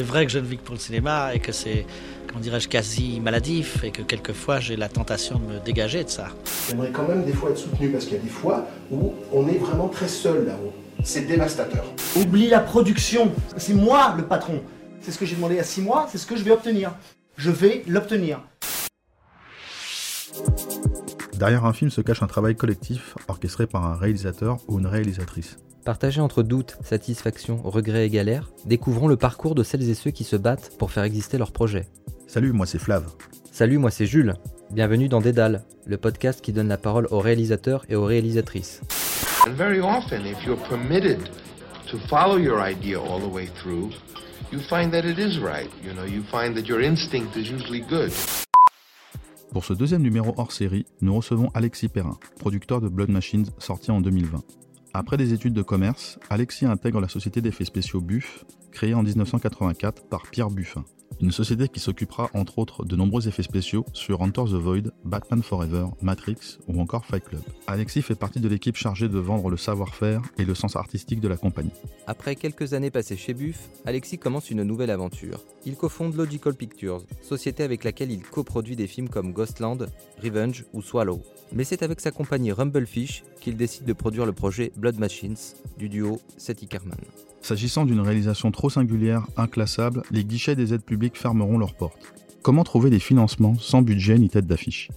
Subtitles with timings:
[0.00, 1.84] c'est vrai que je ne vis que pour le cinéma et que c'est,
[2.26, 6.28] comment dirais-je, quasi maladif et que quelquefois j'ai la tentation de me dégager de ça.
[6.70, 9.46] J'aimerais quand même des fois être soutenu parce qu'il y a des fois où on
[9.46, 10.72] est vraiment très seul là-haut.
[11.04, 11.84] C'est dévastateur.
[12.16, 13.30] Oublie la production.
[13.58, 14.62] C'est moi le patron.
[15.02, 16.92] C'est ce que j'ai demandé à six mois, c'est ce que je vais obtenir.
[17.36, 18.40] Je vais l'obtenir.
[21.40, 25.56] Derrière un film se cache un travail collectif orchestré par un réalisateur ou une réalisatrice.
[25.86, 30.24] Partagé entre doute, satisfaction, regret et galère, découvrons le parcours de celles et ceux qui
[30.24, 31.88] se battent pour faire exister leur projet.
[32.26, 33.06] Salut, moi c'est Flav.
[33.52, 34.34] Salut, moi c'est Jules.
[34.70, 38.82] Bienvenue dans Dédale, le podcast qui donne la parole aux réalisateurs et aux réalisatrices.
[39.46, 41.20] And very often, if you're permitted
[41.90, 43.92] to follow your idea all the way through,
[44.52, 45.70] you find that it is right.
[45.82, 48.12] You know, you find that your instinct is usually good.
[49.52, 53.90] Pour ce deuxième numéro hors série, nous recevons Alexis Perrin, producteur de Blood Machines sorti
[53.90, 54.44] en 2020.
[54.94, 60.04] Après des études de commerce, Alexis intègre la société d'effets spéciaux Buff, créée en 1984
[60.08, 60.84] par Pierre Buffin.
[61.20, 65.42] Une société qui s'occupera entre autres de nombreux effets spéciaux sur Enter the Void, Batman
[65.42, 67.42] Forever, Matrix ou encore Fight Club.
[67.66, 71.28] Alexis fait partie de l'équipe chargée de vendre le savoir-faire et le sens artistique de
[71.28, 71.72] la compagnie.
[72.06, 75.44] Après quelques années passées chez Buff, Alexis commence une nouvelle aventure.
[75.66, 79.88] Il cofonde Logical Pictures, société avec laquelle il coproduit des films comme Ghostland,
[80.22, 81.20] Revenge ou Swallow.
[81.52, 85.36] Mais c'est avec sa compagnie Rumblefish qu'il décide de produire le projet Blood Machines
[85.78, 86.98] du duo Seth Ickerman.
[87.42, 92.12] S'agissant d'une réalisation trop singulière, inclassable, les guichets des aides publiques fermeront leurs portes.
[92.42, 94.90] Comment trouver des financements sans budget ni tête d'affiche?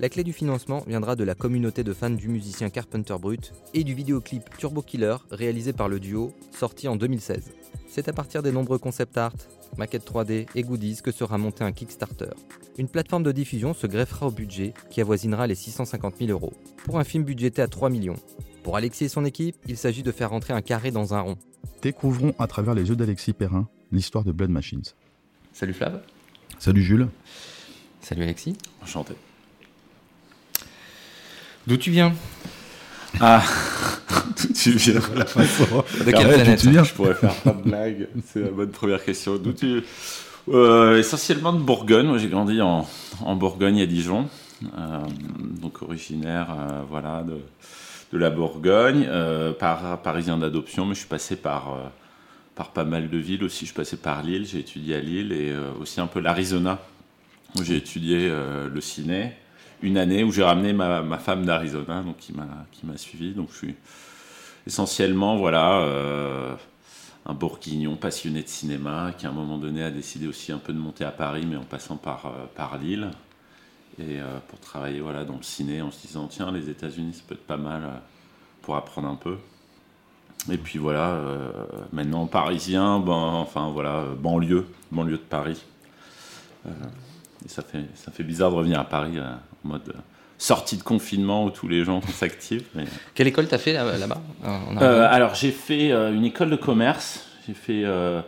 [0.00, 3.84] La clé du financement viendra de la communauté de fans du musicien Carpenter Brut et
[3.84, 7.52] du vidéoclip Turbo Killer réalisé par le duo, sorti en 2016.
[7.86, 9.34] C'est à partir des nombreux concept art,
[9.76, 12.30] maquettes 3D et goodies que sera monté un Kickstarter.
[12.78, 16.54] Une plateforme de diffusion se greffera au budget qui avoisinera les 650 000 euros,
[16.86, 18.16] pour un film budgété à 3 millions.
[18.62, 21.36] Pour Alexis et son équipe, il s'agit de faire rentrer un carré dans un rond.
[21.82, 24.82] Découvrons à travers les yeux d'Alexis Perrin l'histoire de Blood Machines.
[25.52, 26.00] Salut Flav.
[26.58, 27.08] Salut Jules.
[28.00, 28.56] Salut Alexis.
[28.82, 29.12] Enchanté.
[31.70, 32.12] D'où tu viens
[33.20, 33.44] Ah,
[34.60, 35.84] tu viens La façon.
[36.04, 38.08] De quelle planète tu viens, Je pourrais faire pas de blague.
[38.26, 39.36] C'est la bonne première question.
[39.36, 39.80] D'où tu
[40.48, 42.08] Euh, Essentiellement de Bourgogne.
[42.08, 42.88] Moi, j'ai grandi en,
[43.24, 44.28] en Bourgogne à Dijon.
[44.76, 44.98] Euh,
[45.62, 47.36] donc originaire, euh, voilà, de,
[48.12, 51.86] de la Bourgogne, euh, par, parisien d'adoption, mais je suis passé par, euh,
[52.56, 53.60] par pas mal de villes aussi.
[53.60, 56.80] Je suis passé par Lille, j'ai étudié à Lille et euh, aussi un peu l'Arizona,
[57.56, 59.34] où j'ai étudié euh, le ciné.
[59.82, 63.32] Une année où j'ai ramené ma, ma femme d'Arizona, donc qui m'a qui m'a suivi.
[63.32, 63.74] Donc je suis
[64.66, 66.54] essentiellement voilà euh,
[67.26, 70.72] un bourguignon passionné de cinéma qui à un moment donné a décidé aussi un peu
[70.72, 73.10] de monter à Paris, mais en passant par euh, par Lille
[73.98, 77.22] et euh, pour travailler voilà dans le ciné en se disant tiens les États-Unis ça
[77.26, 77.82] peut être pas mal
[78.62, 79.38] pour apprendre un peu.
[80.50, 81.20] Et puis voilà,
[81.92, 85.62] maintenant parisien, ben, enfin voilà, banlieue, banlieue de Paris.
[86.66, 89.18] Et ça fait, ça fait bizarre de revenir à Paris
[89.64, 89.98] en mode euh,
[90.38, 92.66] sortie de confinement où tous les gens s'activent.
[92.74, 92.84] Mais...
[93.14, 94.22] Quelle école t'as fait là- là-bas?
[94.80, 97.26] Euh, alors j'ai fait euh, une école de commerce.
[97.46, 98.22] J'ai fait euh,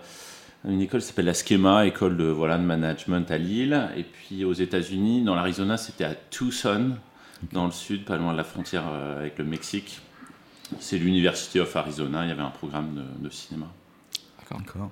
[0.69, 3.88] une école qui s'appelle la Schema, école de voilà de management à Lille.
[3.97, 6.97] Et puis aux États-Unis, dans l'Arizona, c'était à Tucson,
[7.53, 10.00] dans le sud, pas loin de la frontière euh, avec le Mexique.
[10.81, 12.25] C'est l'University of Arizona.
[12.25, 13.66] Il y avait un programme de, de cinéma.
[14.50, 14.91] D'accord.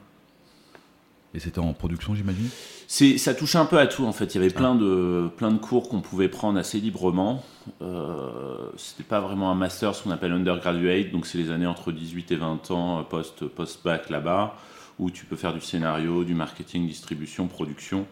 [1.32, 2.48] Et c'était en production, j'imagine?
[2.92, 4.34] C'est, ça touche un peu à tout en fait.
[4.34, 7.40] Il y avait plein de, plein de cours qu'on pouvait prendre assez librement.
[7.82, 11.92] Euh, c'était pas vraiment un master, ce qu'on appelle undergraduate, donc c'est les années entre
[11.92, 14.56] 18 et 20 ans euh, post, post-bac là-bas,
[14.98, 18.08] où tu peux faire du scénario, du marketing, distribution, production.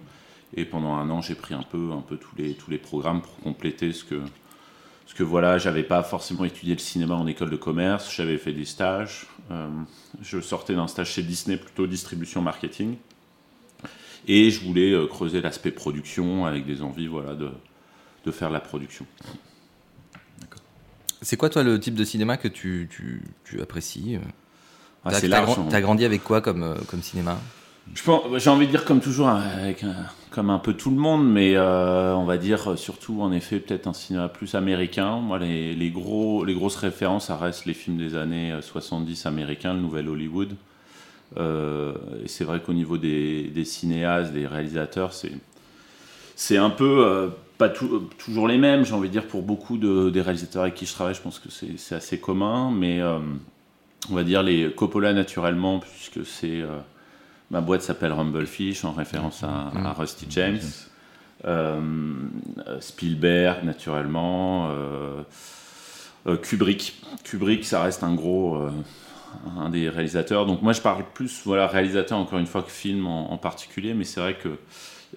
[0.55, 3.21] Et pendant un an, j'ai pris un peu, un peu tous, les, tous les programmes
[3.21, 4.21] pour compléter ce que,
[5.07, 8.53] ce que voilà, j'avais pas forcément étudié le cinéma en école de commerce, j'avais fait
[8.53, 9.27] des stages.
[9.51, 9.67] Euh,
[10.23, 12.95] je sortais d'un stage chez Disney, plutôt distribution marketing.
[14.29, 17.49] Et je voulais euh, creuser l'aspect production avec des envies voilà, de,
[18.27, 19.07] de faire la production.
[21.23, 24.21] C'est quoi toi le type de cinéma que tu, tu, tu apprécies euh
[25.05, 25.81] Ah, T'as gran- hein.
[25.81, 27.39] grandi avec quoi comme, euh, comme cinéma?
[28.37, 29.95] J'ai envie de dire comme toujours, hein, avec un-
[30.31, 33.87] comme un peu tout le monde, mais euh, on va dire surtout en effet peut-être
[33.87, 35.17] un cinéma plus américain.
[35.17, 39.25] Moi, les, les gros, les grosses références, ça reste les films des années euh, 70
[39.27, 40.55] américains, le nouvel Hollywood.
[41.37, 41.93] Euh,
[42.25, 45.33] et c'est vrai qu'au niveau des, des cinéastes, des réalisateurs, c'est
[46.37, 47.29] c'est un peu euh,
[47.59, 48.85] pas tout- toujours les mêmes.
[48.85, 51.39] J'ai envie de dire pour beaucoup de, des réalisateurs avec qui je travaille, je pense
[51.39, 53.19] que c'est c'est assez commun, mais euh,
[54.11, 56.79] on va dire les Coppola naturellement, puisque c'est euh,
[57.51, 60.61] ma boîte s'appelle Rumblefish en référence à, à Rusty James.
[61.45, 61.81] Euh,
[62.81, 64.71] Spielberg naturellement.
[66.43, 67.01] Kubrick.
[67.25, 68.59] Kubrick, ça reste un gros,
[69.59, 70.47] un des réalisateurs.
[70.47, 73.95] Donc moi je parle plus voilà réalisateur encore une fois que film en, en particulier,
[73.95, 74.51] mais c'est vrai que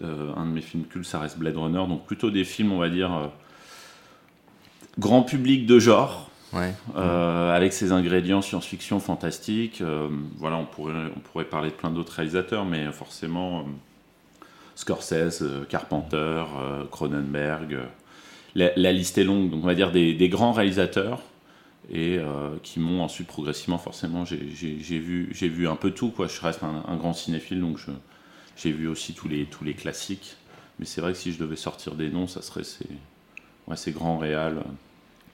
[0.03, 2.79] euh, un de mes films cultes ça reste Blade Runner, donc plutôt des films on
[2.79, 3.27] va dire euh,
[4.99, 6.27] grand public de genre.
[6.53, 6.73] Ouais.
[6.97, 9.79] Euh, avec ses ingrédients science-fiction fantastiques.
[9.79, 13.63] Euh, voilà, on pourrait, on pourrait parler de plein d'autres réalisateurs, mais forcément,
[14.75, 16.43] Scorsese, Carpenter,
[16.91, 17.79] Cronenberg,
[18.55, 19.49] la, la liste est longue.
[19.49, 21.21] Donc, on va dire des, des grands réalisateurs
[21.91, 26.09] et euh, qui m'ont ensuite progressivement, forcément, j'ai vu, un peu tout.
[26.09, 26.27] Quoi.
[26.27, 27.79] Je reste un, grand cinéphile, donc
[28.55, 30.37] j'ai vu aussi tous les, classiques.
[30.79, 32.87] Mais c'est vrai que si je devais sortir des noms, ça serait ces,
[33.75, 34.63] ces grands réals.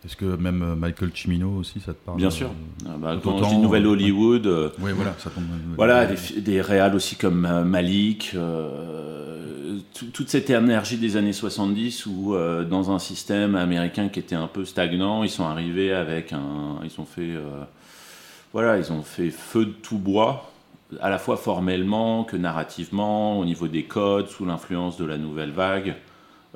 [0.07, 2.49] Est-ce que même euh, Michael Cimino aussi, ça te parle Bien euh, sûr.
[2.85, 5.43] Ah bah, quand je dis Nouvelle euh, Hollywood, euh, Oui, voilà, ça tombe.
[5.43, 11.17] euh, voilà, des, des réals aussi comme euh, Malik, euh, tout- toute cette énergie des
[11.17, 15.43] années 70 où euh, dans un système américain qui était un peu stagnant, ils sont
[15.43, 17.63] arrivés avec un, ils ont fait, euh,
[18.53, 20.49] voilà, ils ont fait feu de tout bois,
[21.01, 25.51] à la fois formellement que narrativement, au niveau des codes, sous l'influence de la nouvelle
[25.51, 25.95] vague.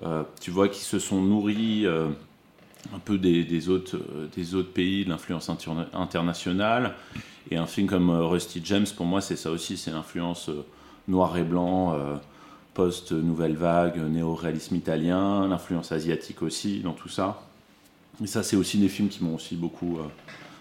[0.04, 2.08] Euh, tu vois qu'ils se sont nourris euh,
[2.96, 6.94] un peu des, des autres, euh, des autres pays, de l'influence interna- internationale.
[7.50, 10.66] Et un film comme euh, Rusty James, pour moi, c'est ça aussi, c'est l'influence euh,
[11.08, 12.16] noir et blanc, euh,
[12.74, 17.42] post-nouvelle vague, néo-réalisme italien, l'influence asiatique aussi dans tout ça.
[18.24, 20.04] Et ça, c'est aussi des films qui m'ont aussi beaucoup, euh,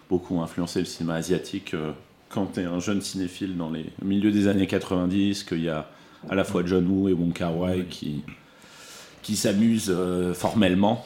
[0.09, 1.75] beaucoup influencé le cinéma asiatique.
[1.75, 1.93] euh,
[2.29, 5.69] quand tu es un jeune cinéphile dans les au milieu des années 90, qu'il y
[5.69, 5.89] a
[6.29, 8.23] à la fois John Woo et Wong Kar Wai qui,
[9.23, 9.93] qui s'amusent
[10.35, 11.05] formellement,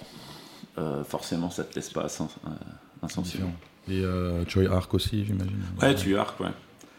[0.79, 2.50] euh, forcément, ça te laisse pas euh,
[3.03, 3.47] insensible.
[3.88, 5.62] Et euh, Choi Ark aussi, j'imagine.
[5.81, 6.49] Ouais, tu arc, ouais.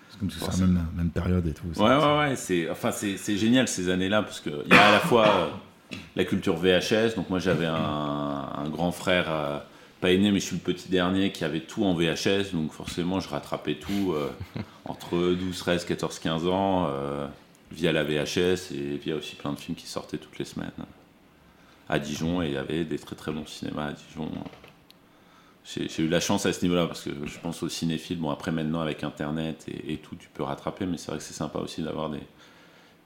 [0.10, 1.68] C'est comme si c'est la même, même période et tout.
[1.78, 2.36] Ouais, ouais, ouais.
[2.36, 6.24] C'est, enfin, c'est, génial ces années-là parce qu'il y a à la fois euh, la
[6.26, 7.16] culture VHS.
[7.16, 9.58] Donc, moi, j'avais un, un grand frère, euh,
[10.00, 12.54] pas aîné, mais je suis le petit dernier qui avait tout en VHS.
[12.54, 14.14] Donc, forcément, je rattrapais tout
[14.86, 16.90] entre 12, 13, 14, 15 ans
[17.72, 20.72] via la VHS et via aussi plein de films qui sortaient toutes les semaines
[21.90, 22.42] à Dijon.
[22.42, 24.30] Et il y avait des très très bons cinémas à Dijon.
[25.66, 28.20] J'ai, eu la chance à ce niveau-là parce que je pense aux cinéphiles.
[28.20, 31.24] Bon, après, maintenant, avec Internet et, et tout, tu peux rattraper, mais c'est vrai que
[31.24, 32.22] c'est sympa aussi d'avoir des,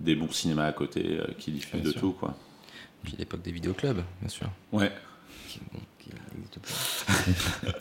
[0.01, 2.01] des bons cinémas à côté euh, qui diffusent de sûr.
[2.01, 2.35] tout, quoi.
[3.03, 4.49] Puis l'époque des vidéoclubs, bien sûr.
[4.73, 4.91] Ouais.
[5.47, 7.73] Qui, bon, qui n'existe plus.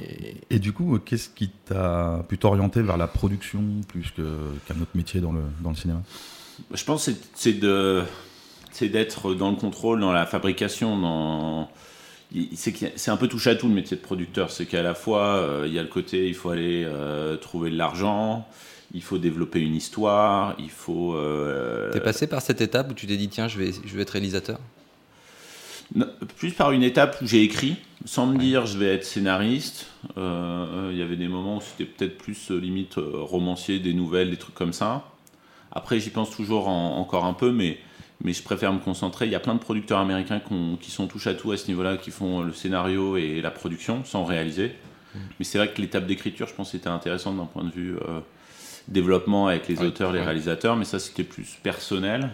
[0.00, 4.80] Et- Et du coup, qu'est-ce qui t'a pu t'orienter vers la production plus que- qu'un
[4.80, 6.00] autre métier dans le, dans le cinéma?
[6.72, 8.04] Je pense que c'est de
[8.72, 11.70] c'est d'être dans le contrôle, dans la fabrication, dans
[12.54, 14.50] c'est un peu touche à tout le métier de producteur.
[14.50, 17.70] C'est qu'à la fois euh, il y a le côté il faut aller euh, trouver
[17.70, 18.48] de l'argent,
[18.94, 21.14] il faut développer une histoire, il faut.
[21.14, 24.02] euh, T'es passé par cette étape où tu t'es dit tiens je vais, je vais
[24.02, 24.58] être réalisateur?
[25.94, 26.06] Non,
[26.38, 27.76] Plus par une étape où j'ai écrit,
[28.06, 29.88] sans me dire je vais être scénariste.
[30.16, 34.54] Il y avait des moments où c'était peut-être plus limite romancier, des nouvelles, des trucs
[34.54, 35.04] comme ça.
[35.70, 37.78] Après, j'y pense toujours en- encore un peu, mais,
[38.24, 39.26] mais je préfère me concentrer.
[39.26, 40.40] Il y a plein de producteurs américains
[40.80, 44.04] qui sont touche à tout à ce niveau-là, qui font le scénario et la production
[44.04, 44.72] sans réaliser.
[45.38, 48.20] Mais c'est vrai que l'étape d'écriture, je pense, c'était intéressante d'un point de vue euh,
[48.88, 52.30] développement avec les Ouais, auteurs, les réalisateurs, mais ça, c'était plus personnel.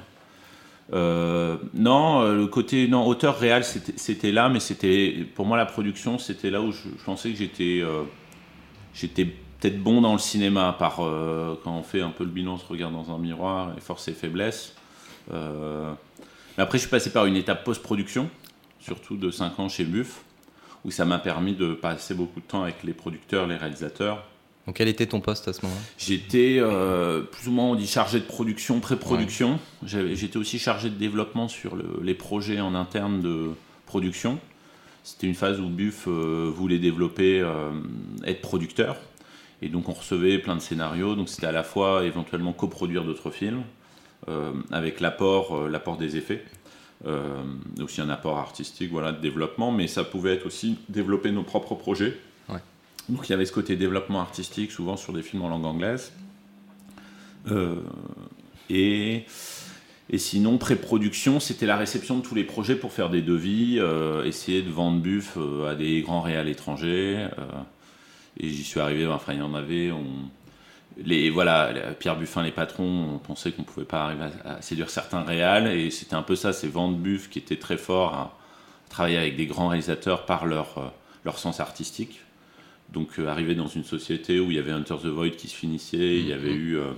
[0.92, 5.56] Euh, non, euh, le côté non auteur réel, c'était c'était là, mais c'était pour moi
[5.58, 8.04] la production, c'était là où je, je pensais que j'étais euh,
[8.94, 10.74] j'étais peut-être bon dans le cinéma.
[10.78, 13.74] Par euh, quand on fait un peu le bilan, on se regarde dans un miroir,
[13.76, 14.77] et force et faiblesse.
[15.32, 15.92] Euh,
[16.56, 18.28] mais après, je suis passé par une étape post-production,
[18.80, 20.22] surtout de 5 ans chez Buff,
[20.84, 24.24] où ça m'a permis de passer beaucoup de temps avec les producteurs, les réalisateurs.
[24.66, 25.80] Donc quel était ton poste à ce moment-là?
[25.96, 29.58] J'étais euh, plus ou moins, on dit, chargé de production, pré-production.
[29.84, 33.50] J'étais aussi chargé de développement sur le- les projets en interne de
[33.86, 34.38] production.
[35.04, 37.70] C'était une phase où Buff euh, voulait développer, euh,
[38.26, 38.96] être producteur.
[39.62, 41.14] Et donc on recevait plein de scénarios.
[41.14, 43.62] Donc c'était à la fois éventuellement coproduire d'autres films,
[44.70, 46.44] avec l'apport euh, l'apport des effets.
[47.06, 47.44] Euh,
[47.80, 51.76] aussi un apport artistique, voilà, de développement, mais ça pouvait être aussi développer nos propres
[51.76, 52.18] projets.
[52.48, 52.58] Ouais.
[53.08, 56.12] Donc il y avait ce côté développement artistique, souvent sur des films en langue anglaise.
[57.52, 57.76] Euh,
[58.68, 59.24] et,
[60.10, 64.24] et sinon, pré-production, c'était la réception de tous les projets pour faire des devis, euh,
[64.24, 67.28] essayer de vendre Buff euh, à des grands réals étrangers.
[67.38, 67.44] euh,
[68.40, 70.04] et j'y suis arrivé, enfin il y en avait, on,
[71.04, 74.90] les, voilà, Pierre Buffin, les patrons, on pensait qu'on pouvait pas arriver à, à séduire
[74.90, 78.38] certains réals, et c'était un peu ça, c'est vendre Buff qui était très fort à
[78.88, 80.88] travailler avec des grands réalisateurs par leur, euh,
[81.24, 82.20] leur sens artistique.
[82.92, 85.54] Donc euh, arriver dans une société où il y avait Hunter the Void qui se
[85.54, 86.92] finissait, il y avait eu euh,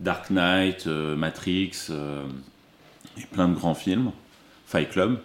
[0.00, 1.90] Dark Knight, euh, Matrix,
[3.18, 4.12] et plein de grands films,
[4.66, 5.18] Fight Club.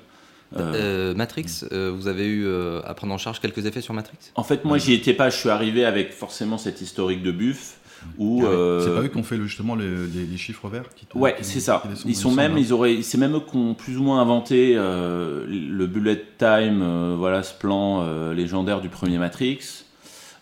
[0.57, 4.17] Euh, Matrix, euh, vous avez eu euh, à prendre en charge quelques effets sur Matrix?
[4.35, 5.29] En fait, moi, j'y étais pas.
[5.29, 7.77] Je suis arrivé avec forcément cet historique de Buff.
[8.03, 8.43] Ah ouais.
[8.45, 11.05] euh, C'est pas eux qui ont fait le- justement les, les- les chiffres verts qui
[11.15, 11.81] Ouais, c'est ça.
[11.83, 14.03] qui Ils il sont me même, ils auraient, c'est même eux qui ont plus ou
[14.03, 19.59] moins inventé euh, le bullet time, euh, voilà ce plan euh, légendaire du premier Matrix.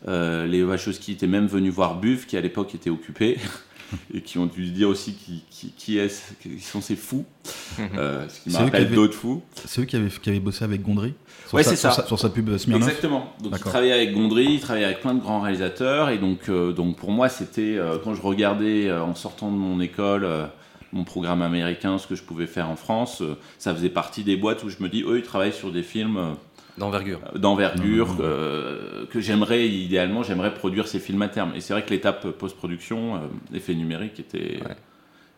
[0.07, 3.37] Euh, les Wachowski étaient même venus voir Buff, qui à l'époque était occupé,
[4.13, 7.25] et qui ont dû se dire aussi qui, qui, qui est, qui sont ces fous,
[7.97, 9.41] euh, ce qui me C'est eux qui rappelle avaient- d'autres fous.
[9.65, 11.13] C'est eux qui avaient, qui avaient bossé avec Gondry
[11.49, 12.01] sur Ouais, sa, c'est sur ça.
[12.03, 12.87] sa- sur sa pub Smirnoff.
[12.87, 13.33] Exactement.
[13.43, 16.71] Donc il travaillait avec Gondry, il travaillait avec plein de grands réalisateurs, et donc, euh,
[16.71, 20.45] donc pour moi c'était euh, quand je regardais euh, en sortant de mon école euh,
[20.93, 24.37] mon programme américain, ce que je pouvais faire en France, euh, ça faisait partie des
[24.37, 26.31] boîtes où je me dis eux ils travaillent sur des films euh,
[26.77, 27.19] D'envergure.
[27.35, 31.51] d'envergure euh, que j'aimerais idéalement j'aimerais produire ces films à terme.
[31.55, 33.19] Et c'est vrai que l'étape post-production, euh,
[33.57, 34.75] effet numérique était Ouais.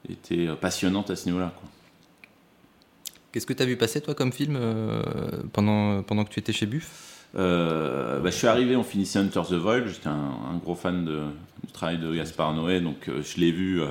[0.10, 1.52] était passionnante à ce niveau-là.
[3.32, 5.02] Qu'est-ce que tu as vu passer, toi, comme film euh,
[5.54, 7.28] pendant, pendant que tu étais chez Buff?
[7.38, 9.88] Euh, bah, je suis arrivé, on finissait Hunter the Void.
[9.88, 13.82] J'étais un, gros fan du travail de Gaspard Noé, donc euh, je l'ai vu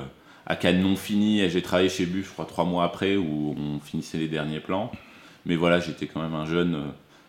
[0.45, 1.41] à Cannes non fini.
[1.41, 4.59] Et j'ai travaillé chez Buff, je crois, trois mois après, où on finissait les derniers
[4.59, 4.91] plans.
[5.47, 6.77] Mais voilà, j'étais quand même un jeune,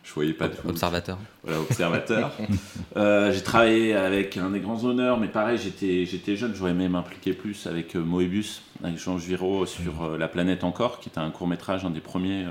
[0.05, 0.67] je voyais pas tout.
[0.69, 1.19] Observateur.
[1.45, 2.33] Voilà, observateur.
[2.97, 6.89] Euh, j'ai travaillé avec un des grands honneurs, mais pareil, j'étais, j'étais jeune, j'aurais aimé
[6.91, 11.21] m'impliquer plus avec euh, Moebius, avec Jean Giraud sur euh, La planète encore, qui était
[11.21, 12.51] un court métrage, un des premiers, euh,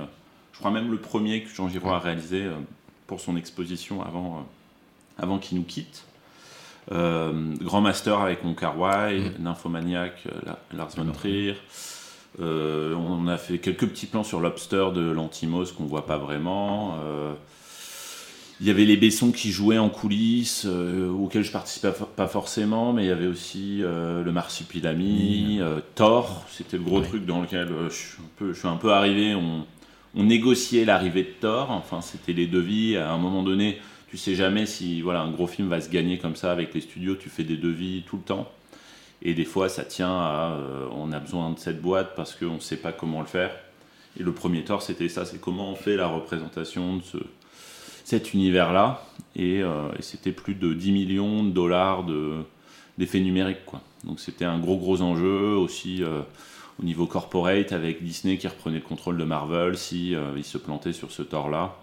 [0.53, 2.47] je crois même le premier que Jean Giraud a réalisé
[3.05, 4.47] pour son exposition avant,
[5.19, 6.05] avant qu'il nous quitte.
[6.89, 11.55] Grand Master avec Mon Kar Wai, Nymphomaniac, La- Lars von Trier.
[12.41, 16.95] Euh, on a fait quelques petits plans sur Lobster de Lantimos qu'on voit pas vraiment.
[17.03, 17.33] Euh,
[18.59, 22.93] il y avait les Bessons qui jouaient en coulisses, euh, auxquels je participais pas- forcément,
[22.93, 27.07] mais il y avait aussi euh, le Marsupilami, euh, Thor, c'était le gros Ouais.
[27.07, 29.33] truc dans lequel je, suis un peu, je suis un peu arrivé.
[29.33, 29.65] On,
[30.15, 32.97] on négociait l'arrivée de Thor, enfin c'était les devis.
[32.97, 33.79] À un moment donné,
[34.09, 36.81] tu sais jamais si voilà un gros film va se gagner comme ça avec les
[36.81, 38.47] studios, tu fais des devis tout le temps.
[39.21, 42.55] Et des fois, ça tient à euh, on a besoin de cette boîte parce qu'on
[42.55, 43.51] ne sait pas comment le faire.
[44.19, 47.17] Et le premier Thor, c'était ça c'est comment on fait la représentation de ce,
[48.03, 49.05] cet univers-là.
[49.35, 52.39] Et, euh, et c'était plus de 10 millions de dollars de,
[52.97, 53.65] d'effets numériques.
[53.65, 53.81] Quoi.
[54.03, 56.21] Donc c'était un gros, gros enjeu aussi euh,
[56.81, 60.93] au niveau corporate avec Disney qui reprenait le contrôle de Marvel si il se plantait
[60.93, 61.75] sur ce Thor-là.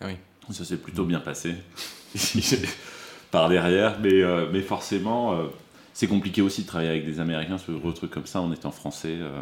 [0.00, 0.14] Ah oui.
[0.54, 1.56] Ça s'est plutôt bien passé
[3.32, 5.34] par derrière, mais, mais forcément.
[5.96, 8.70] C'est compliqué aussi de travailler avec des Américains sur des trucs comme ça en étant
[8.70, 9.16] français.
[9.18, 9.40] euh.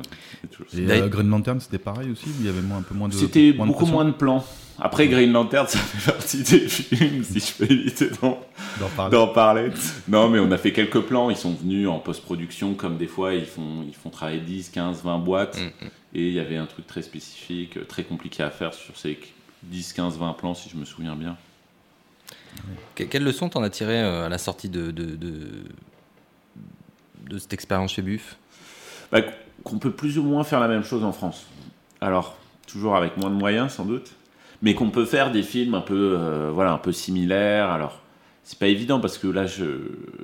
[0.73, 3.15] Et euh, Green Lantern, c'était pareil aussi Il y avait moins, un peu moins de.
[3.15, 4.45] C'était beaucoup pression moins de plans.
[4.79, 8.39] Après, Green Lantern, ça fait partie des films, si je peux éviter d'en
[9.27, 9.73] parler.
[10.07, 11.29] Non, mais on a fait quelques plans.
[11.29, 15.03] Ils sont venus en post-production, comme des fois, ils font, ils font travailler 10, 15,
[15.03, 15.59] 20 boîtes.
[15.59, 15.89] Mm, mm.
[16.15, 19.19] Et il y avait un truc très spécifique, euh, très compliqué à faire sur ces
[19.65, 21.37] 10, 15, 20 plans, si je me souviens bien.
[22.95, 25.49] Que- Quelle leçon t'en as tiré à la sortie de, de, de,
[27.29, 28.37] de cette expérience chez Buff
[29.13, 29.21] Bah,
[29.63, 31.47] qu'on peut plus ou moins faire la même chose en France.
[32.01, 34.13] Alors, toujours avec moins de moyens, sans doute.
[34.63, 37.71] Mais qu'on peut faire des films un peu, euh, voilà, un peu similaires.
[37.71, 38.01] Alors,
[38.45, 39.65] c'est pas évident parce que là, je,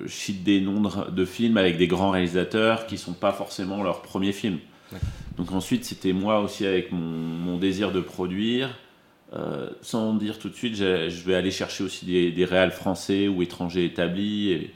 [0.07, 4.33] cite des noms de, films avec des grands réalisateurs qui sont pas forcément leurs premiers
[4.33, 4.59] films.
[5.37, 8.76] Donc ensuite, c'était moi aussi avec mon, mon désir de produire.
[9.32, 13.28] Euh, sans dire tout de suite, je vais aller chercher aussi des, des réals français
[13.28, 14.70] ou étrangers établis et,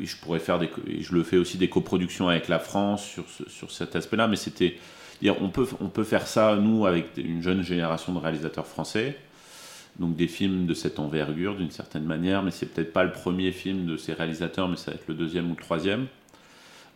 [0.00, 0.60] je pourrais faire
[1.00, 4.76] je le fais aussi des coproductions avec la France sur, sur cet aspect-là, mais c'était
[5.40, 9.16] on peut, on peut faire ça nous avec une jeune génération de réalisateurs français,
[9.98, 13.50] donc des films de cette envergure d'une certaine manière, mais c'est peut-être pas le premier
[13.50, 16.06] film de ces réalisateurs, mais ça va être le deuxième ou le troisième.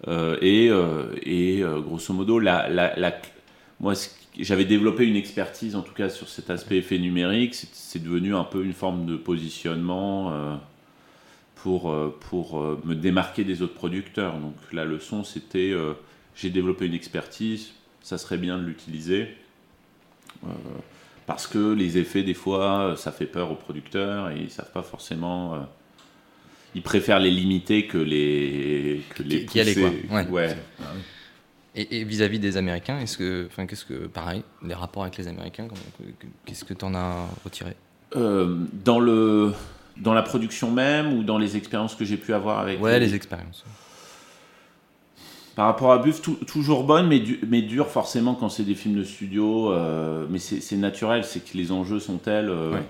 [0.07, 3.19] Euh, et euh, et grosso modo, la, la,
[3.81, 7.55] moi, ce j'avais développé une expertise en tout cas sur cet aspect effet numérique.
[7.55, 10.55] C'est, devenu un peu une forme de positionnement euh,
[11.57, 14.39] pour, euh, pour euh, me démarquer des autres producteurs.
[14.39, 15.95] Donc la leçon, c'était euh,
[16.37, 19.29] j'ai développé une expertise, ça serait bien de l'utiliser.
[21.27, 24.83] Parce que les effets, des fois, ça fait peur aux producteurs et ils savent pas
[24.83, 25.67] forcément.
[26.75, 30.07] ils préfèrent les limiter que les que les Qui- qui aller, pousser.
[30.09, 30.23] quoi.
[30.23, 30.29] Ouais.
[30.29, 30.53] Ouais.
[30.53, 30.55] Et,
[31.83, 35.69] et vis-à-vis des Américains, est-ce que, enfin, qu'est-ce que, pareil, les rapports avec les Américains,
[36.47, 37.75] qu'est-ce que t'en as retiré?
[38.17, 39.53] Euh, dans le
[39.99, 43.15] dans la production même ou dans les expériences que j'ai pu avoir avec Ouais, les
[43.15, 43.65] expériences.
[45.57, 48.77] par rapport à Buff tou- toujours bonne mais du, mais dure forcément quand c'est des
[48.77, 52.75] films de studio euh, mais c'est c'est naturel c'est que les enjeux sont tels euh,
[52.75, 52.83] Ouais.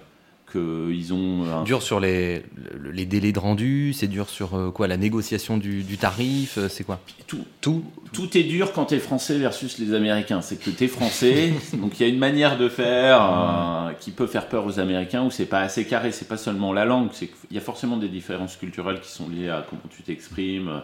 [0.50, 2.42] Qu'ils ont un- Dur sur les,
[2.78, 6.58] le- les délais de rendu, c'est dur sur euh, quoi La négociation du, du tarif,
[6.58, 10.40] euh, c'est quoi tout, Tout tout est dur quand t'es français versus les Américains.
[10.40, 14.26] C'est que t'es français, donc il y a une manière de faire euh, qui peut
[14.26, 16.10] faire peur aux Américains où c'est pas assez carré.
[16.12, 19.28] C'est pas seulement la langue, c'est qu'il y a forcément des différences culturelles qui sont
[19.28, 20.80] liées à comment tu t'exprimes,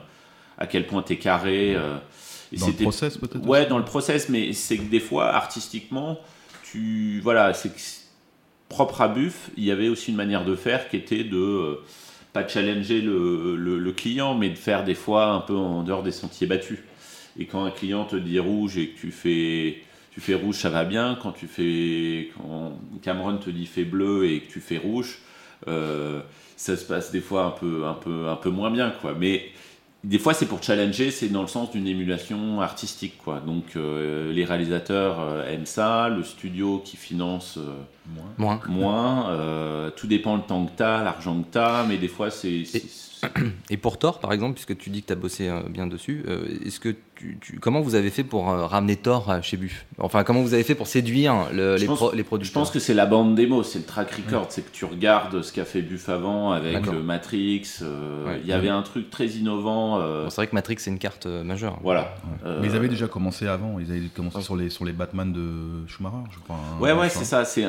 [0.59, 1.75] à quel point t'es carré.
[1.75, 1.97] euh,
[2.53, 5.33] et Dans le process peut-être Ouais, aussi dans le process, mais c'est que des fois,
[5.35, 6.19] artistiquement,
[6.71, 7.21] tu.
[7.23, 8.04] Voilà, c'est que c'est
[8.75, 11.37] propre à Buff, il y avait aussi une manière de faire qui était de.
[11.37, 11.85] euh,
[12.33, 16.49] pas challenger le, client, mais de faire des fois un peu en dehors des sentiers
[16.49, 16.81] battus.
[17.39, 20.69] Et quand un client te dit rouge et que tu fais, tu fais rouge, ça
[20.69, 21.17] va bien.
[21.23, 25.21] Quand tu fais, quand Cameron te dit fais bleu et que tu fais rouge,
[25.69, 26.23] euh,
[26.57, 29.15] ça se passe des fois un peu, un peu, un peu moins bien, quoi.
[29.17, 29.51] Mais
[30.05, 33.41] des fois, c'est pour challenger, c'est dans le sens d'une émulation artistique, quoi.
[33.41, 37.73] Donc, euh, les réalisateurs euh, aiment ça, le studio qui finance euh,
[38.37, 38.61] Moins.
[38.69, 39.31] moins.
[39.31, 42.65] euh, tout dépend le temps que t'as, l'argent que t'as, mais des fois, c'est.
[43.71, 46.25] Et pour Thor, par exemple, puisque tu dis que tu as bossé euh, bien dessus,
[46.29, 49.87] euh, est-ce que tu, tu- comment vous avez fait pour euh, ramener Thor chez Buff?
[49.99, 52.71] Enfin, comment vous avez fait pour séduire le- les, pense- pro- les Je producteurs pense
[52.71, 55.65] que c'est la bande démo, c'est le track record, c'est que tu regardes ce qu'a
[55.65, 57.63] fait Buff avant avec euh, Matrix.
[57.83, 58.41] euh, Ouais.
[58.43, 60.01] Il y avait un truc très innovant.
[60.01, 61.79] euh, Bon, C'est vrai que Matrix, c'est une carte euh, majeure.
[61.83, 62.15] voilà.
[62.45, 65.33] Euh, Mais ils avaient déjà commencé avant, ils avaient commencé sur les, sur les Batman
[65.33, 66.57] de Schumacher, je crois.
[66.57, 67.45] hein, Ouais, ouais, c'est ça.
[67.45, 67.65] C'est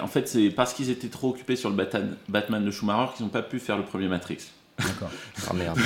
[0.00, 3.24] en fait c'est parce qu'ils étaient trop occupés sur le Batman, Batman de Schumacher qu'ils
[3.24, 4.38] n'ont pas pu faire le premier Matrix.
[4.86, 5.10] D'accord.
[5.50, 5.78] Ah merde.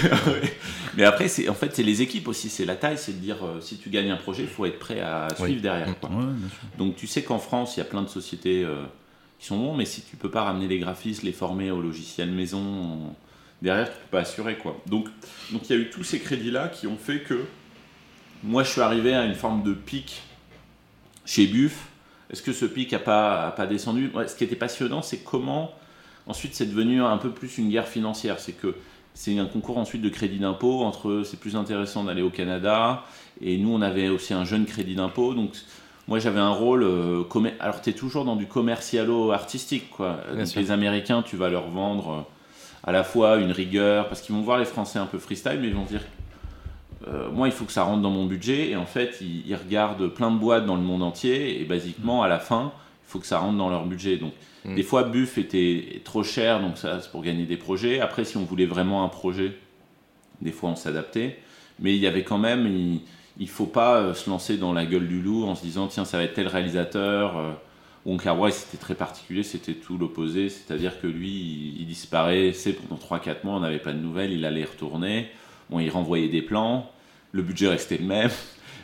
[0.96, 3.44] Mais après, c'est en fait c'est les équipes aussi, c'est la taille, c'est de dire
[3.44, 5.60] euh, si tu gagnes un projet, il faut être prêt à suivre Oui.
[5.60, 5.88] derrière.
[5.90, 5.94] Mm.
[6.00, 6.10] quoi.
[6.10, 6.24] Ouais.
[6.78, 8.84] Donc tu sais qu'en France, il y a plein de sociétés euh,
[9.38, 12.30] qui sont bons, mais si tu peux pas ramener les graphistes, les former au logiciel
[12.30, 13.14] maison,
[13.62, 14.80] derrière tu peux pas assurer quoi.
[14.86, 15.08] Donc
[15.52, 17.44] donc il y a eu tous ces crédits là qui ont fait que
[18.42, 20.22] moi je suis arrivé à une forme de pic
[21.24, 21.86] chez Buff.
[22.30, 24.10] Est-ce que ce pic a pas a pas descendu?
[24.14, 25.72] Ouais, Ce qui était passionnant, c'est comment
[26.26, 28.38] ensuite c'est devenu un peu plus une guerre financière.
[28.40, 28.74] C'est que
[29.14, 33.04] c'est un concours ensuite de crédit d'impôt entre c'est plus intéressant d'aller au Canada.
[33.40, 35.34] Et nous on avait aussi un jeune crédit d'impôt.
[35.34, 35.52] Donc
[36.08, 37.22] moi j'avais un rôle euh,
[37.60, 41.70] alors tu es toujours dans du commercialo artistique quoi Donc, les américains tu vas leur
[41.70, 42.20] vendre euh,
[42.82, 45.68] à la fois une rigueur parce qu'ils vont voir les français un peu freestyle mais
[45.68, 46.02] ils vont dire
[47.08, 48.70] euh, moi il faut que ça rentre dans mon budget.
[48.70, 51.60] Et en fait ils, ils regardent plein de boîtes dans le monde entier.
[51.60, 52.72] Et basiquement à la fin
[53.06, 54.16] il faut que ça rentre dans leur budget.
[54.16, 54.32] Donc
[54.64, 54.74] Mm.
[54.74, 58.00] des fois Buff était trop cher donc ça c'est pour gagner des projets.
[58.00, 59.52] Après si on voulait vraiment un projet
[60.40, 61.38] des fois on s'adaptait.
[61.80, 63.00] Mais il y avait quand même il,
[63.38, 66.04] il faut pas euh, se lancer dans la gueule du loup en se disant tiens
[66.04, 67.52] ça va être tel réalisateur euh,
[68.06, 70.48] Wong Kar c'était très particulier c'était tout l'opposé.
[70.48, 74.44] C'est-à-dire que lui il, il disparaissait pendant 3-4 mois on n'avait pas de nouvelles il
[74.44, 75.28] allait retourner.
[75.70, 76.90] Bon il renvoyait des plans.
[77.32, 78.30] Le budget restait le même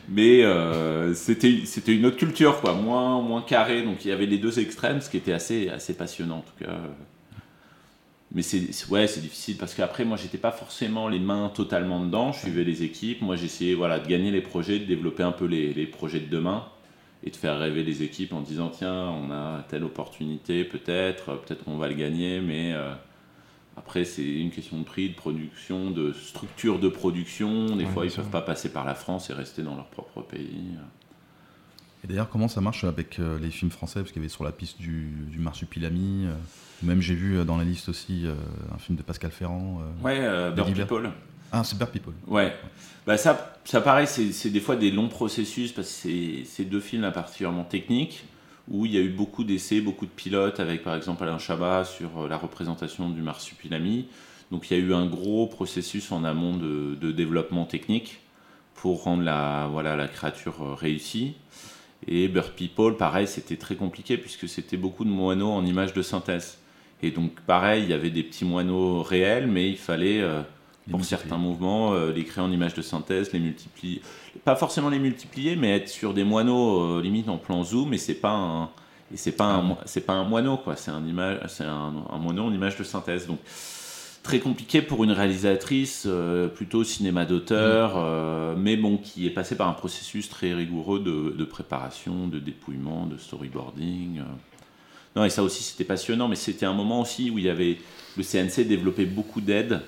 [0.09, 1.49] mais euh, c'était
[1.93, 2.73] une autre culture quoi.
[2.73, 3.83] Moins moins carré.
[3.83, 6.65] Donc il y avait les deux extrêmes ce qui était assez assez passionnant en tout
[6.65, 6.71] cas.
[8.33, 11.99] Mais c'est c'est- ouais c'est difficile parce qu'après moi j'étais pas forcément les mains totalement
[12.03, 12.31] dedans.
[12.31, 13.21] Je suivais les équipes.
[13.21, 16.27] Moi j'essayais voilà de gagner les projets de développer un peu les, les projets de
[16.29, 16.65] demain
[17.23, 21.63] et de faire rêver les équipes en disant tiens on a telle opportunité peut-être peut-être
[21.65, 22.93] qu'on va le gagner mais euh,
[23.81, 28.05] après c'est une question de prix de production de structure de production des Ouais, fois
[28.05, 28.21] ils sûr.
[28.23, 30.69] peuvent pas passer par la France et rester dans leur propre pays
[32.03, 33.99] Et d'ailleurs, comment ça marche avec euh, les films français?
[33.99, 36.33] Parce qu'il y avait sur la piste du, du Marsupilami, euh,
[36.83, 38.25] même j'ai vu euh, dans la liste aussi
[38.73, 39.81] un film de Pascal Ferrand.
[40.03, 40.19] ouais
[40.55, 40.73] Bird.
[40.73, 41.11] People
[41.51, 42.13] Ah, Super People.
[42.27, 42.55] Ouais,
[43.05, 46.79] bah ça, ça pareil, c'est des fois des longs processus parce que c'est- c'est deux
[46.79, 48.23] films là, particulièrement techniques
[48.71, 51.83] où il y a eu beaucoup d'essais, beaucoup de pilotes avec par exemple Alain Chabat
[51.83, 54.07] sur euh, la représentation du marsupilami.
[54.49, 58.21] Donc il y a eu un gros processus en amont de, développement technique
[58.73, 61.35] pour rendre la, voilà, la créature euh, réussie.
[62.07, 66.01] Et Bird People, pareil, c'était très compliqué puisque c'était beaucoup de moineaux en images de
[66.01, 66.57] synthèse.
[67.03, 70.41] Et donc pareil, il y avait des petits moineaux réels, mais il fallait euh,
[70.87, 74.01] Les pour certains mouvements, euh, les créer en images de synthèse, les multiplier.
[74.43, 77.97] Pas forcément les multiplier, mais être sur des moineaux euh, limite en plan zoom, et
[77.97, 78.63] c'est pas un.
[79.13, 81.93] Et c'est pas un, mo- c'est pas un moineau quoi, c'est un image, c'est un,
[82.09, 83.27] un moineau en image de synthèse.
[83.27, 83.39] Donc
[84.23, 89.55] très compliqué pour une réalisatrice euh, plutôt cinéma d'auteur, euh, mais bon qui est passée
[89.55, 94.19] par un processus très rigoureux de, de préparation, de dépouillement, de storyboarding.
[94.19, 94.23] euh.
[95.15, 97.79] Non et ça aussi c'était passionnant, mais c'était un moment aussi où il y avait
[98.15, 99.81] le CNC développait beaucoup d'aides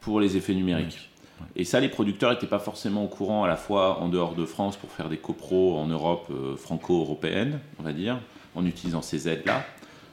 [0.00, 1.10] pour les effets numériques.
[1.56, 4.44] Et ça, les producteurs n'étaient pas forcément au courant à la fois en dehors de
[4.44, 8.18] France pour faire des copros en Europe euh, franco-européenne, on va dire,
[8.54, 9.64] en utilisant ces aides-là,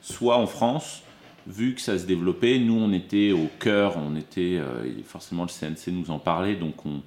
[0.02, 1.04] soit en France,
[1.46, 5.44] vu que ça se développait, nous on était au cœur, on était, euh, et forcément
[5.44, 7.02] le CNC nous en parlait, donc on,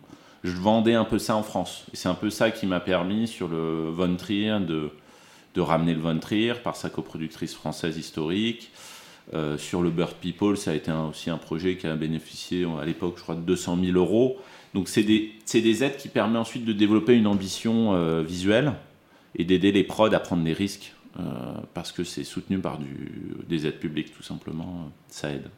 [0.45, 1.85] je vendais un peu ça en France.
[1.93, 4.91] Et c'est un peu ça qui m'a permis sur le Von Trier de,
[5.55, 8.71] de ramener le Von Trier par sa coproductrice française historique.
[9.33, 12.85] Euh, sur le Bird People, ça a été aussi un projet qui a bénéficié à
[12.85, 14.39] l'époque, je crois, de 200 000 euros.
[14.75, 18.73] Donc c'est des, des, aides qui permettent ensuite de développer une ambition euh, visuelle
[19.37, 21.23] et d'aider les prods à prendre des risques euh,
[21.75, 22.79] parce que c'est soutenu par
[23.49, 25.49] des aides publiques tout simplement, ça aide.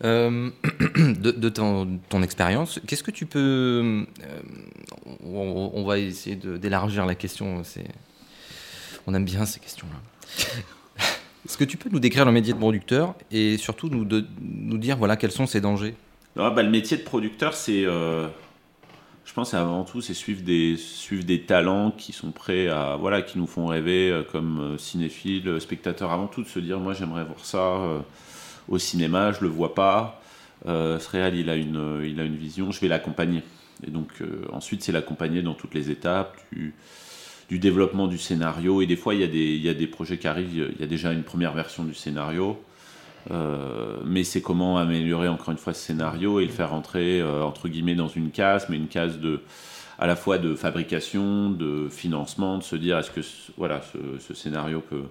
[0.00, 4.06] de, ton, expérience, qu'est-ce que tu peux...
[5.24, 7.64] On, va essayer d'élargir la question,
[9.08, 9.98] on aime bien ces questions-là.
[11.46, 14.06] Est-ce que tu peux nous décrire le métier de producteur et surtout nous,
[14.38, 15.94] nous dire voilà, quels sont ses dangers?
[16.38, 17.86] Ah, bah, Le métier de producteur, c'est.
[17.86, 18.28] Euh,
[19.24, 22.96] je pense avant tout, c'est suivre des, suivre des talents qui sont prêts à.
[22.96, 26.12] Voilà, qui nous font rêver euh, comme euh, cinéphiles, spectateurs.
[26.12, 27.78] Avant tout, de se dire moi, j'aimerais voir ça
[28.68, 30.20] au cinéma, je le vois pas.
[30.66, 33.42] ce réel, il a, une, il a une vision, je vais l'accompagner.
[33.86, 36.36] Et donc, ensuite, c'est l'accompagner dans toutes les étapes.
[36.52, 36.74] Tu
[37.48, 38.82] du développement du scénario.
[38.82, 40.84] Et des fois, il y, a des, y a des projets qui arrivent, il y
[40.84, 42.58] a déjà une première version du scénario.
[43.30, 47.42] Euh, mais c'est comment améliorer encore une fois ce scénario et le faire entrer euh,
[47.42, 49.40] entre guillemets dans une case, mais une case de
[49.98, 53.20] à la fois de fabrication, de financement, de se dire est-ce que
[53.56, 53.82] voilà
[54.20, 55.02] ce, scénario peut,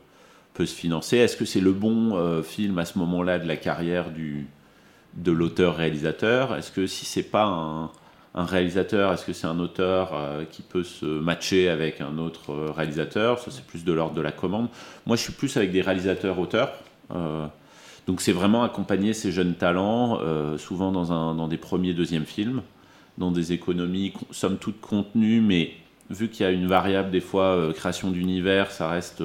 [0.54, 3.58] peut se financer, est-ce que c'est le bon euh, film à ce moment-là de la
[3.58, 4.47] carrière du
[5.15, 7.91] de l'auteur-réalisateur, est-ce que si c'est pas un,
[8.38, 12.52] un réalisateur, est-ce que c'est un auteur euh, qui peut se matcher avec un autre
[12.52, 13.39] euh, réalisateur?
[13.39, 14.69] Ça, c'est plus de l'ordre de la commande.
[15.08, 16.71] Moi, je suis plus avec des réalisateurs-auteurs.
[17.15, 17.47] Euh,
[18.06, 20.21] donc, c'est vraiment accompagner ces jeunes talents,
[20.58, 22.62] souvent dans, des premiers, deuxièmes films,
[23.17, 25.73] dans des économies, somme toute contenues, mais
[26.10, 29.23] vu qu'il y a une variable, des fois, création d'univers, ça reste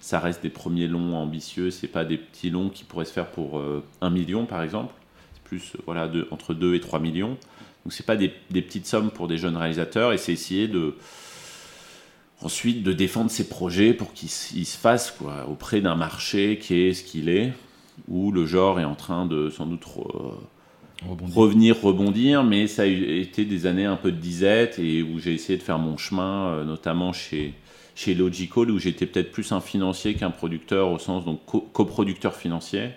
[0.00, 3.28] ça reste des premiers longs ambitieux, c'est pas des petits longs qui pourraient se faire
[3.28, 3.62] pour
[4.00, 4.92] un million par exemple,
[5.32, 7.36] c'est plus voilà, entre 2 et 3 millions.
[7.84, 10.94] Donc c'est pas des, petites sommes pour des jeunes réalisateurs et c'est essayer de
[12.40, 16.94] ensuite de défendre ses projets pour qu'ils se fassent quoi, auprès d'un marché qui est
[16.94, 17.52] ce qu'il est,
[18.06, 19.84] où le genre est en train de sans doute
[21.34, 25.34] revenir, rebondir, mais ça a été des années un peu de disette et où j'ai
[25.34, 27.54] essayé de faire mon chemin, euh, notamment chez,
[27.94, 31.40] chez Logical, où j'étais peut-être plus un financier qu'un producteur au sens donc
[31.72, 32.90] coproducteur financier.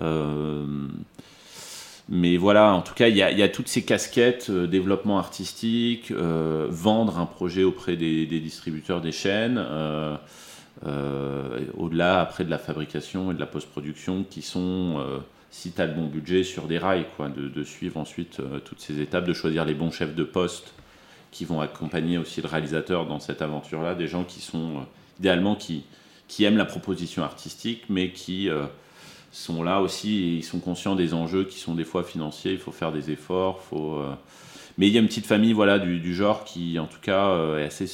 [0.00, 0.88] Euh,
[2.14, 6.66] mais voilà, en tout cas, il y a, toutes ces casquettes, euh, développement artistique, euh,
[6.68, 10.18] vendre un projet auprès des, distributeurs des chaînes, euh,
[11.74, 15.02] au-delà après de la fabrication et de la post-production, qui sont,
[15.50, 19.00] si tu as le bon budget, sur des rails, quoi, de, suivre ensuite toutes ces
[19.00, 20.74] étapes, de choisir les bons chefs de poste
[21.30, 24.84] qui vont accompagner aussi le réalisateur dans cette aventure-là, des gens qui sont
[25.18, 25.84] idéalement qui,
[26.28, 28.50] qui aiment la proposition artistique, mais qui
[29.32, 32.52] sont là aussi ils sont conscients des enjeux qui sont des fois financiers.
[32.52, 33.60] Il faut faire des efforts.
[33.62, 34.12] Faut, euh,
[34.78, 37.58] Mais il y a une petite famille voilà, du, genre qui, en tout cas, euh,
[37.58, 37.90] est assez,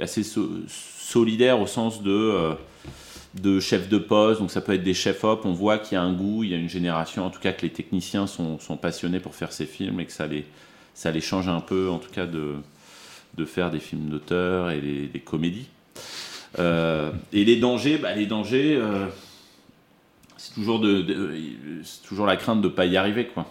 [0.00, 2.54] assez solidaire au sens de, euh,
[3.40, 4.40] de chef de poste.
[4.40, 5.42] Donc ça peut être des chefs-op.
[5.44, 7.52] On voit qu'il y a un goût, il y a une génération, en tout cas,
[7.52, 10.44] que les techniciens sont, sont passionnés pour faire ces films et que ça les,
[10.94, 12.56] ça les change un peu, en tout cas, de,
[13.36, 15.68] de faire des films d'auteur et des, comédies.
[16.58, 18.80] et les dangers, bah, les dangers
[20.42, 21.06] c'est toujours, de,
[22.04, 23.28] toujours la crainte de ne pas y arriver.
[23.28, 23.46] Quoi.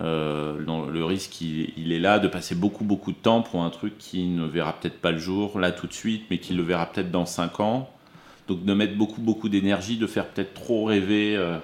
[0.00, 3.98] Euh, le risque, il, est là de passer beaucoup, beaucoup de temps pour un truc
[3.98, 6.86] qui ne verra peut-être pas le jour là tout de suite, mais qui le verra
[6.86, 7.90] peut-être dans 5 ans.
[8.46, 11.34] Donc de mettre beaucoup, beaucoup d'énergie, de faire peut-être trop rêver.
[11.36, 11.58] Euh,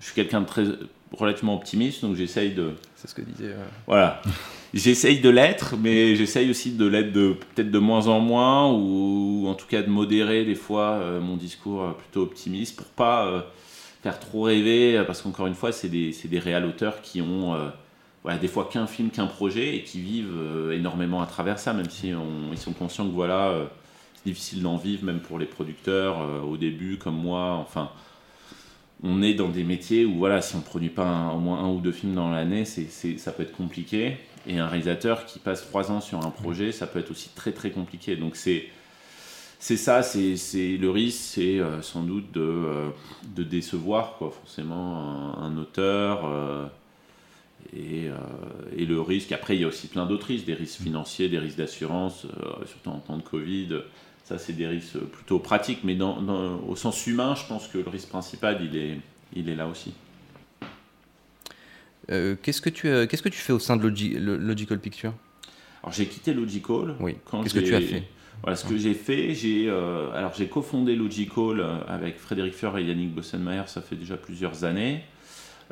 [0.00, 0.64] je suis quelqu'un de très
[1.12, 2.72] relativement optimiste, donc j'essaye de.
[2.96, 3.54] C'est ce que disait.
[3.86, 4.20] Voilà.
[4.74, 9.44] J'essaye de l'être, mais j'essaye aussi de l'être de peut-être de moins en moins, ou,
[9.46, 13.44] en tout cas de modérer des fois euh, mon discours plutôt optimiste pour pas
[14.02, 17.54] faire trop rêver, euh, parce qu'encore une fois, c'est des, des réels auteurs qui ont
[17.54, 17.68] euh,
[18.24, 21.72] voilà, des fois qu'un film, qu'un projet, et qui vivent euh, énormément à travers ça,
[21.72, 22.12] même si
[22.52, 23.54] ils sont conscients que voilà,
[24.14, 27.56] c'est difficile d'en vivre, même pour les producteurs au début, comme moi.
[27.60, 27.90] Enfin,
[29.02, 31.68] on est dans des métiers où voilà, si on ne produit pas au moins un
[31.68, 34.18] ou deux films dans l'année, ça peut être compliqué.
[34.46, 37.50] Et un réalisateur qui passe trois ans sur un projet, ça peut être aussi très
[37.52, 38.14] très compliqué.
[38.16, 38.66] Donc c'est
[39.62, 42.88] c'est ça, c'est le risque, c'est euh, sans doute de, euh,
[43.36, 46.26] de, décevoir quoi, forcément un, auteur.
[46.26, 46.66] Euh,
[47.72, 48.08] et,
[48.76, 51.38] et, le risque, après il y a aussi plein d'autres risques, des risques financiers, des
[51.38, 52.26] risques d'assurance,
[52.66, 53.68] surtout en temps de Covid.
[54.24, 57.88] Ça, c'est des risques plutôt pratiques, mais dans, au sens humain, je pense que le
[57.88, 58.98] risque principal, il est,
[59.36, 59.94] il est là aussi.
[62.08, 65.14] qu'est-ce, que tu, qu'est-ce que tu fais au sein de Logical Picture
[65.84, 66.96] Alors j'ai quitté Logical.
[66.98, 67.14] Oui.
[67.30, 68.02] Qu'est-ce que tu as fait?
[68.42, 69.34] Voilà ce que j'ai fait.
[69.34, 73.62] J'ai euh, alors j'ai cofondé Logical euh, avec Frédéric Feur et Yannick Bossenmayer.
[73.66, 75.02] Ça fait déjà plusieurs années.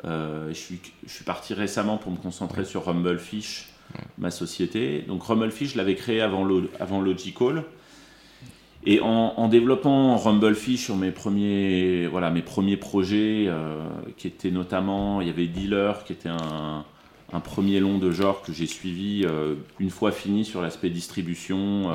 [0.05, 3.73] Euh, je, suis, je suis parti récemment pour me concentrer sur Rumblefish,
[4.17, 5.03] ma société.
[5.05, 6.47] Donc Rumblefish, je l'avais créé avant,
[6.79, 7.65] avant Logical.
[8.83, 13.47] Et en, développant Rumblefish sur mes premiers, voilà, mes premiers projets,
[14.17, 16.83] qui étaient notamment, il y avait Dealer, qui était un,
[17.31, 19.23] un premier long de genre que j'ai suivi
[19.79, 21.91] une fois fini sur l'aspect distribution,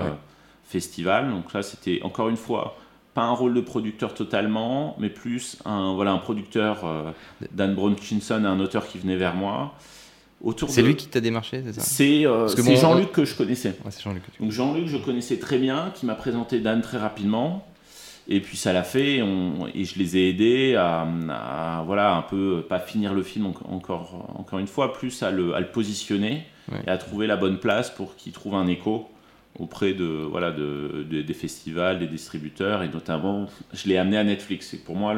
[0.67, 1.31] festival.
[1.31, 2.77] Donc là, c'était encore une fois
[3.15, 7.11] pas un rôle de producteur totalement, mais plus un, voilà, un producteur, euh,
[7.53, 9.75] Dan Bronchinson, un auteur qui venait vers moi.
[10.69, 11.81] C'est lui qui t'a démarché, c'est ça?
[11.81, 13.75] C'est euh, Jean-Luc que je connaissais.
[13.99, 17.67] Jean Donc Jean-Luc, je connaissais très bien, qui m'a présenté Dan très rapidement.
[18.29, 19.23] Et puis ça l'a fait,
[19.75, 24.59] et je les ai aidés à, voilà, un peu, pas finir le film encore, encore
[24.59, 26.45] une fois, plus à le, positionner
[26.87, 29.09] et à trouver la bonne place pour qu'il trouve un écho
[29.59, 34.75] auprès de, voilà, de, des festivals, des distributeurs, et notamment, je l'ai amené à Netflix.
[34.75, 35.15] Et pour moi,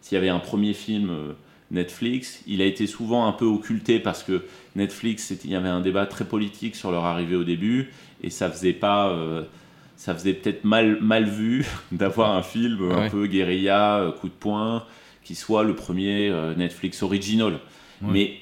[0.00, 1.32] s'il y avait un premier film euh,
[1.70, 4.44] Netflix, il a été souvent un peu occulté parce que
[4.76, 7.90] Netflix, il y avait un débat très politique sur leur arrivée au début,
[8.22, 9.10] et ça faisait pas...
[9.10, 9.42] Euh,
[9.94, 14.32] ça faisait peut-être mal, mal vu d'avoir un film un peu guérilla, euh, coup de
[14.32, 14.84] poing,
[15.22, 17.60] qui soit le premier Netflix original.
[18.00, 18.41] Mais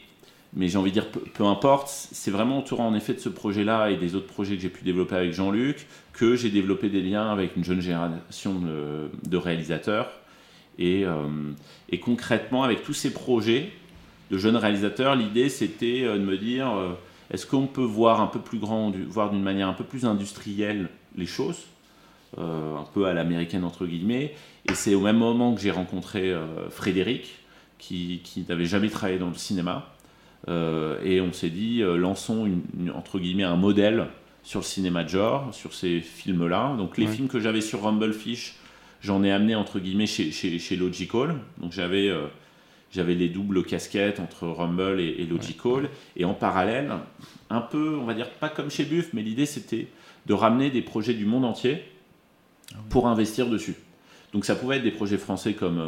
[0.55, 3.91] mais j'ai envie de dire, peu, importe, c'est vraiment autour en effet de ce projet-là
[3.91, 7.31] et des autres projets que j'ai pu développer avec Jean-Luc que j'ai développé des liens
[7.31, 8.61] avec une jeune génération
[9.23, 10.11] de, réalisateurs.
[10.79, 11.29] Et, euh,
[11.89, 13.71] et, concrètement, avec tous ces projets
[14.31, 16.93] de jeunes réalisateurs, l'idée c'était euh, de me dire, euh,
[17.31, 20.89] est-ce qu'on peut voir un peu plus grand, voir d'une manière un peu plus industrielle
[21.17, 21.67] les choses,
[22.39, 24.35] un peu à l'américaine entre guillemets.
[24.69, 26.33] Et c'est au même moment que j'ai rencontré
[26.71, 27.41] Frédéric,
[27.79, 29.93] qui, n'avait jamais travaillé dans le cinéma
[30.49, 34.07] et on s'est dit, euh, lançons une, entre guillemets un modèle
[34.43, 36.75] sur le cinéma de genre, sur ces films-là.
[36.77, 38.57] Donc les films que j'avais sur Rumblefish,
[39.03, 41.37] j'en ai amené entre guillemets chez, chez, Logical.
[41.59, 42.27] Donc j'avais euh,
[42.91, 45.91] j'avais les doubles casquettes entre Rumble et, Logical.
[46.17, 46.91] Et en parallèle,
[47.51, 49.89] un peu, on va dire, pas comme chez Buff, mais l'idée c'était
[50.27, 51.83] de ramener des projets du monde entier
[52.73, 53.75] ah pour investir dessus.
[54.33, 55.83] Donc ça pouvait être des projets français comme,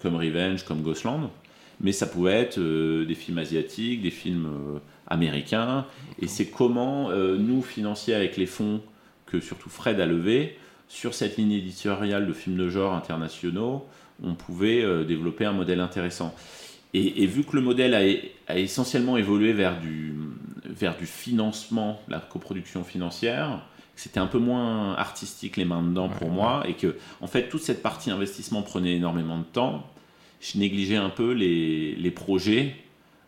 [0.00, 1.30] comme Revenge, comme Ghostland,
[1.80, 5.86] mais ça pouvait être euh, des films asiatiques, des films euh, américains.
[6.20, 8.80] Et c'est comment euh, nous, financiers avec les fonds
[9.26, 10.58] que surtout Fred a levés,
[10.88, 13.86] sur cette ligne éditoriale de films de genre internationaux,
[14.22, 16.34] on pouvait développer un modèle intéressant.
[16.92, 17.94] Et, vu que le modèle
[18.46, 20.14] a, essentiellement évolué vers du,
[20.66, 23.64] vers du financement, la coproduction financière,
[23.96, 27.62] c'était un peu moins artistique les mains dedans pour moi, et que en fait toute
[27.62, 29.86] cette partie investissement prenait énormément de temps
[30.42, 32.74] je négligeais un peu les, les projets.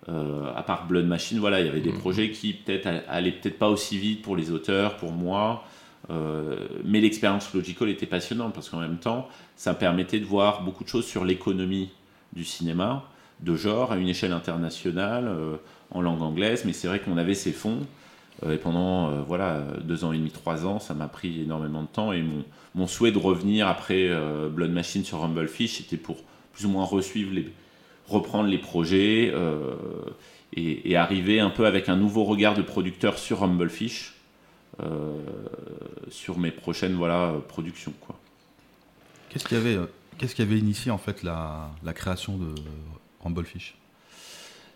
[0.08, 1.98] Euh, à part Blood Machine, voilà, il y avait des mm.
[1.98, 5.64] projets qui peut-être allaient peut-être pas aussi vite pour les auteurs, pour moi,
[6.10, 10.84] euh, mais l'expérience Logical était passionnante parce qu'en même temps, ça permettait de voir beaucoup
[10.84, 11.90] de choses sur l'économie
[12.34, 13.04] du cinéma,
[13.40, 15.56] de genre, à une échelle internationale, euh,
[15.90, 17.86] en langue anglaise, mais c'est vrai qu'on avait ces fonds.
[18.50, 22.12] et pendant voilà deux ans et demi, trois ans, ça m'a pris énormément de temps.
[22.12, 24.10] Et mon, mon souhait de revenir après
[24.50, 26.16] Blood Machine sur Rumblefish, c'était pour
[26.54, 27.52] plus ou moins resuivre les,
[28.08, 29.74] reprendre les projets euh,
[30.56, 34.14] et, arriver un peu avec un nouveau regard de producteur sur Humblefish,
[34.82, 35.18] euh,
[36.10, 37.92] sur mes prochaines voilà, productions.
[38.00, 38.18] Quoi.
[39.28, 39.78] Qu'est-ce qui avait,
[40.18, 42.54] qu'est-ce qui avait initié en fait la, la création de
[43.22, 43.76] Rumblefish?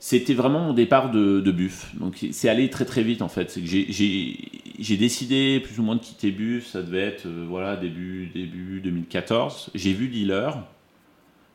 [0.00, 1.92] C'était vraiment mon départ de, de Buff.
[1.96, 3.50] Donc c'est allé très très vite en fait.
[3.50, 6.66] C'est que j'ai décidé plus ou moins de quitter Buff.
[6.66, 9.70] Ça devait être euh, voilà début début 2014.
[9.74, 10.62] J'ai vu Dealer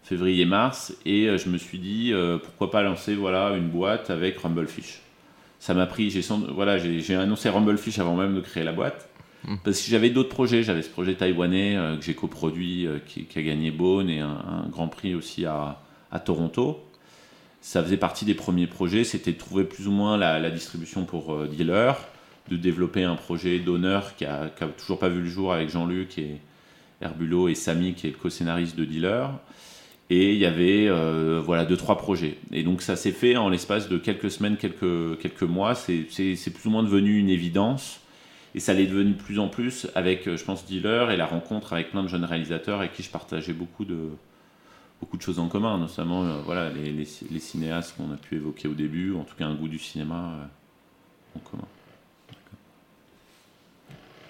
[0.03, 4.37] février-mars, et euh, je me suis dit euh, pourquoi pas lancer voilà une boîte avec
[4.37, 5.01] Rumblefish.
[5.59, 6.21] Ça m'a pris, j'ai
[6.53, 9.09] voilà, j'ai annoncé Rumblefish avant même de créer la boîte.
[9.45, 9.55] Hmm.
[9.63, 13.41] Parce que j'avais d'autres projets, j'avais ce projet taïwanais euh, que j'ai coproduit, qui, a
[13.41, 15.79] gagné Beaune et un, grand prix aussi à,
[16.11, 16.83] à, Toronto.
[17.61, 21.47] Ça faisait partie des premiers projets, c'était de trouver plus ou moins la, distribution pour
[21.47, 21.95] Dealer,
[22.49, 25.69] de développer un projet d'honneur qui a, qui a, toujours pas vu le jour avec
[25.69, 26.41] Jean-Luc et
[26.99, 29.31] Herbulot et Samy qui est le co-scénariste de Dealer.
[30.09, 32.37] Et il y avait euh, voilà deux trois projets.
[32.51, 35.75] Et donc ça s'est fait en l'espace de quelques semaines, quelques quelques mois.
[35.75, 37.99] C'est plus ou moins devenu une évidence.
[38.55, 41.25] Et ça l'est devenu de plus en plus avec, euh, je pense, Dealer et la
[41.25, 44.09] rencontre avec plein de jeunes réalisateurs avec qui je partageais beaucoup de
[44.99, 48.69] beaucoup de choses en commun, notamment euh, voilà les, les, cinéastes qu'on a pu évoquer
[48.69, 50.47] au début, en tout cas un goût du cinéma
[51.35, 51.65] en commun.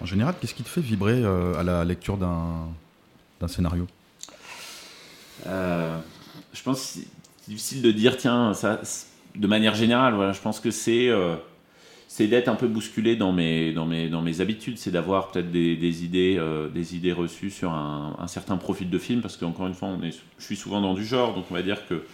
[0.00, 2.66] En général, qu'est-ce qui te fait vibrer à la lecture d'un
[3.46, 3.86] scénario?
[5.46, 7.08] Je pense que c'est
[7.48, 8.80] difficile de dire, tiens, ça,
[9.36, 11.36] de manière générale, voilà, je pense que c'est euh,
[12.06, 15.50] c'est d'être un peu bousculé dans mes, dans mes, dans mes habitudes, c'est d'avoir peut-être
[15.50, 19.66] des, des, idées, euh, des idées reçues sur un, certain profil de film, parce qu'encore
[19.66, 19.88] une fois,
[20.38, 22.04] je suis souvent dans du genre, donc on va dire que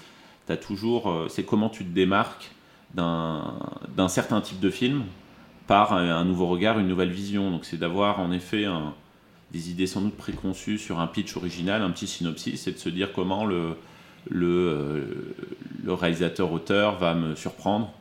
[0.48, 2.50] tu toujours, c'est comment tu te démarques
[2.94, 5.04] d'un certain type de film
[5.66, 7.50] par un, nouveau regard, une nouvelle vision.
[7.50, 8.94] Donc c'est d'avoir en effet un,
[9.52, 12.88] des idées sans doute préconçues sur un pitch original, un petit synopsis, et de se
[12.88, 13.74] dire comment le,
[14.28, 15.34] le,
[15.82, 17.92] le réalisateur-auteur va me surprendre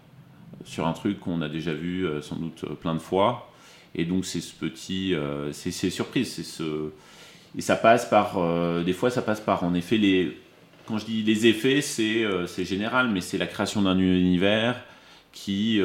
[0.66, 3.52] sur un truc qu'on a déjà vu sans doute plein de fois.
[3.96, 5.16] Et donc c'est ce petit,
[5.52, 6.64] c'est ces surprises, c'est
[7.58, 8.38] et ça passe par,
[8.84, 10.38] des fois ça passe par en effet les,
[10.86, 14.80] quand je dis les effets, c'est c'est général, mais c'est la création d'un univers
[15.32, 15.82] qui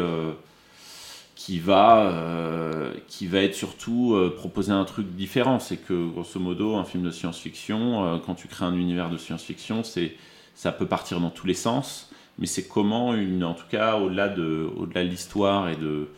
[1.45, 5.59] qui va, euh, qui va être surtout euh, proposer un truc différent.
[5.59, 9.19] C'est que, grosso modo, un film de science-fiction, euh, quand tu crées un univers de
[9.19, 10.15] science-fiction, c'est,
[10.55, 14.31] ça peut partir dans tous les sens, mais c'est comment, une, en tout cas, au-delà
[14.31, 16.09] de, au-delà de l'histoire et de,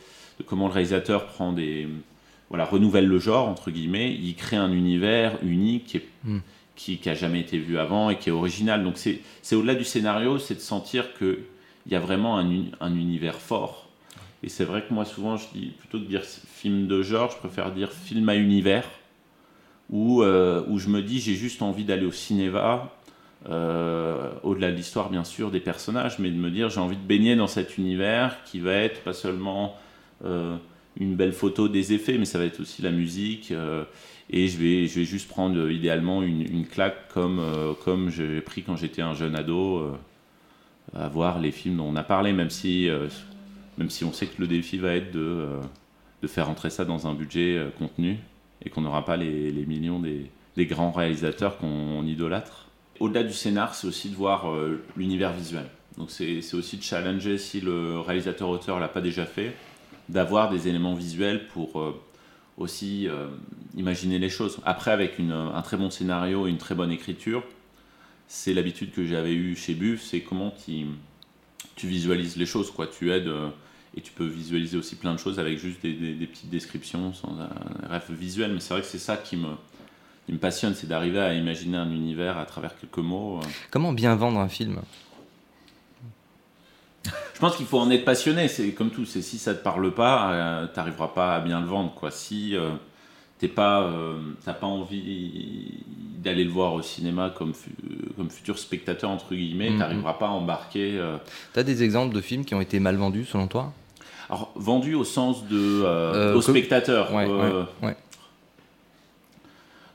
[0.46, 1.88] comment le réalisateur prend des,
[2.48, 6.38] voilà, renouvelle le genre, entre guillemets, il crée un univers unique hmm.
[6.76, 8.84] qui, qui, a jamais été vu avant et qui est original.
[8.84, 11.38] Donc c'est, c'est au-delà du scénario, c'est de sentir qu'il
[11.88, 12.46] y a vraiment un,
[12.78, 13.85] un univers fort
[14.46, 17.36] et c'est vrai que moi, souvent, je dis, plutôt que dire film de genre, je
[17.36, 18.88] préfère dire film à univers,
[19.90, 22.92] où, euh, où je me dis, j'ai juste envie d'aller au cinéma,
[23.48, 27.02] euh, au-delà de l'histoire, bien sûr, des personnages, mais de me dire, j'ai envie de
[27.02, 29.74] baigner dans cet univers qui va être pas seulement
[30.24, 30.56] euh,
[31.00, 33.52] une belle photo des effets, mais ça va être aussi la musique.
[34.30, 37.42] et je vais, je vais juste prendre idéalement une, une claque comme,
[37.84, 39.92] comme j'ai pris quand j'étais un jeune ado
[40.94, 42.88] à voir les films dont on a parlé, même si
[43.78, 45.60] même si on sait que le défi va être de, euh,
[46.22, 48.18] de faire entrer ça dans un budget euh, contenu
[48.64, 52.66] et qu'on n'aura pas les, les, millions des, des, grands réalisateurs qu'on idolâtre.
[53.00, 55.66] Au-delà du scénar, c'est aussi de voir euh, l'univers visuel.
[55.98, 59.54] Donc c'est aussi de challenger si le réalisateur-auteur l'a pas déjà fait,
[60.10, 61.82] d'avoir des éléments visuels pour
[62.58, 63.08] aussi
[63.74, 64.58] imaginer les choses.
[64.66, 67.44] Après, avec une, un très bon scénario et une très bonne écriture,
[68.28, 70.84] c'est l'habitude que j'avais eue chez Buff, c'est comment tu,
[71.76, 72.86] tu visualises les choses, quoi.
[72.86, 73.32] Tu aides
[73.96, 77.88] et tu peux visualiser aussi plein de choses avec juste des, petites descriptions sans un
[77.88, 78.52] rêve visuel.
[78.52, 79.48] Mais c'est vrai que c'est ça qui me,
[80.28, 83.38] me passionne, c'est d'arriver à imaginer un univers à travers quelques mots.
[83.38, 83.46] Euh.
[83.70, 84.80] Comment bien vendre un film?
[87.04, 88.48] Je pense qu'il faut en être passionné.
[88.48, 89.06] C'est comme tout.
[89.06, 91.94] C'est si ça te parle pas, euh, tu n'arriveras pas à bien le vendre.
[91.94, 92.10] Quoi.
[92.10, 92.72] Si tu euh,
[93.38, 93.90] t'es pas,
[94.44, 95.72] t'as pas envie
[96.18, 97.52] d'aller le voir au cinéma comme,
[98.16, 99.72] comme futur spectateur entre guillemets, mm-hmm.
[99.72, 101.00] tu n'arriveras pas à embarquer.
[101.54, 103.72] Tu as des exemples de films qui ont été mal vendus selon toi?
[104.28, 107.12] Alors, vendu au sens de euh, euh aux spectateurs.
[107.14, 107.96] Ouais, euh, ouais,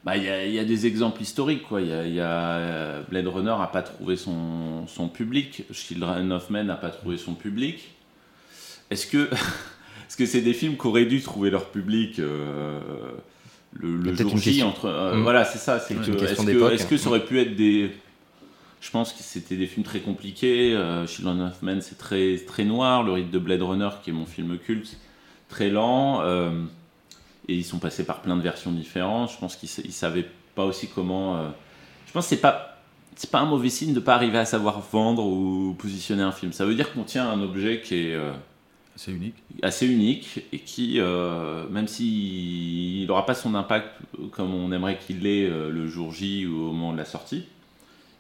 [0.06, 1.64] Bah, il y, y, a des exemples historiques.
[1.64, 1.82] Quoi.
[1.82, 5.66] Y a, y a, euh, Blade Runner n'a pas trouvé son, son public.
[5.72, 7.92] Children of Men n'a pas trouvé son public.
[8.90, 9.30] Est-ce que
[10.08, 12.80] est-ce que c'est des films qui auraient dû trouver leur public euh,
[13.74, 15.24] le, le jour J entre mm.
[15.24, 15.80] Voilà, c'est ça.
[15.80, 17.92] C'est que est-ce que, est-ce que ça aurait pu être des
[18.82, 20.74] je pense que c'était des films très compliqués.
[20.74, 23.04] Euh, Children of Men, c'est très, très noir.
[23.04, 24.98] Le rite de Blade Runner, qui est mon film culte,
[25.50, 26.22] très lent.
[26.22, 26.64] Euh,
[27.48, 29.32] et ils sont passés par plein de versions différentes.
[29.32, 31.38] Je pense qu'ils ne savaient pas aussi comment.
[31.38, 31.50] Euh,
[32.08, 32.80] je pense que c'est pas.
[33.16, 36.32] C'est pas un mauvais signe de ne pas arriver à savoir vendre ou positionner un
[36.32, 36.52] film.
[36.54, 38.18] Ça veut dire qu'on tient un objet qui est
[38.96, 40.98] assez unique, assez unique et qui,
[41.70, 43.90] même s'il n'aura pas son impact
[44.32, 47.44] comme on aimerait qu'il l'ait le jour J ou au moment de la sortie,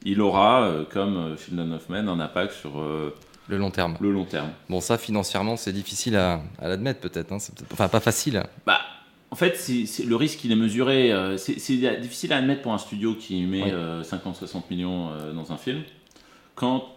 [0.04, 3.16] il aura, euh, comme Children of Men, un impact sur euh,
[3.48, 3.98] le long terme.
[4.00, 4.50] Le long terme.
[4.70, 7.32] Bon, ça, financièrement, c'est difficile à, l'admettre, peut-être.
[7.32, 7.38] Hein.
[7.72, 8.44] enfin, pas facile.
[8.66, 8.80] Bah,
[9.30, 9.60] en fait,
[10.06, 11.12] le risque, il est mesuré.
[11.12, 11.56] Euh, c'est,
[12.00, 15.84] difficile à admettre pour un studio qui met 50-60 millions dans un film.
[16.56, 16.88] Quand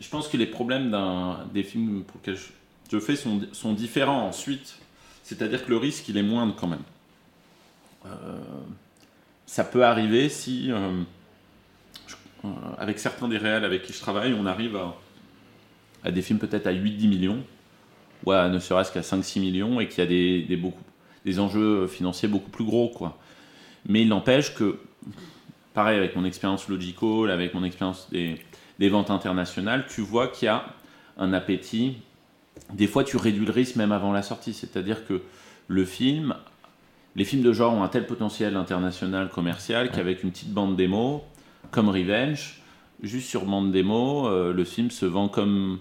[0.00, 0.96] je pense que les problèmes
[1.52, 2.40] des films pour lesquels
[2.90, 4.78] je, fais sont, sont, différents ensuite.
[5.22, 6.82] C'est-à-dire que le risque, il est moindre quand même.
[9.46, 11.02] ça peut arriver si euh,
[12.78, 14.78] avec certains des réels avec qui je travaille, on arrive
[16.04, 17.38] à, des films peut-être à 8-10 millions,
[18.24, 20.82] ou à ne serait-ce qu'à 5-6 millions, et qu'il y a des, des, beaucoup,
[21.24, 22.88] des enjeux financiers beaucoup plus gros.
[22.88, 23.18] Quoi.
[23.86, 24.78] Mais il n'empêche que,
[25.74, 28.40] pareil avec mon expérience Logical, avec mon expérience des,
[28.78, 30.66] des ventes internationales, tu vois qu'il y a
[31.18, 31.98] un appétit.
[32.72, 35.22] Des fois, tu réduis le risque même avant la sortie, c'est-à-dire que
[35.68, 36.34] le film
[37.14, 41.24] les films de genre ont un tel potentiel international commercial qu'avec une petite bande démo,
[41.72, 42.60] comme Revenge,
[43.02, 45.80] juste sur bande démo, euh, le film se vend comme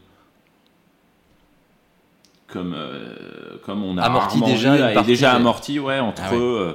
[2.48, 6.74] comme euh, comme on a amorti déjà est déjà amorti ouais entre ah euh,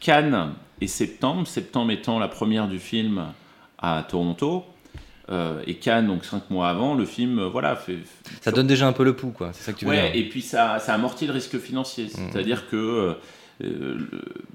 [0.00, 1.46] Cannes et septembre.
[1.46, 3.26] Septembre étant la première du film
[3.78, 4.64] à Toronto
[5.66, 7.98] et Cannes donc cinq mois avant le film voilà fait,
[8.42, 9.50] ça donne déjà un peu le pouls quoi.
[9.54, 12.06] C'est ça que tu veux ouais, et puis ça ça amortit le risque financier.
[12.06, 12.30] Mmh.
[12.32, 13.16] c'est à dire que
[13.62, 13.98] euh,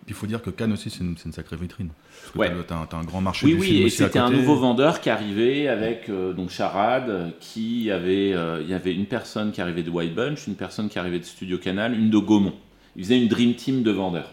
[0.07, 1.89] il faut dire que Cannes aussi, c'est une, sacrée vitrine.
[2.21, 2.65] Parce que ouais.
[2.67, 5.09] tu as, un grand marché oui, du oui, film et c'était un nouveau vendeur qui
[5.09, 9.83] arrivait avec euh, donc Charade, qui avait, euh, il y avait une personne qui arrivait
[9.83, 12.55] de White Bunch, une personne qui arrivait de Studio Canal, une de Gaumont.
[12.95, 14.31] Ils faisaient une dream team de vendeurs.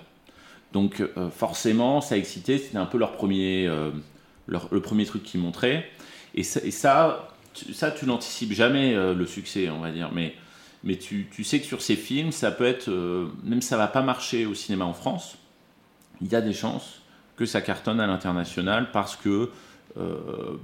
[0.73, 3.71] Donc forcément, ça a excité, c'était un peu leur premier,
[4.47, 5.89] leur- le premier truc qu'ils montraient.
[6.35, 10.11] Et ça, et ça, tu, ça, tu l'anticipes jamais, le succès, on va dire.
[10.13, 10.35] Mais,
[10.87, 13.77] mais tu, tu sais que sur ces films, ça peut être, euh, même si ça
[13.77, 15.37] va pas marcher au cinéma en France,
[16.23, 17.03] il y a des chances
[17.37, 19.51] que ça cartonne à l'international parce que
[19.99, 20.15] euh,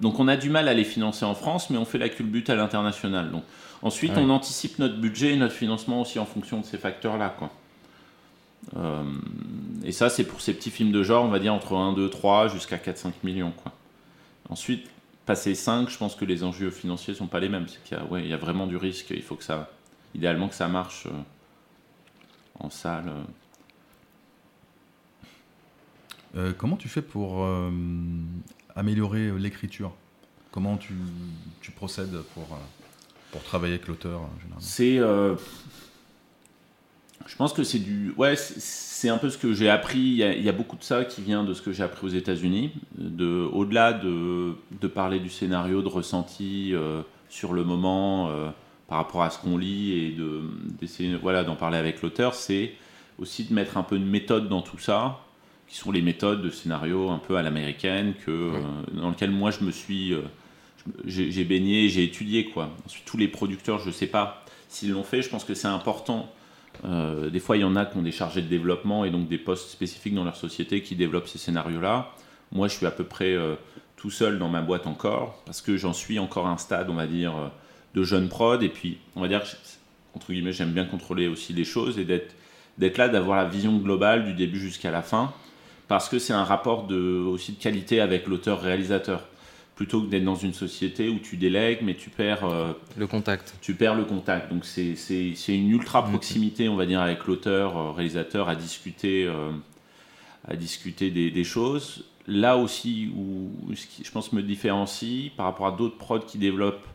[0.00, 2.48] donc on a du mal à les financer en France, mais on fait la culbute
[2.50, 3.30] à l'international.
[3.30, 3.42] Donc
[3.82, 4.22] ensuite, Ouais.
[4.22, 7.50] on anticipe notre budget et notre financement aussi en fonction de ces facteurs-là, quoi.
[8.76, 9.02] Euh,
[9.84, 12.08] et ça, c'est pour ces petits films de genre, on va dire entre 1, 2,
[12.08, 13.72] 3 jusqu'à 4, 5 millions, quoi.
[14.48, 14.86] Ensuite,
[15.26, 17.66] passer 5, je pense que les enjeux financiers sont pas les mêmes.
[17.68, 19.10] C'est qu'il y a, ouais, il y a vraiment du risque.
[19.10, 19.68] Il faut que ça,
[20.14, 21.10] idéalement, que ça marche euh,
[22.60, 23.08] en salle.
[23.08, 23.22] euh.
[26.34, 27.70] Euh, comment tu fais pour euh,
[28.74, 29.92] améliorer l'écriture?
[30.50, 30.94] Comment tu,
[31.60, 32.46] tu procèdes pour,
[33.30, 34.22] pour travailler avec l'auteur
[34.58, 34.98] C'est.
[34.98, 35.34] euh,
[37.26, 38.12] je pense que c'est du.
[38.16, 39.98] Ouais, c'est- un peu ce que j'ai appris.
[39.98, 41.82] Il y, a, il y a beaucoup de ça qui vient de ce que j'ai
[41.82, 42.70] appris aux États-Unis.
[42.96, 46.72] De, au-delà de, de parler du scénario, de ressenti
[47.28, 48.30] sur le moment
[48.92, 50.42] par rapport à ce qu'on lit et de,
[50.78, 52.74] d'essayer voilà, d'en parler avec l'auteur, c'est
[53.18, 55.20] aussi de mettre un peu de méthode dans tout ça,
[55.66, 58.60] qui sont les méthodes de scénario un peu à l'américaine, que, euh,
[58.92, 60.12] dans lequel moi je me suis.
[60.12, 60.20] euh,
[61.06, 62.68] j'ai, j'ai baigné, j'ai étudié quoi.
[62.84, 66.30] Ensuite, tous les producteurs, je sais pas s'ils l'ont fait, je pense que c'est important.
[66.84, 69.26] Euh, des fois, il y en a qui ont des chargés de développement et donc
[69.26, 72.10] des postes spécifiques dans leur société qui développent ces scénarios-là.
[72.50, 73.34] Moi, je suis à peu près
[73.96, 76.94] tout seul dans ma boîte encore parce que j'en suis encore à un stade, on
[76.94, 77.32] va dire,
[77.94, 78.62] de jeune prod.
[78.62, 79.48] Et puis, on va dire, que,
[80.14, 82.34] entre guillemets, j'aime bien contrôler aussi les choses et d'être
[82.78, 85.32] d'être là, d'avoir la vision globale du début jusqu'à la fin
[85.88, 89.28] parce que c'est un rapport de, aussi de qualité avec l'auteur-réalisateur
[89.76, 93.54] plutôt que d'être dans une société où tu délègues mais tu perds euh, Le contact.
[93.60, 94.50] tu perds le contact.
[94.50, 98.54] Donc c'est c'est- c'est une ultra proximité, on va dire, avec l'auteur, euh, réalisateur, à
[98.56, 99.50] discuter, euh,
[100.48, 102.04] à discuter des, des choses.
[102.26, 106.38] Là aussi où ce qui, je pense, me différencie par rapport à d'autres prods qui
[106.38, 106.86] développent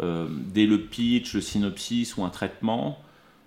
[0.00, 2.98] euh, dès le pitch, le synopsis ou un traitement.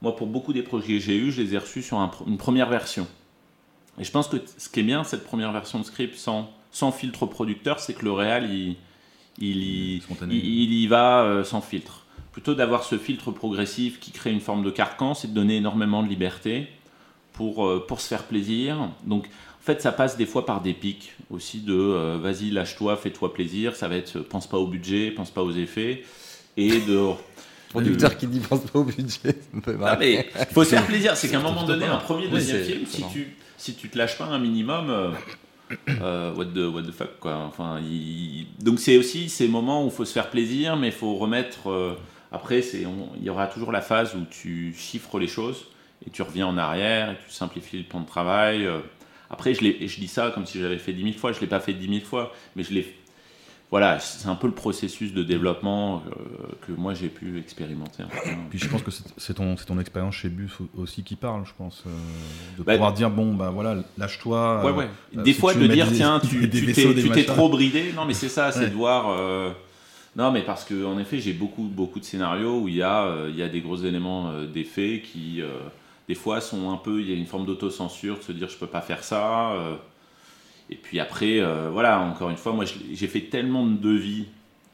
[0.01, 2.37] Moi, pour beaucoup des projets que j'ai eus, je les ai reçus sur un une
[2.37, 3.07] première version.
[3.99, 6.91] Et je pense que ce qui est bien, cette première version de script sans, sans
[6.91, 8.77] filtre producteur, c'est que le réal, il,
[9.39, 10.35] il, y- Spontané.
[10.35, 12.05] il, il y va euh, sans filtre.
[12.31, 16.01] Plutôt d'avoir ce filtre progressif qui crée une forme de carcan, c'est de donner énormément
[16.01, 16.67] de liberté
[17.33, 18.89] pour, euh, pour se faire plaisir.
[19.05, 22.95] Donc, en fait, ça passe des fois par des pics aussi de euh, vas-y, lâche-toi,
[22.95, 23.75] fais-toi plaisir.
[23.75, 26.03] Ça va être pense pas au budget, pense pas aux effets.
[26.59, 26.99] Et de.
[27.69, 29.35] Producteur qui dit pense pas au budget,
[29.67, 30.25] Ah, marrer.
[30.35, 31.15] mais faut se faire plaisir.
[31.15, 31.93] C'est qu'à un moment donné, pas.
[31.93, 35.11] un premier, deuxième film, si tu, si tu te lâches pas un minimum, euh,
[36.01, 37.35] euh, what, the, what the fuck, quoi.
[37.47, 40.93] Enfin, il- Donc, c'est aussi ces moments où il faut se faire plaisir, mais il
[40.93, 41.69] faut remettre.
[41.69, 41.93] euh,
[42.31, 45.65] Après, c'est on- il y aura toujours la phase où tu chiffres les choses
[46.05, 48.67] et tu reviens en arrière et tu simplifies le plan de travail.
[49.31, 51.31] Après, je, je dis ça comme si j'avais fait 10 000 fois.
[51.31, 52.95] Je ne l'ai pas fait 10 000 fois, mais je l'ai.
[53.71, 58.03] Voilà, c'est un peu le processus de développement euh, que moi j'ai pu expérimenter.
[58.49, 61.83] Puis je pense que c'est ton, ton expérience chez Buff aussi qui parle, je pense.
[61.85, 61.89] euh,
[62.57, 64.65] de Bah, pouvoir dire, bon, bah voilà, lâche-toi.
[64.65, 64.89] Ouais, ouais.
[65.17, 67.93] euh, des si fois, de dire, des- tiens, tu t'es trop bridé.
[67.95, 68.69] Non, mais c'est ça, c'est Ouais.
[68.69, 69.11] de voir.
[69.11, 69.51] euh,
[70.15, 73.03] Non, mais parce que en effet, j'ai beaucoup, beaucoup de scénarios où il y a,
[73.03, 75.43] euh, il y a des gros éléments d'effet qui,
[76.07, 77.01] des fois, sont un peu.
[77.01, 79.51] Il y a une forme d'autocensure, de se dire, je peux pas faire ça.
[80.69, 84.25] Et puis après, euh, voilà, encore une fois, moi, j'ai fait tellement de devis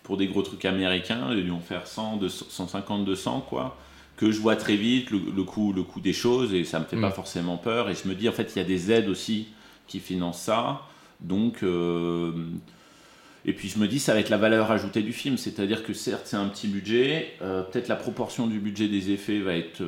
[0.03, 3.77] pour des gros trucs américains, ils vont faire 100, 200, 150, 200, quoi,
[4.17, 6.85] que je vois très vite le, le coût, le coût des choses et ça me
[6.85, 7.01] fait Mm.
[7.01, 7.89] pas forcément peur.
[7.89, 9.47] Et je me dis, en fait, il y a des aides aussi
[9.87, 10.81] qui financent ça.
[11.21, 12.31] Donc, euh,
[13.45, 15.37] et puis je me dis, ça va être la valeur ajoutée du film.
[15.37, 19.39] C'est-à-dire que certes, c'est un petit budget, euh, peut-être la proportion du budget des effets
[19.39, 19.81] va être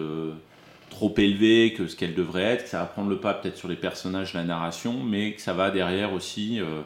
[0.98, 3.68] trop élevée que ce qu'elle devrait être, que ça va prendre le pas peut-être sur
[3.68, 6.82] les personnages, la narration, mais que ça va derrière aussi euh,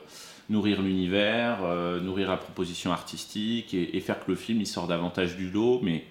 [0.49, 4.87] nourrir l'univers, euh, nourrir la proposition artistique et, et faire que le film il sort
[4.87, 5.79] davantage du lot.
[5.81, 6.03] Mais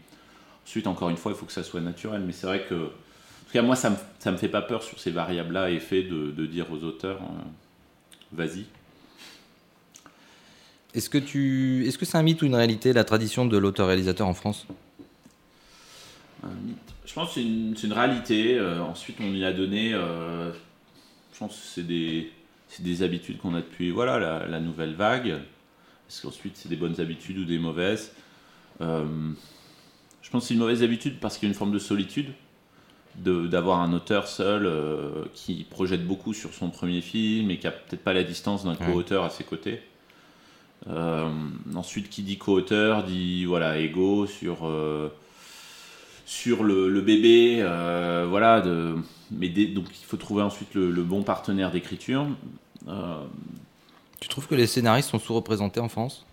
[0.65, 2.23] ensuite, encore une fois, il faut que ça soit naturel.
[2.27, 4.83] Mais c'est vrai que, en tout cas, moi, ça me, ça me fait pas peur
[4.83, 7.45] sur ces variables-là, effet de, de dire aux auteurs, euh,
[8.33, 8.65] vas-y.
[10.95, 14.27] Est-ce que tu, est-ce que c'est un mythe ou une réalité la tradition de l'auteur-réalisateur
[14.27, 14.67] en France?
[16.43, 16.79] Un mythe.
[17.11, 18.57] Je pense que c'est une, réalité.
[18.57, 19.93] Euh, ensuite, on y a donné.
[19.95, 20.53] euh,
[21.33, 25.27] je pense que c'est des, habitudes qu'on a depuis voilà, la, la nouvelle vague.
[25.27, 28.15] Est-ce qu'ensuite, c'est des bonnes habitudes ou des mauvaises
[28.81, 29.05] Euh,
[30.23, 32.29] Je pense que c'est une mauvaise habitude parce qu'il y a une forme de solitude.
[33.17, 37.67] de- D'avoir un auteur seul euh, qui projette beaucoup sur son premier film et qui
[37.67, 39.81] a peut-être pas la distance d'un co-auteur à ses côtés.
[40.87, 41.29] Euh,
[41.75, 45.09] ensuite, qui dit co-auteur dit voilà ego sur euh,
[46.31, 48.61] sur le, le bébé, euh, voilà.
[48.61, 48.95] De,
[49.33, 52.25] mais des- donc il faut trouver ensuite le, le bon partenaire d'écriture.
[52.87, 53.25] Euh,
[54.21, 56.25] Tu trouves que les scénaristes sont sous-représentés en France?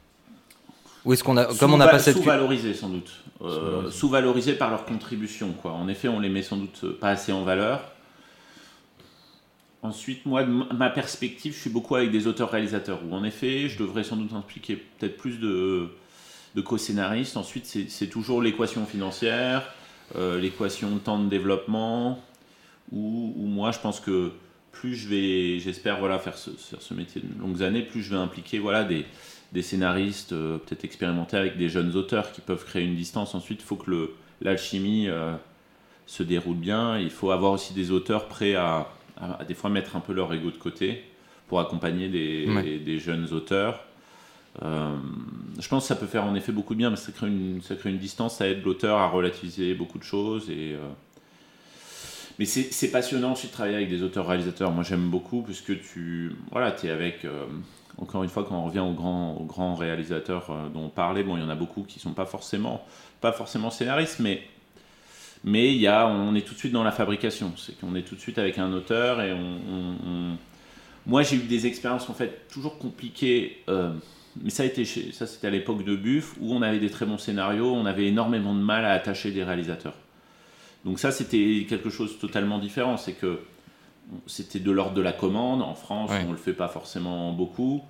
[1.03, 4.69] Ou est-ce qu'on a, comme on n'a pas cette sous-valorisés sans doute, Euh, sous-valorisés par
[4.69, 5.71] leur contribution quoi.
[5.71, 7.81] En effet, on les met sans doute pas assez en valeur.
[9.81, 13.77] Ensuite, moi, de ma- perspective, je suis beaucoup avec des auteurs-réalisateurs où en effet, je
[13.79, 15.87] devrais sans doute impliquer peut-être plus de,
[16.55, 17.35] de co-scénaristes.
[17.37, 19.73] Ensuite, c'est toujours l'équation financière,
[20.15, 22.19] l'équation de temps de développement,
[22.91, 24.31] où, où moi, je pense que
[24.71, 28.11] plus je vais, j'espère voilà, faire ce, faire ce métier de longues années, plus je
[28.11, 29.05] vais impliquer voilà, des,
[29.51, 33.33] des scénaristes euh, peut-être expérimentés avec des jeunes auteurs qui peuvent créer une distance.
[33.35, 35.33] Ensuite, il faut que le- l'alchimie euh,
[36.05, 36.99] se déroule bien.
[36.99, 38.87] Il faut avoir aussi des auteurs prêts à,
[39.19, 41.03] à- à des fois mettre un peu leur ego de côté
[41.47, 42.77] pour accompagner des, Ouais.
[42.79, 43.83] des jeunes auteurs.
[44.63, 44.95] Euh,
[45.59, 47.97] je pense que ça peut faire en effet beaucoup de bien, mais ça crée une,
[47.97, 50.47] distance, ça aide l'auteur à relativiser beaucoup de choses.
[50.49, 50.77] Euh,
[52.39, 54.71] mais c'est passionnant aussi de travailler avec des auteurs-réalisateurs.
[54.71, 57.25] Moi, j'aime beaucoup puisque tu voilà, es avec.
[57.25, 57.45] euh,
[57.99, 61.41] encore une fois, quand on revient aux grands, aux réalisateurs dont on parlait, bon, il
[61.41, 62.85] y en a beaucoup qui sont pas forcément,
[63.71, 64.43] scénaristes, mais
[65.43, 67.53] mais y a, on est tout de suite dans la fabrication.
[67.57, 69.35] C'est qu'on est tout de suite avec un auteur et
[71.07, 73.63] Moi, j'ai eu des expériences en fait toujours compliquées.
[74.43, 76.89] Mais ça a été chez- ça c'était à l'époque de Buff où on avait des
[76.89, 79.95] très bons scénarios, on avait énormément de mal à attacher des réalisateurs.
[80.85, 83.39] Donc ça c'était quelque chose de totalement différent, c'est que
[84.25, 85.61] c'était de l'ordre de la commande.
[85.61, 86.23] En France, Ouais.
[86.27, 87.83] on le fait pas forcément beaucoup.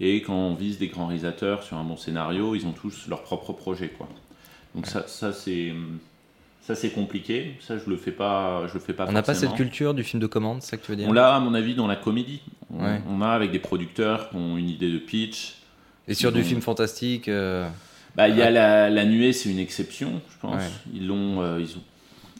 [0.00, 3.22] Et quand on vise des grands réalisateurs sur un bon scénario, ils ont tous leur
[3.22, 4.08] propre projet, quoi.
[4.74, 5.72] Donc ça, ça c'est
[6.62, 7.54] ça c'est compliqué.
[7.60, 9.06] Ça je le fais pas, je le fais pas.
[9.08, 11.08] On n'a pas cette culture du film de commande, c'est ça que tu veux dire?
[11.08, 12.40] On l'a, à mon avis, dans la comédie.
[12.72, 15.56] On, on a avec des producteurs qui ont une idée de pitch.
[16.10, 17.66] Et sur du film fantastique, euh,
[18.16, 20.56] Bah, il y a la, la nuée, c'est une exception, je pense.
[20.56, 20.68] Ouais.
[20.92, 21.82] Ils l'ont, euh, ils ont,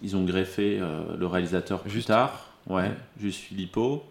[0.03, 2.09] ils ont greffé euh, le réalisateur plus Juste.
[2.09, 2.49] tard.
[2.67, 2.91] Ouais,
[3.21, 4.05] juste Filippo.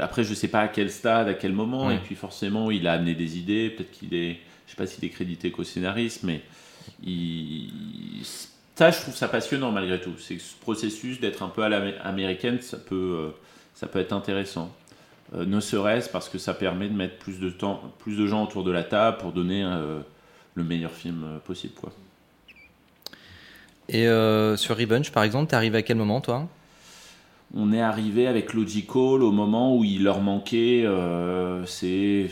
[0.00, 1.88] Après, je sais pas à quel stade, à quel moment.
[1.88, 1.96] Ouais.
[1.96, 3.68] Et puis forcément, il a amené des idées.
[3.70, 6.40] Peut-être qu'il est, je sais pas s'il est crédité qu'au-scénariste, mais
[7.04, 7.70] il,
[8.74, 10.14] ça, je trouve ça passionnant malgré tout.
[10.18, 13.28] C'est ce processus d'être un peu à l'américaine, ça peut, euh,
[13.74, 14.74] ça peut être intéressant.
[15.34, 18.44] Euh, ne serait-ce parce que ça permet de mettre plus de temps, plus de gens
[18.44, 20.00] autour de la table pour donner euh,
[20.54, 21.90] le meilleur film euh, possible, quoi.
[23.88, 24.06] Et
[24.56, 26.48] sur Revenge, par exemple, t'es arrivé à quel moment, toi?
[27.54, 32.30] On est arrivé avec Logical au moment où il leur manquait euh, ces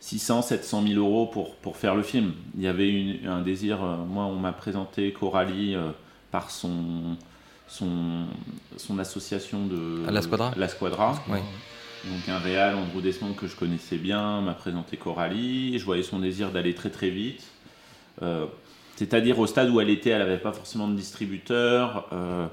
[0.00, 2.32] 600, 700 000 euros pour, pour faire le film.
[2.56, 3.78] Il y avait une- un désir.
[3.78, 5.76] moi, on m'a présenté Coralie
[6.32, 7.16] par son,
[7.74, 8.26] son,
[8.76, 10.06] son association de.
[10.06, 11.22] À La Squadra La Squadra.
[11.28, 11.38] Oui.
[12.04, 15.78] Donc un réal, Andrew Desmond, que je connaissais bien, m'a présenté Coralie.
[15.78, 17.42] Je voyais son désir d'aller très très vite.
[18.22, 18.46] Euh,
[18.96, 22.06] C'est-à-dire au stade où elle était, elle n'avait pas forcément de distributeur.
[22.12, 22.46] euh,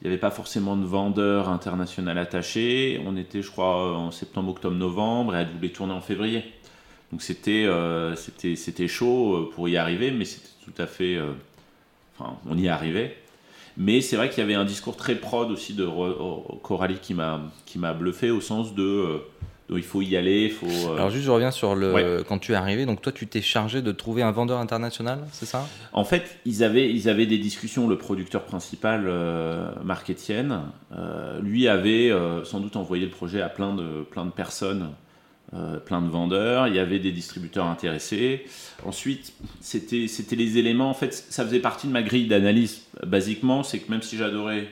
[0.00, 3.00] il n'y avait pas forcément de vendeur international attaché.
[3.06, 6.42] On était, je crois, en septembre, octobre, novembre, et elle voulait tourner en février.
[7.12, 11.20] Donc c'était euh, c'était chaud pour y arriver, mais c'était tout à fait.
[12.18, 13.21] Enfin, on y arrivait.
[13.76, 15.86] Mais c'est vrai qu'il y avait un discours très prod aussi de
[16.62, 19.18] Coralie qui m'a qui m'a bluffé au sens de euh,
[19.70, 20.66] de il faut y aller, il faut.
[20.90, 22.24] euh, Alors juste, je reviens sur le Ouais.
[22.28, 22.84] quand tu es arrivé.
[22.84, 25.66] Donc toi, tu t'es chargé de trouver un vendeur international, c'est ça?
[25.92, 27.88] En fait, ils avaient, ils avaient des discussions.
[27.88, 30.60] Le producteur principal, euh, Marc Etienne,
[30.94, 32.12] euh, lui avait
[32.44, 34.90] sans doute envoyé le projet à plein de, plein de personnes,
[35.54, 36.66] euh, plein de vendeurs.
[36.68, 38.44] Il y avait des distributeurs intéressés.
[38.84, 40.90] Ensuite, c'était, les éléments.
[40.90, 42.82] En fait, ça faisait partie de ma grille d'analyse.
[43.06, 44.68] Basiquement, c'est que même si j'adorais,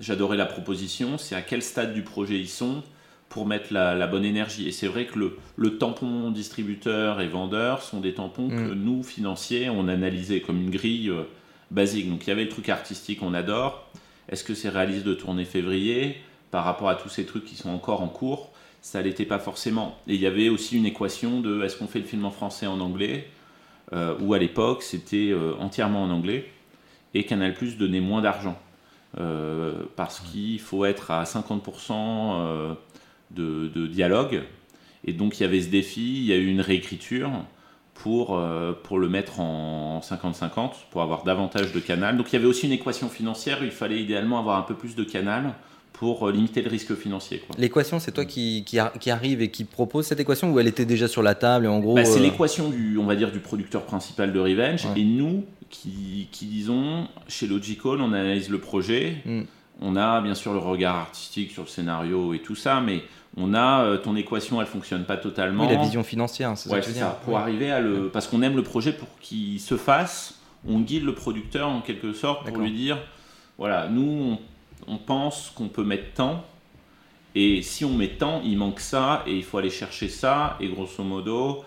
[0.00, 2.82] j'adorais la proposition, c'est à quel stade du projet ils sont
[3.28, 4.68] pour mettre la, la bonne énergie.
[4.68, 8.74] Et c'est vrai que le, le tampon distributeur et vendeur sont des tampons que Mm.
[8.74, 11.24] nous, financiers, on analysait comme une grille euh,
[11.70, 12.08] basique.
[12.08, 13.90] Donc il y avait le truc artistique, on adore.
[14.28, 16.16] Est-ce que c'est réaliste de tourner février
[16.50, 18.52] par rapport à tous ces trucs qui sont encore en cours?
[18.86, 19.98] Ça l'était pas forcément.
[20.06, 22.68] Et il y avait aussi une équation de est-ce qu'on fait le film en français
[22.68, 23.28] en anglais
[23.92, 26.48] euh, Ou à l'époque, c'était euh, entièrement en anglais.
[27.12, 28.56] Et Canal Plus donnait moins d'argent.
[29.18, 32.74] Euh, parce qu'il faut être à 50% euh,
[33.32, 34.44] de, de dialogue.
[35.04, 37.32] Et donc il y avait ce défi, il y a eu une réécriture
[37.92, 38.40] pour,
[38.84, 42.16] pour le mettre en 50-50, pour avoir davantage de canal.
[42.16, 44.94] Donc il y avait aussi une équation financière, il fallait idéalement avoir un peu plus
[44.94, 45.54] de canal
[45.98, 47.42] pour euh, limiter le risque financier.
[47.58, 50.66] L'équation, c'est toi qui, qui, a- qui arrive et qui propose cette équation ou elle
[50.66, 51.94] était déjà sur la table et en gros.
[51.94, 54.84] Bah, c'est euh, l'équation du, on va dire, du producteur principal de Revenge.
[54.84, 55.00] Ouais.
[55.00, 59.16] Et nous, qui, qui disons, chez Logical, on analyse le projet.
[59.24, 59.42] Mm.
[59.80, 63.02] On a bien sûr le regard artistique sur le scénario et tout ça, mais
[63.38, 65.66] on a euh, ton équation, elle fonctionne pas totalement.
[65.66, 67.14] Oui, la vision financière, c'est Ouais, ça que veux dire.
[67.24, 67.40] Pour Ouais.
[67.40, 70.34] arriver à le, parce qu'on aime le projet pour qu'il se fasse.
[70.68, 72.98] on guide le producteur en quelque sorte pour lui dire
[73.58, 74.38] voilà, nous, on,
[74.88, 76.44] on pense qu'on peut mettre tant.
[77.34, 80.56] Et si on met tant, il manque ça, et il faut aller chercher ça.
[80.60, 81.64] Et grosso modo,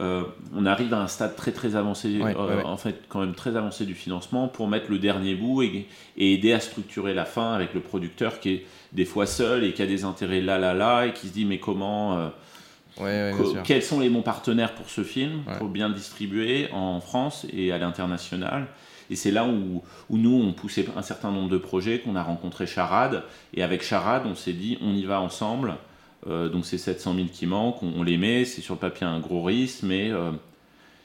[0.00, 0.24] euh,
[0.56, 3.34] on arrive à un stade très très avancé, Ouais, euh, ouais, en fait, quand même
[3.34, 7.24] très avancé du financement pour mettre le dernier bout et, et aider à structurer la
[7.24, 10.58] fin avec le producteur qui est des fois seul et qui a des intérêts là
[10.58, 12.28] là là et qui se dit mais comment euh,
[12.98, 17.00] Ouais, Co- quels sont les bons partenaires pour ce film, pour bien le distribuer en
[17.00, 18.66] France et à l'international.
[19.12, 22.66] Et c'est là où, nous, on poussait un certain nombre de projets, qu'on a rencontré
[22.66, 23.24] Charade.
[23.52, 25.76] Et avec Charade, on s'est dit, on y va ensemble.
[26.26, 29.18] Euh, donc c'est 700 000 qui manquent, on, les met, c'est sur le papier un
[29.20, 30.30] gros risque, mais euh,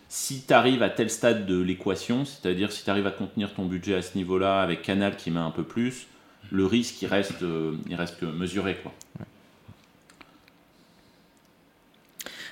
[0.09, 3.65] si tu arrives à tel stade de l'équation, c'est-à-dire si tu arrives à contenir ton
[3.65, 6.05] budget à ce niveau-là avec Canal qui met un peu plus,
[6.51, 8.77] le risque il reste, euh, il reste mesuré.
[8.81, 8.93] Quoi.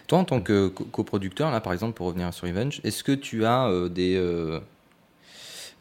[0.08, 3.12] Toi, en tant que co- coproducteur, là, par exemple, pour revenir sur Revenge, est-ce que
[3.14, 4.18] tu as des.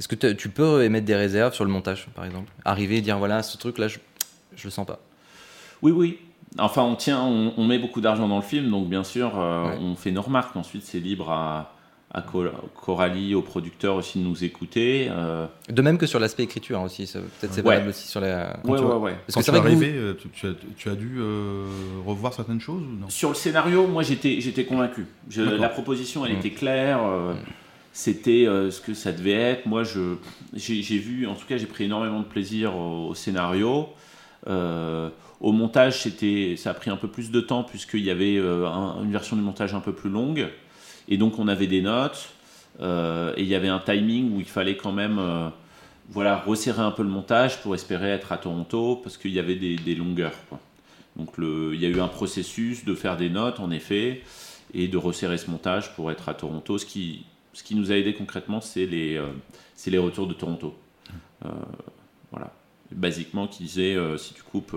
[0.01, 2.51] Est-ce que tu peux émettre des réserves sur le montage, par exemple?
[2.65, 3.99] Arriver et dire, voilà, ce truc-là, je,
[4.57, 4.99] je le sens pas.
[5.83, 6.19] Oui, oui.
[6.59, 9.67] Enfin, on tient, on, on met beaucoup d'argent dans le film, donc bien sûr, euh,
[9.69, 9.77] Ouais.
[9.81, 10.55] on fait nos remarques.
[10.57, 11.75] Ensuite, c'est libre à,
[12.13, 12.45] à Co-
[12.81, 15.09] Coralie, aux producteurs aussi de nous écouter.
[15.11, 15.47] euh.
[15.69, 17.07] De même que sur l'aspect écriture hein, aussi.
[17.13, 17.75] Peut-être c'est Ouais.
[17.75, 18.51] valable aussi sur la.
[18.51, 19.17] Ouais, tu ouais, vois- ouais.
[19.27, 21.67] Parce Quand que tu es vous- arrivé, euh, tu, tu as, tu as dû euh,
[22.07, 23.09] revoir certaines choses ou non?
[23.09, 25.07] Sur le scénario, moi, j'étais, j'étais convaincu.
[25.29, 26.39] Je- la proposition, elle Mm.
[26.39, 27.01] était claire.
[27.05, 27.35] euh,
[27.95, 29.67] C'était euh, ce que ça devait être.
[29.67, 30.17] Moi, je,
[30.53, 33.89] j'ai, vu, en tout cas, j'ai pris énormément de plaisir au, scénario.
[34.49, 38.37] Euh, au montage, c'était, ça a pris un peu plus de temps puisqu'il y avait
[38.37, 40.49] euh, un- une version du montage un peu plus longue.
[41.07, 42.31] Et donc, on avait des notes.
[42.81, 45.21] et il y avait un timing où il fallait quand même
[46.11, 49.55] voilà, resserrer un peu le montage pour espérer être à Toronto parce qu'il y avait
[49.55, 50.35] des, longueurs.
[51.15, 54.23] Donc, le, il y a eu un processus de faire des notes, en effet,
[54.73, 56.77] et de resserrer ce montage pour être à Toronto.
[56.77, 57.25] Ce qui,
[57.55, 59.29] ce qui nous a aidé concrètement, c'est les, euh,
[59.75, 60.77] c'est les retours de Toronto.
[61.45, 61.49] Euh,
[62.31, 62.53] voilà.
[62.91, 64.77] Basiquement, qui disait euh, si tu coupes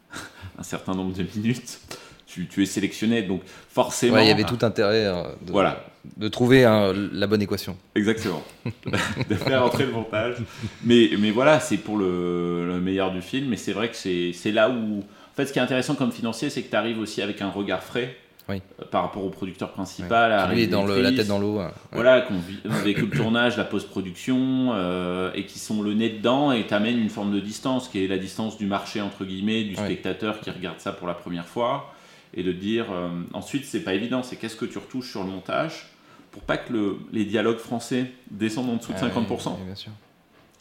[0.58, 1.80] un certain nombre de minutes,
[2.26, 3.22] tu, tu es sélectionné.
[3.22, 4.14] Donc, forcément.
[4.14, 5.04] Ouais, il y avait tout intérêt
[5.42, 5.84] de, Voilà.
[6.16, 7.76] de trouver la bonne équation.
[7.94, 8.42] Exactement.
[9.28, 10.36] de faire entrer le montage.
[10.84, 13.48] Mais, mais voilà, c'est pour le, le meilleur du film.
[13.48, 15.00] Mais c'est vrai que c'est là où.
[15.00, 17.50] En fait, ce qui est intéressant comme financier, c'est que tu arrives aussi avec un
[17.50, 18.16] regard frais
[18.48, 18.60] Oui.
[18.80, 20.30] euh, par rapport au producteur principal.
[20.32, 21.58] à la Qui lui est dans le- la tête dans l'eau.
[21.60, 21.68] hein.
[21.68, 21.72] Ouais.
[21.92, 25.94] Voilà, qu'on vit- on a vécu le tournage, la post-production, euh, et qui sont le
[25.94, 29.24] nez dedans et t'amènent une forme de distance, qui est la distance du marché, entre
[29.24, 29.84] guillemets, du Ouais.
[29.84, 31.94] spectateur qui regarde ça pour la première fois,
[32.34, 35.30] et de dire, euh, ensuite, c'est pas évident, c'est qu'est-ce que tu retouches sur le
[35.30, 35.86] montage,
[36.30, 39.74] pour pas que le- les dialogues français descendent en dessous de Ah, 50%, oui, bien
[39.74, 39.92] sûr.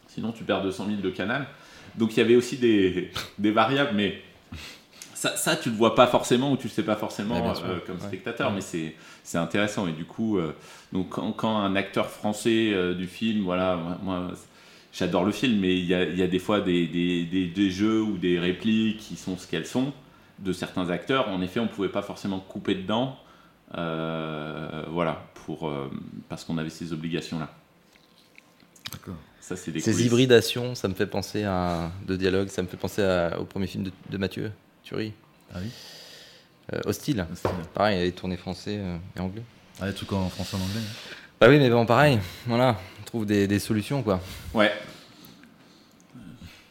[0.08, 1.48] sinon tu perds 200 000 de canal.
[1.98, 4.22] Donc il y avait aussi des, des variables, mais
[5.24, 7.80] ça, ça, tu le vois pas forcément ou tu le sais pas forcément Ouais, euh,
[7.88, 8.02] comme Ouais.
[8.08, 8.56] spectateur, Ouais.
[8.56, 8.94] mais c'est
[9.24, 9.88] c'est intéressant.
[9.88, 10.54] Et du coup, euh,
[10.92, 14.28] donc quand, quand un acteur français euh, du film, voilà, moi, moi,
[14.92, 17.48] j'adore le film, mais il y a, il y a des fois des, des, des-
[17.48, 19.94] des jeux ou des répliques qui sont ce qu'elles sont
[20.40, 21.30] de certains acteurs.
[21.30, 23.18] En effet, on pouvait pas forcément couper dedans,
[23.78, 25.90] euh, voilà, pour euh,
[26.28, 27.50] parce qu'on avait ces obligations là.
[28.92, 29.16] D'accord.
[29.40, 30.08] Ça, c'est des Ces coulisses.
[30.08, 33.68] hybridations, ça me fait penser à de dialogue, ça me fait penser à- au premier
[33.68, 34.52] film de, de Mathieu
[34.84, 35.14] Thury,
[35.54, 35.70] Ah oui
[36.74, 37.26] euh, Hostile.
[37.74, 39.44] Pareil, il est tourné français euh, et anglais.
[39.82, 40.80] Ah, les trucs en français et en anglais.
[40.80, 41.16] hein.
[41.42, 44.22] Bah oui, mais bon, pareil, voilà, on trouve des, des solutions, quoi.
[44.54, 44.72] Ouais.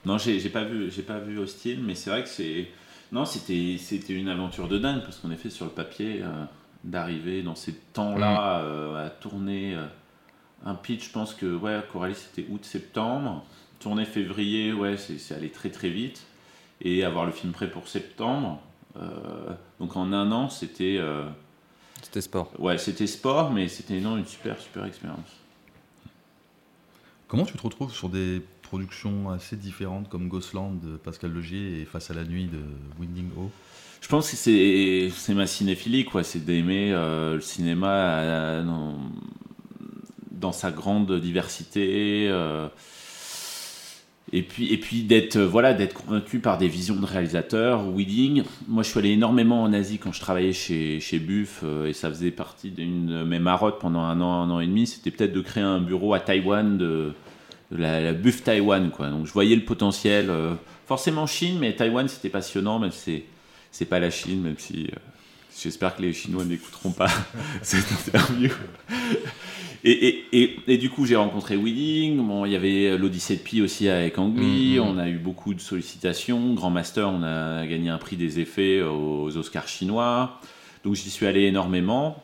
[0.04, 2.68] Non, j'ai pas vu, j'ai pas vu Hostile, mais c'est vrai que c'est,
[3.12, 6.44] non, c'était, c'était une aventure de dingue parce qu'en effet sur le papier, euh,
[6.84, 9.84] d'arriver dans ces temps-là euh, à tourner euh,
[10.64, 13.44] un pitch, je pense que ouais, Coralie c'était août-septembre,
[13.78, 16.22] tourner février, ouais, c'est, c'est allé très très vite
[16.82, 18.60] et avoir le film prêt pour septembre.
[18.96, 21.24] euh, donc en un an, c'était, euh,
[22.02, 22.52] C'était sport.
[22.58, 25.30] ouais, c'était sport, mais c'était non, une super super expérience.
[27.28, 31.84] Comment tu te retrouves sur des productions assez différentes comme Ghostland de Pascal Legier et
[31.84, 32.60] Face à la nuit de
[33.00, 33.50] Winding Ho
[34.00, 36.24] Je pense que c'est c'est ma cinéphilie, quoi.
[36.24, 37.88] C'est d'aimer euh, le cinéma
[38.20, 38.98] euh, dans,
[40.30, 42.28] dans sa grande diversité.
[42.28, 42.68] euh,
[44.32, 47.88] et puis, et puis d'être euh, voilà, d'être convaincu par des visions de réalisateurs.
[47.90, 51.86] Weeding, moi je suis allé énormément en Asie quand je travaillais chez, chez Buff euh,
[51.86, 54.86] et ça faisait partie d'une mes marottes pendant un an, un an et demi.
[54.86, 57.12] C'était peut-être de créer un bureau à Taïwan de,
[57.70, 58.90] la, Buff Taïwan.
[58.90, 59.10] Quoi.
[59.10, 60.30] Donc je voyais le potentiel.
[60.30, 60.54] euh,
[60.86, 63.24] forcément Chine, mais Taïwan c'était passionnant, même si c'est,
[63.70, 64.96] c'est pas la Chine, même si euh,
[65.60, 67.10] j'espère que les Chinois n'écouteront pas
[67.62, 68.50] cette interview.
[69.84, 72.18] Et, et, et, et du coup, j'ai rencontré Weeding.
[72.18, 74.76] Bon, il y avait l'Odyssée de Pi aussi avec Angli.
[74.76, 74.80] Mhm.
[74.80, 76.54] On a eu beaucoup de sollicitations.
[76.54, 80.40] Grand Master, on a gagné un prix des effets aux Oscars chinois.
[80.84, 82.22] Donc, j'y suis allé énormément.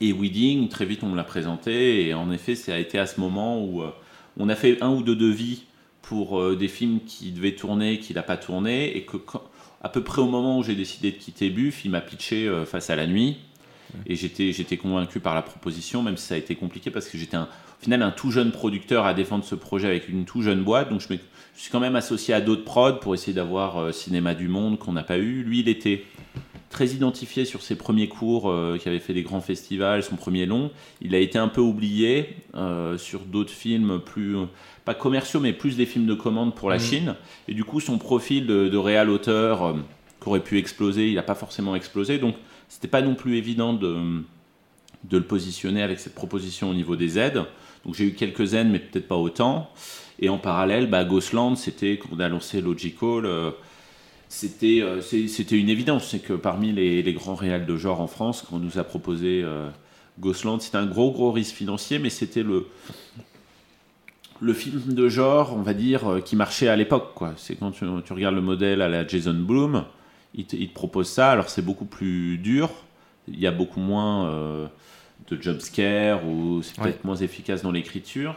[0.00, 2.06] Et Weeding, très vite, on me l'a présenté.
[2.06, 3.90] Et en effet, ça a été à ce moment où euh,
[4.38, 5.64] on a fait un ou deux devis
[6.02, 8.96] pour euh, des films qui devaient tourner, qui n'a pas tourné.
[8.96, 9.16] Et que,
[9.86, 12.64] à peu près au moment où j'ai décidé de quitter Buff, il m'a pitché euh,
[12.64, 13.36] face à la nuit.
[14.06, 17.16] Et j'étais, j'étais convaincu par la proposition, même si ça a été compliqué parce que
[17.16, 20.42] j'étais un, au final un tout jeune producteur à défendre ce projet avec une tout
[20.42, 20.90] jeune boîte.
[20.90, 21.18] Donc je, me,
[21.54, 24.92] je suis quand même associé à d'autres prods pour essayer d'avoir Cinéma du Monde qu'on
[24.92, 25.44] n'a pas eu.
[25.44, 26.02] Lui, il était
[26.76, 30.46] très identifié sur ses premiers cours, euh, qui avait fait des grands festivals, son premier
[30.46, 30.70] long.
[31.00, 34.36] Il a été un peu oublié euh, sur d'autres films plus,
[34.86, 36.80] pas commerciaux, mais plus des films de commande pour la mmh.
[36.80, 37.14] Chine.
[37.48, 39.72] Et du coup, son profil de, de réal auteur euh,
[40.22, 42.18] qui aurait pu exploser, il n'a pas forcément explosé.
[42.18, 42.36] Donc,
[42.68, 44.22] c'était pas non plus évident de,
[45.04, 47.44] de le positionner avec cette proposition au niveau des aides.
[47.84, 49.70] Donc, j'ai eu quelques aides, mais peut-être pas autant.
[50.20, 53.26] Et en parallèle, bah, Ghostland, c'était, quand on a lancé Logical,
[54.28, 56.08] c'était euh, c'était une évidence.
[56.08, 59.68] C'est que parmi les, grands réals de genre en France, qu'on nous a proposé euh,
[60.20, 62.66] Ghostland, c'était un gros gros risque financier, mais c'était le
[64.40, 67.14] le film de genre, on va dire, euh, qui marchait à l'époque.
[67.36, 69.84] C'est quand tu, regardes le modèle à la Jason Blum,
[70.34, 71.30] il te, propose ça.
[71.30, 72.70] Alors c'est beaucoup plus dur,
[73.28, 74.68] il y a beaucoup moins
[75.28, 78.36] de jumpscare ou c'est peut-être moins efficace dans l'écriture.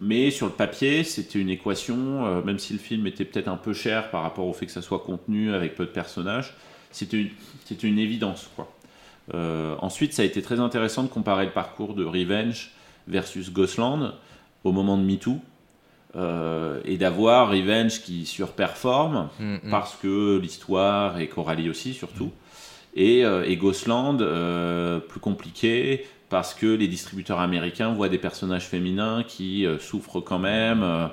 [0.00, 3.56] Mais sur le papier, c'était une équation, euh, même si le film était peut-être un
[3.56, 6.54] peu cher par rapport au fait que ça soit contenu avec peu de personnages,
[6.90, 7.30] c'était une,
[7.82, 8.48] une, évidence.
[8.56, 8.72] Quoi.
[9.34, 12.70] Euh, ensuite, ça a été très intéressant de comparer le parcours de Revenge
[13.06, 14.14] versus Ghostland
[14.64, 15.38] au moment de MeToo.
[16.14, 19.70] Euh, et d'avoir Revenge qui surperforme mm, mm.
[19.70, 22.30] parce que l'histoire et Coralie aussi surtout.
[22.94, 24.18] Et, et Ghostland,
[25.08, 30.38] plus compliqué, parce que les distributeurs américains voient des personnages féminins qui euh, souffrent quand
[30.38, 30.82] même.
[30.82, 31.06] Euh.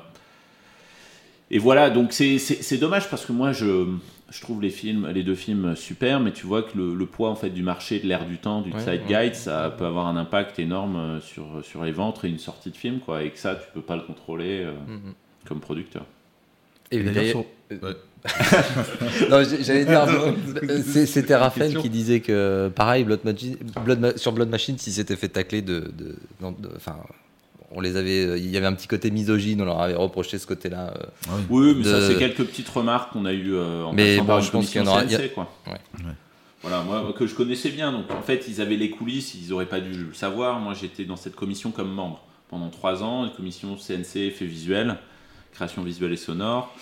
[1.51, 3.85] et voilà, donc c'est dommage parce que moi je,
[4.31, 7.35] je, trouve les films, les deux films super, mais tu vois que le, poids en
[7.35, 10.59] fait du marché, de l'air du temps, du side guide, ça peut avoir un impact
[10.59, 13.55] énorme euh, sur, sur les ventres et une sortie de film, quoi, et que ça
[13.55, 15.47] tu peux pas le contrôler mm-hmm.
[15.47, 16.05] comme producteur.
[16.91, 17.43] Et, d'ailleurs,
[19.29, 20.07] non, j'allais dire,
[21.05, 23.21] c'était Raphaël qui disait que, pareil, Blood
[24.17, 25.91] sur Blood Machine, si c'était fait tacler de.
[26.75, 26.97] Enfin.
[27.71, 30.47] On les avait, il y avait un petit côté misogyne, on leur avait reproché ce
[30.47, 30.93] côté-là.
[30.97, 34.41] Euh, oui, mais ça, c'est quelques petites remarques qu'on a eues euh, en mais bon,
[34.41, 35.03] je pense qu'il y en aura.
[35.33, 35.49] quoi.
[36.61, 37.91] Voilà, moi, que je connaissais bien.
[37.91, 40.59] Donc, en fait, ils avaient les coulisses, ils n'auraient pas dû le savoir.
[40.59, 44.97] Moi, j'étais dans cette commission comme membre pendant trois ans, une commission CNC, effets visuels,
[45.53, 46.75] création visuelle et sonore.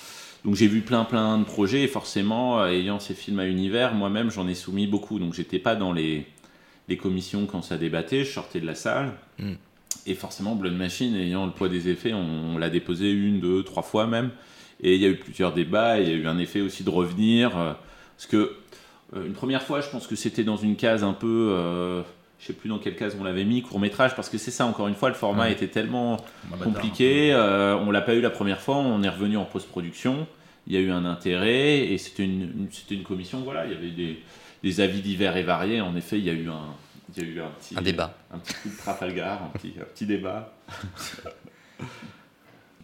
[0.45, 3.93] Donc j'ai vu plein plein de projets et forcément, euh, ayant ces films à univers,
[3.93, 5.19] moi-même j'en ai soumis beaucoup.
[5.19, 6.25] Donc j'étais pas dans les,
[6.87, 9.11] les commissions quand ça débattait, je sortais de la salle.
[9.39, 9.55] Hmm.
[10.05, 13.83] Et forcément, Blood Machine, ayant le poids des effets, on, l'a déposé une, deux, trois
[13.83, 14.31] fois même.
[14.81, 16.89] Et il y a eu plusieurs débats, il y a eu un effet aussi de
[16.89, 17.57] revenir.
[17.57, 17.73] Euh,
[18.15, 18.55] parce que
[19.15, 22.03] euh, une première fois, je pense que c'était dans une case un peu
[22.39, 24.65] je sais plus dans quelle case on l'avait mis, court métrage, parce que c'est ça,
[24.65, 26.17] encore une fois, le format était tellement
[26.63, 30.27] compliqué, euh, on l'a pas eu la première fois, on est revenu en post-production,
[30.67, 33.75] il y a eu un intérêt, et c'était une, c'était une commission, voilà, il y
[33.75, 34.19] avait des,
[34.63, 36.75] des, avis divers et variés, en effet, il y a eu un,
[37.15, 38.17] il y a eu un petit, un débat.
[38.31, 40.53] Un petit coup de Trafalgar, un petit, un petit débat.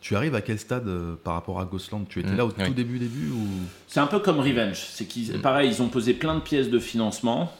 [0.03, 2.51] Tu arrives à quel stade euh, par rapport à Ghostland Tu étais mmh, là au
[2.51, 3.47] tout début, début ou...
[3.87, 4.75] C'est un peu comme Revenge.
[4.75, 5.41] C'est qu'ils, mmh.
[5.41, 7.53] pareil, ils ont posé plein de pièces de financement.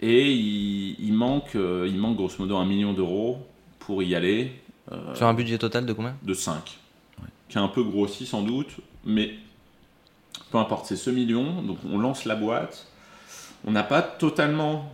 [0.00, 3.44] Et il, manque, euh, il manque grosso modo un million d'euros
[3.80, 4.52] pour y aller.
[4.92, 6.14] Euh, Sur un budget total de combien?
[6.22, 6.78] De 5.
[7.48, 9.34] Qui a un peu grossi sans doute, mais
[10.52, 11.62] peu importe, c'est ce million.
[11.62, 12.86] Donc on lance la boîte.
[13.66, 14.92] On n'a pas totalement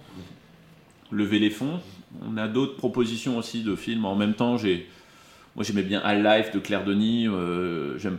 [1.11, 1.81] levé les fonds.
[2.27, 4.05] On a d'autres propositions aussi de films.
[4.05, 4.89] En même temps, j'ai,
[5.57, 7.27] moi j'aimais bien All Life de Claire Denis.
[7.29, 8.19] Euh, j'aime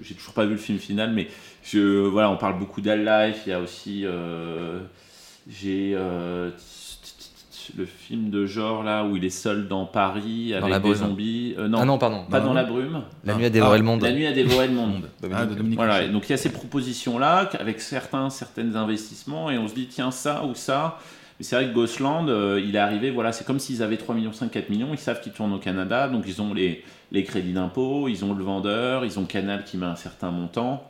[0.00, 1.28] j'ai toujours pas vu le film final, mais
[1.62, 3.42] je, voilà, on parle beaucoup d'All Life.
[3.46, 4.06] Il y a aussi
[5.48, 6.50] j'ai euh,
[7.76, 11.54] le film de genre là où il est seul dans Paris avec des zombies.
[11.58, 12.24] Euh, non, ah non, pardon.
[12.30, 13.02] Pas dans la brume.
[13.24, 14.02] La nuit a dévoré le monde.
[14.02, 15.08] La nuit a dévoré le monde.
[15.32, 16.08] ah, voilà.
[16.08, 19.86] Donc il y a ces propositions là avec certains, certains investissements et on se dit
[19.86, 20.98] tiens ça ou ça.
[21.42, 24.32] C'est vrai que Ghostland, euh, il est arrivé, voilà, c'est comme s'ils avaient 3 millions,
[24.32, 27.52] 5, 4 millions, ils savent qu'ils tournent au Canada, donc ils ont les, les crédits
[27.52, 30.88] d'impôt, ils ont le vendeur, ils ont Canal qui met un certain montant.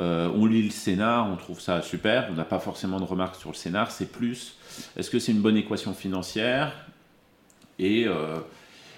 [0.00, 2.28] Euh, on lit le scénar, on trouve ça super.
[2.30, 3.90] On n'a pas forcément de remarques sur le scénar.
[3.90, 4.54] C'est plus,
[4.96, 6.72] est-ce que c'est une bonne équation financière?
[7.78, 8.38] Et, euh,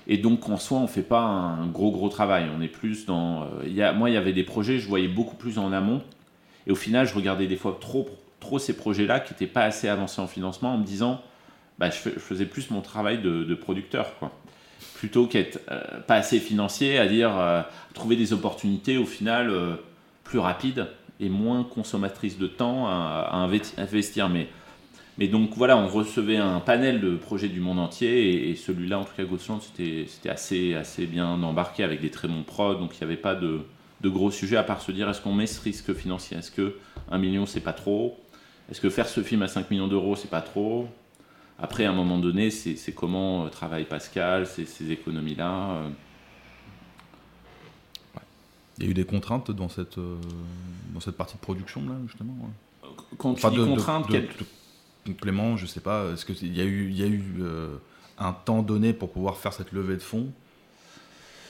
[0.07, 2.47] et donc en soi, on fait pas un gros gros travail.
[2.57, 3.49] On est plus dans.
[3.97, 6.01] Moi, il y avait des projets, je voyais beaucoup plus en amont.
[6.68, 8.09] Et au final, je regardais des fois trop,
[8.45, 11.22] trop ces projets-là qui n'étaient pas assez avancés en financement en me disant,
[11.78, 14.12] bah, je, faisais plus mon travail de, producteur.
[14.95, 15.59] Plutôt qu'être
[16.07, 17.32] pas assez financier, à dire
[17.95, 19.51] trouver des opportunités au final
[20.24, 20.86] plus rapide
[21.20, 24.28] et moins consommatrice de temps à, investir.
[24.28, 24.49] Mais
[25.18, 29.05] Mais donc voilà, on recevait un panel de projets du monde entier et, celui-là, en
[29.05, 32.99] tout cas Ghostland, c'était assez, assez bien embarqué avec des très bons prods, donc il
[32.99, 33.61] n'y avait pas de,
[34.01, 36.36] de, gros sujets à part se dire est-ce qu'on met ce risque financier?
[36.36, 36.76] Est-ce que
[37.11, 38.18] 1 million c'est pas trop?
[38.71, 40.89] Est-ce que faire ce film à 5 millions d'euros c'est pas trop?
[41.59, 45.71] Après, à un moment donné, c'est comment euh, travaille Pascal, ces, économies-là.
[45.71, 45.89] Euh.
[48.79, 50.17] Il y a eu des contraintes dans cette, euh,
[50.93, 52.35] dans cette partie de production, là, justement
[53.19, 54.09] Quand tu dis contraintes,
[55.07, 57.77] complément, je sais pas, est-ce qu'il y a eu, il y a eu euh,
[58.19, 60.33] un temps donné pour pouvoir faire cette levée de fonds?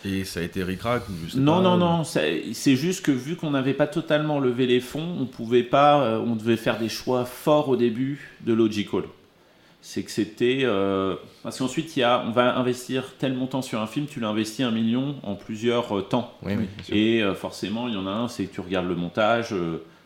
[0.04, 1.02] Et ça a été ricrac
[1.36, 5.26] Non, non, non, c'est juste que vu qu'on n'avait pas totalement levé les fonds, on
[5.26, 9.02] pouvait pas, euh, on devait faire des choix forts au début de Logical.
[9.80, 10.60] C'est que c'était.
[10.62, 14.18] Euh, parce qu'ensuite, il y a, on va investir tel montant sur un film, tu
[14.18, 16.32] l'as investi un million en plusieurs temps.
[16.42, 19.54] Oui, oui, et forcément, il y en a un, c'est que tu regardes le montage.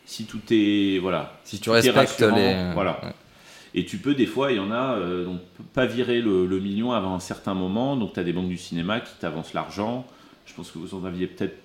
[0.05, 0.99] si tout est.
[0.99, 1.39] Voilà.
[1.45, 2.73] Si tu respectes les.
[2.75, 3.01] Voilà.
[3.79, 5.39] Et tu peux, des fois, il y en a, euh, donc,
[5.73, 7.97] pas virer le, million avant un certain moment.
[7.97, 10.05] Donc, tu as des banques du cinéma qui t'avancent l'argent.
[10.47, 11.57] Je pense que vous en aviez peut-être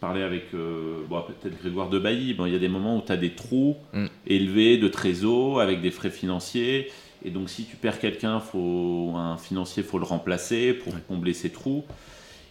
[0.00, 2.32] parlé avec euh, bon, peut-être Grégoire de Bailly.
[2.32, 4.06] Bon, il y a des moments où tu as des trous mm.
[4.26, 6.90] élevés de trésor avec des frais financiers.
[7.22, 11.50] Et donc, si tu perds quelqu'un, faut, un financier, faut le remplacer pour combler ces
[11.50, 11.84] trous.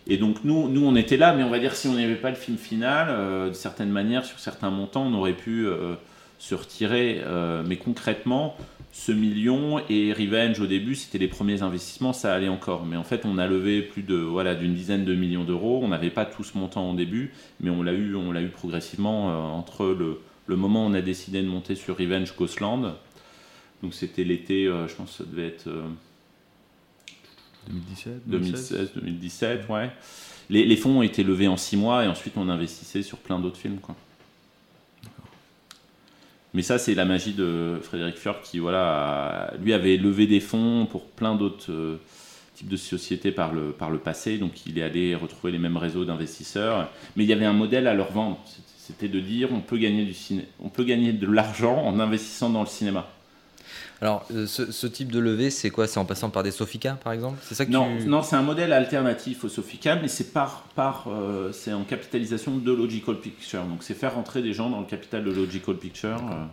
[0.05, 2.30] Et donc, nous, nous, on était là, mais on va dire, si on n'avait pas
[2.30, 5.65] le film final, euh, de certaine manière, sur certains montants, on aurait pu
[6.40, 7.22] se retirer.
[7.66, 8.56] mais concrètement,
[8.98, 12.86] ce million et Revenge au début, c'était les premiers investissements, ça allait encore.
[12.88, 15.82] Mais en fait, on a levé plus de voilà d'une dizaine de millions d'euros.
[15.84, 18.50] On n'avait pas tout ce montant au début, mais on l'a eu, on l'a eu
[18.50, 22.96] progressivement euh, entre le, le, moment où on a décidé de monter sur Revenge Ghostland.
[23.84, 25.70] Donc c'était l'été, euh, je pense que ça devait être
[27.70, 29.92] 2017, 2016, 2017, ouais.
[30.50, 33.38] Les, les, fonds ont été levés en six mois et ensuite on investissait sur plein
[33.38, 33.96] d'autres films, quoi.
[36.58, 40.88] Mais ça, c'est la magie de Frédéric Fjord qui, voilà, lui avait levé des fonds
[40.89, 41.99] pour plein d'autres euh,
[42.55, 44.39] types de sociétés par le, par le passé.
[44.39, 46.89] Donc, il est allé retrouver les mêmes réseaux d'investisseurs.
[47.16, 48.43] Mais il y avait un modèle à leur vendre.
[48.76, 50.16] C'était de dire on peut gagner, du
[50.60, 53.08] on peut gagner de l'argent en investissant dans le cinéma.
[54.02, 55.88] Alors, euh, ce, type de levée, c'est quoi?
[55.88, 57.39] C'est en passant par des Sofica, par exemple?
[57.41, 61.06] C'est ça que Non, non c'est un modèle alternatif au Sofica, mais c'est par, par
[61.08, 63.64] euh, c'est en capitalisation de Logical Picture.
[63.64, 66.22] Donc, c'est faire rentrer des gens dans le capital de Logical Picture.
[66.32, 66.45] Euh,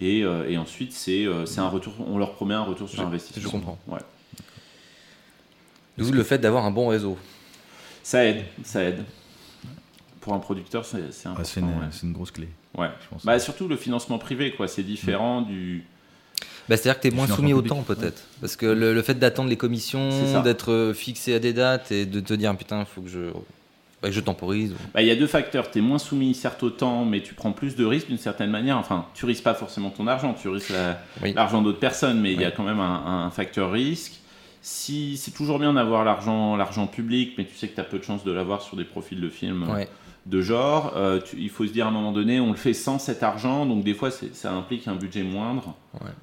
[0.00, 1.94] et, et, ensuite, c'est un retour.
[2.06, 3.42] On leur promet un retour sur investissement.
[3.42, 3.78] Je comprends.
[3.86, 4.00] Ouais.
[5.96, 7.16] D'où le fait d'avoir un bon réseau.
[8.02, 9.02] Ça aide, ça aide.
[10.20, 11.44] Pour un producteur, c'est important.
[11.44, 12.48] c'est une, une, grosse clé.
[12.76, 12.88] Ouais.
[13.02, 13.24] Je pense.
[13.24, 14.68] Bah, surtout le financement privé, quoi.
[14.68, 15.84] C'est différent du
[16.68, 18.22] bah, C'est-à-dire que tu es moins soumis au temps peut-être.
[18.40, 22.20] Parce que le, fait d'attendre les commissions, d'être euh, fixé à des dates et de
[22.20, 23.30] te dire putain, il faut que je,
[24.04, 24.74] bah, je temporise.
[24.92, 25.70] Bah, il y a deux facteurs.
[25.70, 28.50] Tu es moins soumis certes au temps, mais tu prends plus de risques d'une certaine
[28.50, 28.76] manière.
[28.76, 30.74] Enfin, tu risques pas forcément ton argent, tu risques
[31.34, 34.20] l'argent d'autres personnes, mais il y a quand même un, facteur risque.
[34.60, 37.98] Si, c'est toujours bien d'avoir l'argent, l'argent public, mais tu sais que tu as peu
[37.98, 39.66] de chances de l'avoir sur des profils de films
[40.26, 40.92] de genre.
[40.96, 43.66] Euh, il faut se dire à un moment donné, on le fait sans cet argent,
[43.66, 45.74] donc des fois ça implique un budget moindre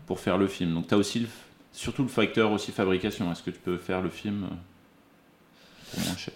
[0.07, 0.73] pour faire le film.
[0.73, 1.27] Donc tu as aussi
[1.71, 3.31] surtout le facteur aussi fabrication.
[3.31, 4.47] Est-ce que tu peux faire le film
[5.91, 6.33] pour moins cher?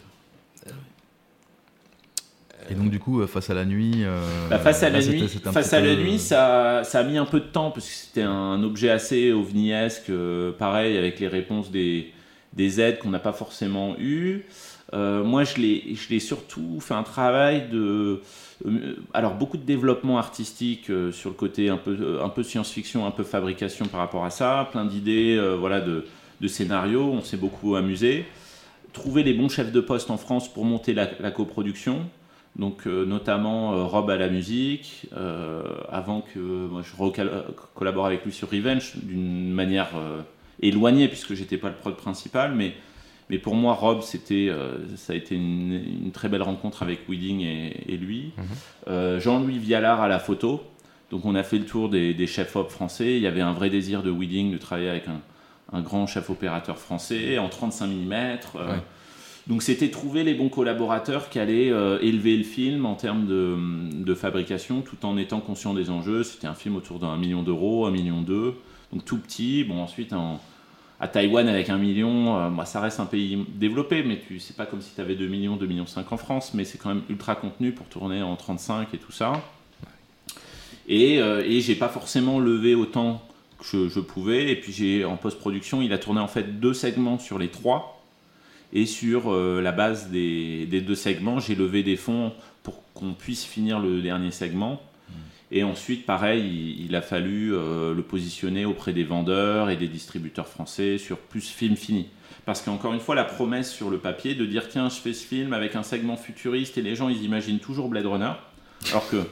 [2.68, 5.28] Et donc du coup, euh, face à la nuit, euh, bah, face à la nuit,
[5.28, 8.24] face à la nuit, ça, ça, a mis un peu de temps parce que c'était
[8.24, 10.11] un objet assez ovniesque,
[10.57, 12.11] pareil avec les réponses des,
[12.53, 14.45] des aides qu'on n'a pas forcément eues.
[14.96, 15.60] Euh, moi, je
[16.10, 18.22] l'ai surtout fait un travail de.
[18.66, 23.24] Euh, alors, beaucoup de développement artistique euh, sur le côté un peu, science-fiction, un peu
[23.24, 26.06] fabrication par rapport à ça, plein d'idées voilà, de,
[26.48, 28.26] scénarios, on s'est beaucoup amusé.
[28.93, 32.06] Trouver les bons chefs de poste en France pour monter la, coproduction,
[32.56, 35.08] donc notamment Rob à la musique,
[35.89, 39.89] avant que je collabore avec lui sur Revenge d'une manière
[40.62, 42.76] éloignée, puisque j'étais pas le prod principal, mais
[43.30, 47.42] mais pour moi, Rob, c'était, euh, ça a été une, très belle rencontre avec Weeding
[47.42, 48.34] et, lui.
[48.38, 48.44] Mhm.
[48.88, 50.64] Euh, Jean-Louis Vialard à la photo.
[51.12, 53.16] Donc on a fait le tour des, chefs op français.
[53.16, 55.22] Il y avait un vrai désir de Weeding de travailler avec un,
[55.82, 58.14] grand chef opérateur français en 35 mm.
[58.56, 58.78] Euh.
[59.48, 61.72] Donc c'était trouver les bons collaborateurs qui allaient
[62.02, 63.58] élever le film en termes de,
[63.92, 66.24] de, fabrication tout en étant conscient des enjeux.
[66.24, 68.56] C'était un film autour d'un million d'euros, un million deux.
[68.92, 69.64] Donc tout petit.
[69.64, 70.40] Bon ensuite en
[71.08, 74.82] Taïwan avec un million, euh, ça reste un pays développé, mais tu c'est pas comme
[74.82, 77.36] si tu avais 2 millions, 2 millions 5 en France, mais c'est quand même ultra
[77.36, 79.34] contenu pour tourner en 35 et tout ça.
[80.88, 83.22] Et, euh, et j'ai pas forcément levé autant
[83.60, 84.51] que je, pouvais.
[84.51, 88.03] Et puis j'ai en post-production, il a tourné en fait deux segments sur les trois.
[88.74, 92.34] Et sur euh, la base des, des, deux segments, j'ai levé des fonds
[92.64, 94.82] pour qu'on puisse finir le dernier segment.
[95.58, 96.43] Et ensuite, pareil,
[96.80, 101.18] il, il a fallu euh, le positionner auprès des vendeurs et des distributeurs français sur
[101.18, 102.10] plus film fini.
[102.45, 105.26] Parce qu'encore une fois, la promesse sur le papier de dire tiens, je fais ce
[105.26, 108.32] film avec un segment futuriste et les gens ils imaginent toujours Blade Runner.
[108.91, 109.24] Alors que.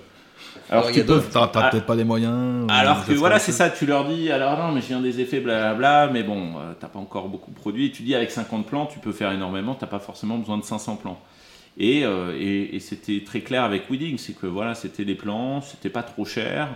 [0.69, 2.67] Alors, il y a tu peux- T'as Ah, peut-être pas les moyens.
[2.69, 5.39] alors que voilà, c'est ça, tu leur dis, alors non, mais je viens des effets,
[5.41, 7.87] blablabla, mais bon, euh, t'as pas encore beaucoup produit.
[7.87, 10.63] Et tu dis, avec 50 plans, tu peux faire énormément, t'as pas forcément besoin de
[10.63, 11.19] 500 plans.
[11.77, 15.89] Et, euh, et, c'était très clair avec Wedding, c'est que voilà, c'était des plans, c'était
[15.89, 16.69] pas trop cher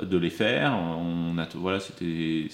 [0.00, 0.76] euh, de les faire.
[1.54, 2.48] Voilà, c'était,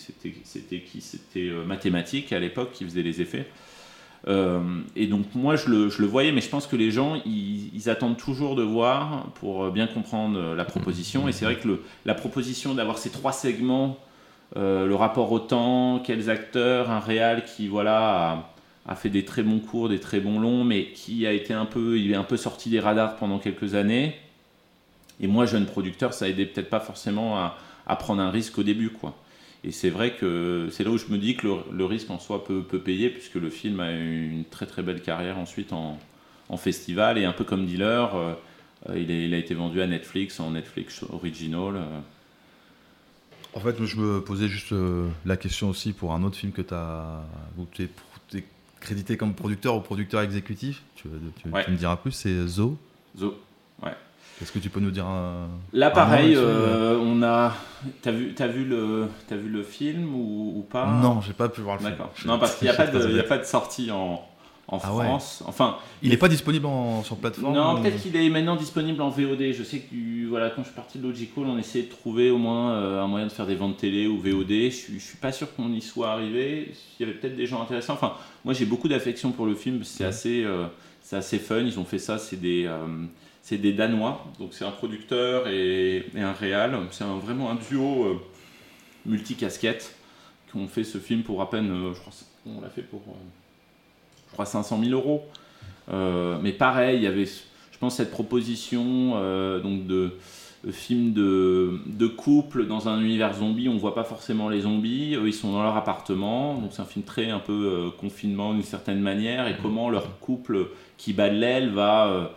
[0.80, 3.46] qui C'était euh, mathématique à l'époque qui faisait les effets.
[4.96, 7.88] Et donc moi je le, je le voyais, mais je pense que les gens ils,
[7.88, 11.28] attendent toujours de voir pour bien comprendre la proposition.
[11.28, 14.00] Et c'est vrai que la proposition d'avoir ces trois segments,
[14.56, 18.55] le rapport au temps, quels acteurs, un réal qui voilà
[18.86, 21.66] a, fait des très bons cours, des très bons longs, mais qui a été un
[21.66, 24.16] peu, il est un peu sorti des radars pendant quelques années.
[25.20, 28.62] Et moi jeune producteur, ça a aidé peut-être pas forcément à, prendre un risque au
[28.62, 29.16] début quoi.
[29.64, 32.44] Et c'est vrai que c'est là où je me dis que le, risque en soi
[32.44, 35.98] peut, peut payer, puisque le film a eu une très très belle carrière ensuite en,
[36.48, 37.18] en festival.
[37.18, 38.34] Et un peu comme Dealer, euh,
[38.90, 41.76] euh, il, a été vendu à Netflix, en Netflix Original.
[41.76, 42.00] euh.
[43.54, 44.74] En fait, je me posais juste
[45.24, 47.22] la question aussi pour un autre film que tu as.
[47.56, 47.88] où tu es,
[48.28, 48.44] t'es
[48.86, 50.82] crédité comme producteur ou producteur exécutif.
[50.94, 51.08] Tu,
[51.42, 51.64] tu- Ouais.
[51.64, 52.78] tu me diras plus, c'est Zo.
[53.18, 53.34] Zo.
[54.42, 55.48] Est-ce que tu peux nous dire un.
[55.72, 57.54] Là, pareil, euh, on a.
[58.02, 61.48] T'as vu, t'as vu le, t'as vu le film ou, ou pas Non, j'ai pas
[61.48, 61.92] pu voir le film.
[61.92, 62.12] D'accord.
[62.26, 64.22] Non, parce qu'il n'y a a pas de sortie en,
[64.68, 65.04] en Ah ouais.
[65.04, 65.42] France.
[65.46, 69.00] Enfin, Il est pas disponible en- sur plateforme Non, ou- peut-être qu'il est maintenant disponible
[69.00, 69.52] en VOD.
[69.52, 72.30] Je sais que du- voilà, quand je suis parti de Logical, on essayait de trouver
[72.30, 74.48] au moins euh, un moyen de faire des ventes télé ou VOD.
[74.50, 76.72] Je suis, je suis pas sûr qu'on y soit arrivé.
[76.98, 77.94] Il y avait peut-être des gens intéressants.
[77.94, 78.14] Enfin,
[78.44, 79.84] moi j'ai beaucoup d'affection pour le film.
[79.84, 80.08] C'est Ouais.
[80.08, 80.66] assez, euh,
[81.00, 81.60] c'est assez fun.
[81.60, 82.18] Ils ont fait ça.
[82.18, 82.78] C'est des, euh,
[83.42, 84.24] c'est des Danois.
[84.40, 86.76] Donc c'est un producteur et, et un réal.
[86.90, 88.20] C'est un- vraiment un duo
[89.04, 89.94] multicasquette
[90.50, 92.12] qui ont fait ce film pour à peine, je crois,
[92.46, 93.00] on l'a fait pour,
[94.36, 95.24] crois 500 000 euros.
[95.92, 100.12] Euh, mais pareil, il y avait, je pense, cette proposition euh, donc de,
[100.64, 103.68] de film de, de couple dans un univers zombie.
[103.68, 105.14] On voit pas forcément les zombies.
[105.14, 106.54] Eux, ils sont dans leur appartement.
[106.58, 110.18] Donc c'est un film très un peu euh, confinement d'une certaine manière et comment leur
[110.20, 110.68] couple
[110.98, 112.30] qui bat de l'aile va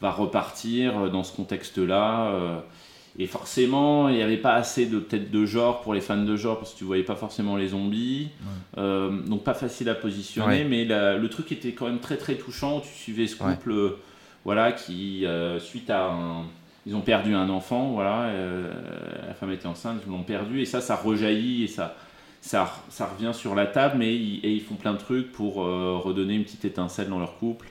[0.00, 2.62] va repartir dans ce contexte-là.
[3.18, 6.36] Et forcément, il n'y avait pas assez de peut-être de genre pour les fans de
[6.36, 8.28] genre parce que tu voyais pas forcément les zombies.
[8.78, 10.64] Euh, donc pas facile à positionner, Ouais.
[10.64, 12.80] mais la- le truc était quand même très très touchant.
[12.80, 13.52] Tu suivais ce Ouais.
[13.54, 13.98] couple, euh,
[14.46, 16.44] voilà, qui euh, suite à un,
[16.86, 18.32] ils ont perdu un enfant, voilà,
[19.26, 21.94] la femme était enceinte, ils l'ont perdu et ça, ça rejaillit et ça,
[22.40, 25.56] ça, ça revient sur la table, mais ils, et ils font plein de trucs pour
[25.56, 27.68] redonner une petite étincelle dans leur couple.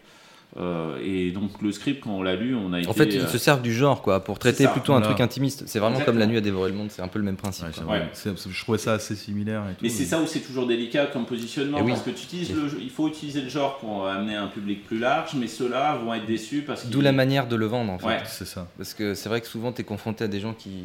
[0.57, 2.89] Euh, et donc le script, quand on l'a lu, on a été.
[2.89, 5.21] En fait, ils euh, se servent du genre, quoi, pour traiter ça, plutôt un truc
[5.21, 5.63] intimiste.
[5.65, 6.17] C'est vraiment comme.
[6.17, 7.65] La Nuit a dévoré le monde, c'est un peu le même principe.
[7.67, 7.79] Ouais, quoi.
[7.79, 7.99] c'est vrai.
[7.99, 8.09] Ouais.
[8.13, 9.79] C'est- c'est- je trouvais ça assez similaire et tout.
[9.81, 11.91] Mais c'est ça où c'est toujours délicat comme positionnement, Eh oui.
[11.91, 14.99] parce que tu utilises le, il faut utiliser le genre pour amener un public plus
[14.99, 17.97] large, mais ceux-là vont être déçus parce D'où qu'ils- la manière de le vendre, en
[17.99, 18.07] fait.
[18.07, 18.19] Ouais.
[18.25, 18.67] C'est ça.
[18.77, 20.83] Parce que c'est vrai que souvent, tu es confronté à des gens qui,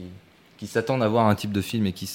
[0.58, 2.08] qui s'attendent à voir un type de film et qui.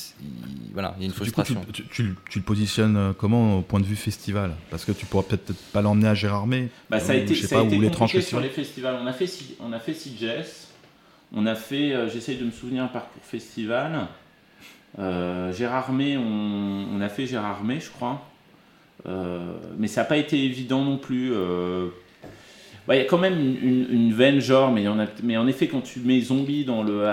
[0.73, 1.65] Voilà, il y a une Du coup, tu, frustration.
[1.71, 4.55] tu- tu le- tu le positionnes euh, comment au point de vue festival?
[4.69, 6.69] Parce que tu pourras peut-être pas l'emmener à Gérardmer.
[6.89, 8.49] Bah, ça a ou été, je sais ça pas, a été ou compliqué sur les
[8.49, 8.97] festivals.
[9.01, 9.29] On a fait,
[9.59, 10.67] on a fait CJS,
[11.33, 14.07] on a fait, euh, j'essaye de me souvenir, un parcours festival.
[14.99, 18.27] Euh, Gérardmer, on, on a fait Gérardmer, je crois.
[19.07, 21.31] Euh, mais ça n'a pas été évident non plus.
[22.91, 25.37] Il y a quand même une, une- une veine genre, mais, y en a- mais
[25.37, 27.05] en effet, quand tu mets zombie dans le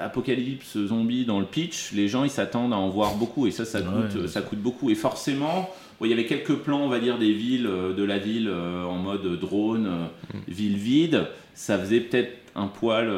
[0.00, 3.64] apocalypse zombie dans le pitch, les gens ils s'attendent à en voir beaucoup et ça,
[3.64, 4.90] ça coûte, ça coûte beaucoup.
[4.90, 5.68] Et forcément,
[6.02, 8.84] il y avait quelques plans, on va dire, des villes, euh, de la ville euh,
[8.84, 10.06] en mode drone, euh,
[10.48, 11.26] ville vide.
[11.54, 13.10] Ça faisait peut-être un poil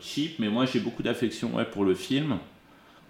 [0.00, 2.36] cheap, mais moi j'ai beaucoup d'affection ouais, pour le film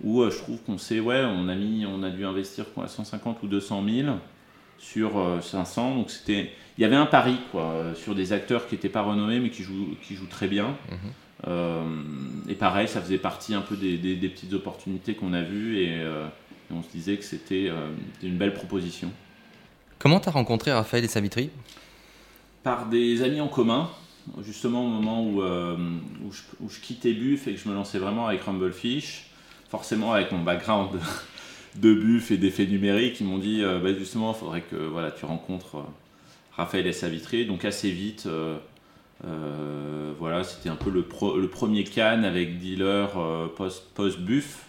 [0.03, 3.39] où je trouve qu'on sait, ouais, on a mis, on a dû investir quoi, 150
[3.43, 4.09] ou 200 000
[4.79, 8.66] sur euh, 500, donc c'était, il y avait un pari quoi, euh, sur des acteurs
[8.68, 10.76] qui n'étaient pas renommés mais qui jouent, qui jouent très bien.
[11.47, 11.85] Euh,
[12.49, 15.79] et pareil, ça faisait partie un peu des, des- des petites opportunités qu'on a vues
[15.81, 16.26] et, euh,
[16.70, 17.91] et on se disait que c'était euh,
[18.22, 19.11] une belle proposition.
[19.99, 21.51] Comment t'as rencontré Raphaël et Savitri?
[22.62, 23.89] Par des amis en commun,
[24.43, 27.99] justement au moment où, où, je, où je quittais Buff et que je me lançais
[27.99, 29.26] vraiment avec Rumblefish,
[29.70, 34.33] forcément avec mon background de, de Buff et d'effets numériques, ils m'ont dit bah, justement
[34.33, 35.85] il faudrait que voilà, tu rencontres
[36.59, 37.47] Raphaël et Savitri.
[37.47, 38.59] Donc assez vite, euh,
[39.25, 44.67] euh, voilà, c'était un peu le, pro- le premier can avec dealer euh, post- post-Buff.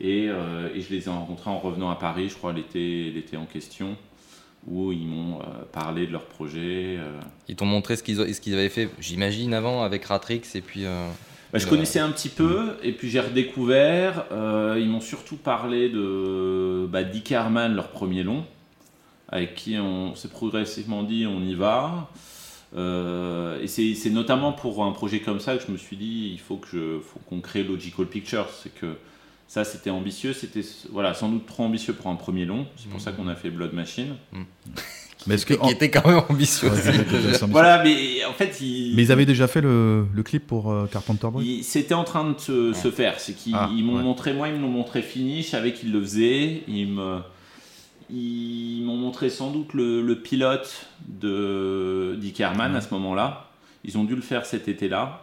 [0.00, 3.46] et, et je les ai rencontrés en revenant à Paris, je crois l'été l'été en
[3.46, 3.96] question
[4.66, 5.38] où ils m'ont
[5.72, 6.98] parlé de leur projet.
[7.48, 10.84] Ils t'ont montré ce qu'ils ce qu'ils avaient fait, j'imagine, avant avec Ratrix et puis.
[11.52, 14.24] Bah, je connaissais un petit peu, et puis j'ai redécouvert.
[14.32, 18.44] euh, ils m'ont surtout parlé de bah, Dick leur premier long,
[19.28, 22.10] avec qui on s'est progressivement dit on y va.
[22.76, 26.30] Euh, et c'est c'est notamment pour un projet comme ça que je me suis dit
[26.32, 28.48] il faut que je, faut qu'on crée Logical Pictures.
[28.62, 28.96] C'est que
[29.48, 32.66] ça c'était ambitieux, c'était voilà sans doute trop ambitieux pour un premier long.
[32.76, 34.16] C'est pour ça qu'on a fait Blood Machine.
[35.26, 35.54] Mais est-ce que.
[35.54, 36.68] Qui était quand même ambitieux.
[36.70, 36.76] Ouais.
[37.50, 40.86] Voilà, mais en fait ils, Mais ils avaient déjà fait le, le clip pour euh,
[40.86, 43.18] Carpenter Brut Il- C'était en train de se, se faire.
[43.18, 44.02] C'est qu'ils Ah, ils m'ont ouais.
[44.04, 45.42] montré, moi, ils me l'ont montré fini.
[45.42, 46.62] Je savais qu'ils le faisaient.
[46.68, 47.18] Ils me,
[48.10, 53.48] ils m'ont montré sans doute le, le pilote de Dick Herman à ce moment-là.
[53.84, 55.22] Ils ont dû le faire cet été-là.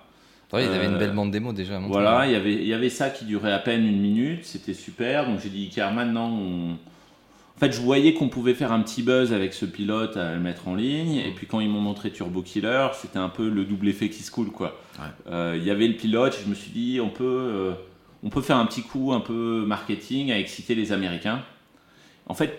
[0.51, 1.79] Ouais, ils avaient une Euh, belle bande démo déjà.
[1.79, 4.45] Voilà, il y avait, il y avait ça qui durait à peine une minute.
[4.45, 5.25] C'était super.
[5.25, 6.25] Donc j'ai dit Herman, non.
[6.27, 6.77] on-
[7.55, 10.39] En fait, je voyais qu'on pouvait faire un petit buzz avec ce pilote à le
[10.39, 11.15] mettre en ligne.
[11.15, 14.21] Et puis quand ils m'ont montré Turbo Killer, c'était un peu le double effet qui
[14.23, 14.79] se coule, quoi.
[15.29, 17.71] Euh, Il y avait le pilote, je me suis dit, on peut, euh,
[18.23, 21.41] on peut faire un petit coup un peu marketing à exciter les Américains.
[22.27, 22.57] En fait,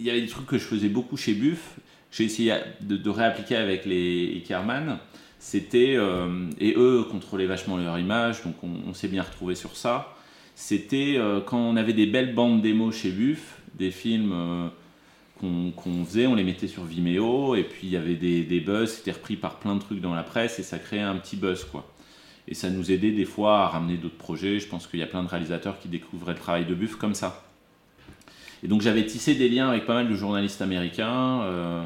[0.00, 1.78] il y avait des trucs que je faisais beaucoup chez Buff,
[2.10, 4.98] j'ai essayé de, réappliquer avec les Ickerman.
[5.40, 10.14] C'était, euh, et eux contrôlaient vachement leur image, donc on, s'est bien retrouvé sur ça.
[10.54, 14.68] C'était euh, quand on avait des belles bandes démos chez Buff, des films euh,
[15.40, 18.60] qu'on qu'on faisait, on les mettait sur Vimeo, et puis il y avait des, des
[18.60, 21.36] buzz, c'était repris par plein de trucs dans la presse, et ça créait un petit
[21.36, 21.92] buzz, quoi.
[22.46, 24.60] Et ça nous aidait des fois à ramener d'autres projets.
[24.60, 27.14] Je pense qu'il y a plein de réalisateurs qui découvraient le travail de Buff comme
[27.14, 27.42] ça.
[28.64, 31.84] Et donc j'avais tissé des liens avec pas mal de journalistes américains, euh,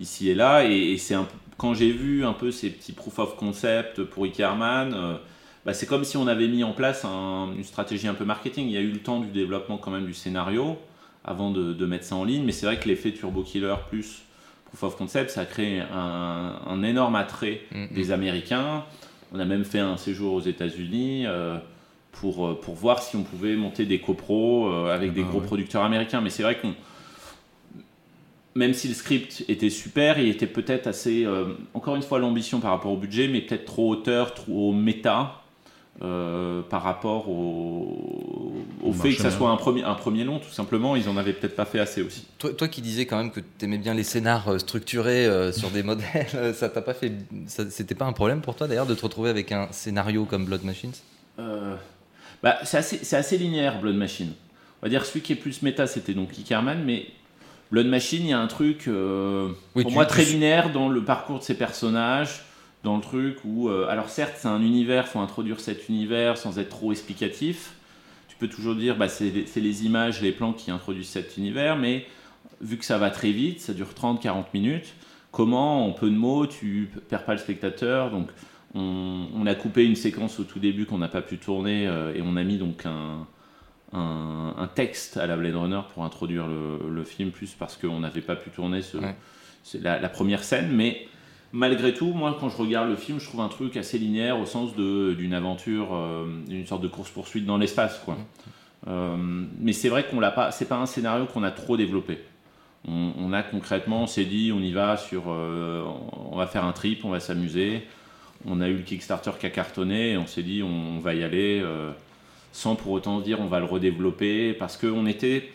[0.00, 1.14] ici et là, et, et c'est
[1.56, 5.14] quand j'ai vu un peu ces petits proof of concept pour Ickerman, euh,
[5.64, 8.66] bah, c'est comme si on avait mis en place un- une stratégie un peu marketing.
[8.66, 10.76] Il y a eu le temps du développement quand même du scénario
[11.24, 14.22] avant de, de mettre ça en ligne, mais c'est vrai que l'effet Turbo Killer plus
[14.66, 17.88] proof of concept, ça a créé un, un énorme attrait Mhm.
[17.94, 18.84] des Américains.
[19.32, 21.56] On a même fait un séjour aux États-Unis euh,
[22.20, 25.40] pour, euh, pour voir si on pouvait monter des copros euh, avec des Ah gros
[25.40, 25.46] ouais.
[25.46, 26.20] producteurs américains.
[26.20, 26.74] Mais c'est vrai qu'on
[28.56, 31.44] même si le script était super, il était peut-être assez, euh,
[31.74, 35.42] encore une fois, l'ambition par rapport au budget, mais peut-être trop hauteur, trop méta
[36.02, 40.50] euh, par rapport au, au fait que ça soit un premier, un premier long, tout
[40.50, 40.96] simplement.
[40.96, 42.26] Ils en avaient peut-être pas fait assez aussi.
[42.38, 45.70] Toi, toi qui disais quand même que tu aimais bien les scénars structurés euh, sur
[45.70, 47.12] des modèles, ça t'a pas fait.
[47.46, 50.64] C'était pas un problème pour toi d'ailleurs de te retrouver avec un scénario comme Blood
[50.64, 50.92] Machines?
[51.38, 51.76] Euh,
[52.42, 54.32] bah, c'est assez, c'est assez linéaire, Blood Machine.
[54.82, 57.06] On va dire celui qui est plus méta, c'était donc Ickerman, mais
[57.72, 60.88] Blood Machine, il y a un truc, euh, Oui, pour moi, tu- très linéaire dans
[60.88, 62.42] le parcours de ces personnages,
[62.84, 66.58] dans le truc où, euh, alors certes, c'est un univers, faut introduire cet univers sans
[66.58, 67.72] être trop explicatif.
[68.28, 71.36] Tu peux toujours dire, bah, c'est les, c'est les images, les plans qui introduisent cet
[71.38, 72.06] univers, mais
[72.60, 74.94] vu que ça va très vite, ça dure 30-40 minutes,
[75.32, 78.28] comment en peu de mots tu perds pas le spectateur donc
[78.76, 82.14] on, on a coupé une séquence au tout début qu'on n'a pas pu tourner euh,
[82.14, 83.26] et on a mis donc un,
[83.92, 88.00] un, un texte à la Blade Runner pour introduire le, le film plus parce qu'on
[88.00, 89.14] n'avait pas pu tourner ce, Ouais.
[89.62, 91.06] c'est la, la première scène mais
[91.52, 94.46] malgré tout moi quand je regarde le film je trouve un truc assez linéaire au
[94.46, 98.16] sens de- d'une aventure euh, d'une sorte de course poursuite dans l'espace quoi
[98.88, 99.16] Euh,
[99.58, 102.18] mais c'est vrai qu'on l'a pas c'est pas un scénario qu'on a trop développé
[102.86, 105.82] on, on a concrètement, on s'est dit, on y va sur, euh,
[106.30, 107.82] on va faire un trip, on va s'amuser.
[108.44, 111.22] On a eu le Kickstarter qui a cartonné, et on s'est dit, on, va y
[111.22, 111.90] aller, euh,
[112.52, 115.50] sans pour autant dire, on va le redévelopper, parce qu'on était,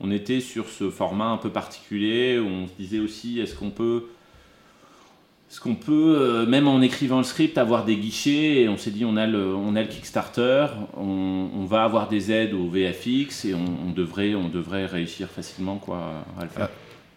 [0.00, 3.70] on était sur ce format un peu particulier, où on se disait aussi, est-ce qu'on
[3.70, 4.04] peut,
[5.50, 9.04] est-ce peut, euh, même en écrivant le script, avoir des guichets Et on s'est dit,
[9.04, 13.54] on a le, on a le Kickstarter, on, va avoir des aides au VFX, et
[13.54, 16.70] on, devrait, on devrait réussir facilement quoi, à le faire.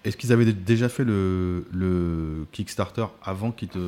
[0.03, 3.79] Est-ce qu'ils avaient déjà fait le, le Kickstarter avant qu'ils te.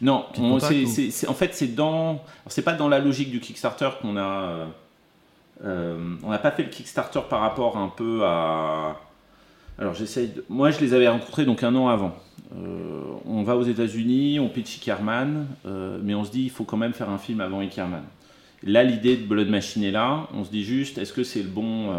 [0.00, 3.30] Non, on- c'est- ou- c'est- c'est- en fait c'est dans, c'est pas dans la logique
[3.30, 4.66] du Kickstarter qu'on a,
[5.64, 8.96] euh, on n'a pas fait le Kickstarter par rapport un peu à,
[9.78, 12.14] alors j'essaye, de- moi je les avais rencontrés donc un an avant.
[12.56, 16.64] Euh, on va aux États-Unis, on pitch Ickerman, euh, mais on se dit il faut
[16.64, 18.04] quand même faire un film avant Ickerman.
[18.62, 21.48] Là l'idée de Blood Machine est là, on se dit juste est-ce que c'est le
[21.48, 21.92] bon,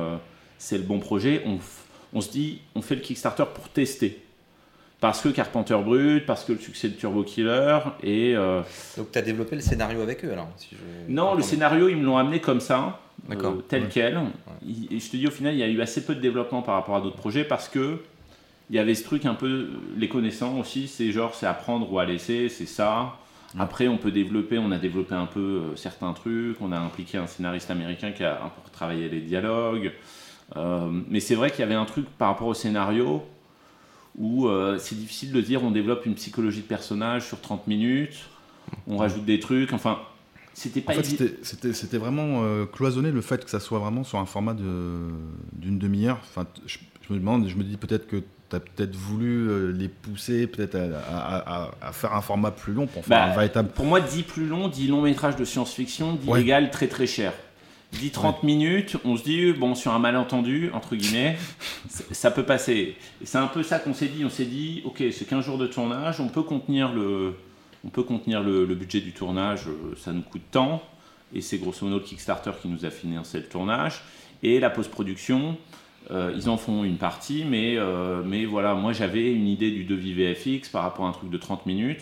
[0.58, 1.42] c'est le bon projet?
[1.46, 4.24] On, f- on se dit on fait le Kickstarter pour tester.
[5.02, 8.62] Parce que Carpenter Brut, parce que le succès de Turbo Killer, et euh,
[8.98, 11.96] Donc tu as développé le scénario avec eux alors si je non, le scénario, ils
[11.96, 13.00] me l'ont amené comme ça,
[13.32, 13.90] euh, tel Ouais.
[13.90, 14.20] quel.
[14.62, 16.62] Il- Et je te dis, au final, il y a eu assez peu de développement
[16.62, 18.00] par rapport à d'autres projets parce que
[18.70, 21.92] il y avait ce truc un peu, les connaissants aussi, c'est genre, c'est à prendre
[21.92, 23.16] ou à laisser, c'est ça.
[23.58, 27.18] Après, on peut développer, on a développé un peu euh, certains trucs, on a impliqué
[27.18, 29.92] un scénariste américain qui a un peu retravaillé les dialogues.
[31.08, 33.24] Mais c'est vrai qu'il y avait un truc par rapport au scénario
[34.20, 38.18] où euh, c'est difficile de dire on développe une psychologie de personnage sur 30 minutes,
[38.88, 40.00] on rajoute des trucs, enfin,
[40.54, 44.20] c'était pas En fait, c'était- vraiment euh, cloisonné le fait que ça soit vraiment sur
[44.20, 45.08] un format de-
[45.54, 46.20] d'une demi-heure.
[46.30, 46.78] Enfin, je,
[47.08, 48.18] je me demande, je me dis peut-être que
[48.50, 52.52] tu as peut-être voulu euh, les pousser peut-être à, à- à- à faire un format
[52.52, 53.70] plus long pour faire Bah, un véritable.
[53.70, 56.42] Pour moi, 10 plus long, 10 long métrage de science-fiction, 10 Ouais.
[56.42, 57.32] égale très très cher.
[57.94, 61.38] 10 30 minutes, on se dit, bon, sur un malentendu, entre guillemets,
[61.90, 62.96] ça peut passer.
[63.24, 64.24] C'est un peu ça qu'on s'est dit.
[64.24, 67.34] On s'est dit, ok, c'est 15 jours de tournage, on peut contenir le,
[67.84, 70.84] on peut contenir le, le budget du tournage, euh, ça nous coûte tant.
[71.34, 74.02] Et c'est grosso modo le Kickstarter qui nous a financé le tournage.
[74.42, 75.58] Et la post-production,
[76.12, 79.84] euh, ils en font une partie, mais, euh, mais voilà, moi j'avais une idée du
[79.84, 82.02] devis VFX par rapport à un truc de 30 minutes.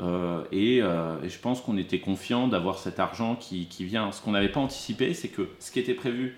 [0.00, 4.12] Euh, et, euh, et je pense qu'on était confiant d'avoir cet argent qui, vient.
[4.12, 6.36] Ce qu'on n'avait pas anticipé, c'est que ce qui était prévu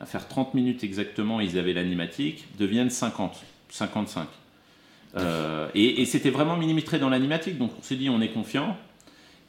[0.00, 4.28] à faire 30 minutes exactement, ils avaient l'animatique, devienne 50, 55.
[5.16, 8.76] Euh, et c'était vraiment millimétré dans l'animatique, donc on s'est dit on est confiant.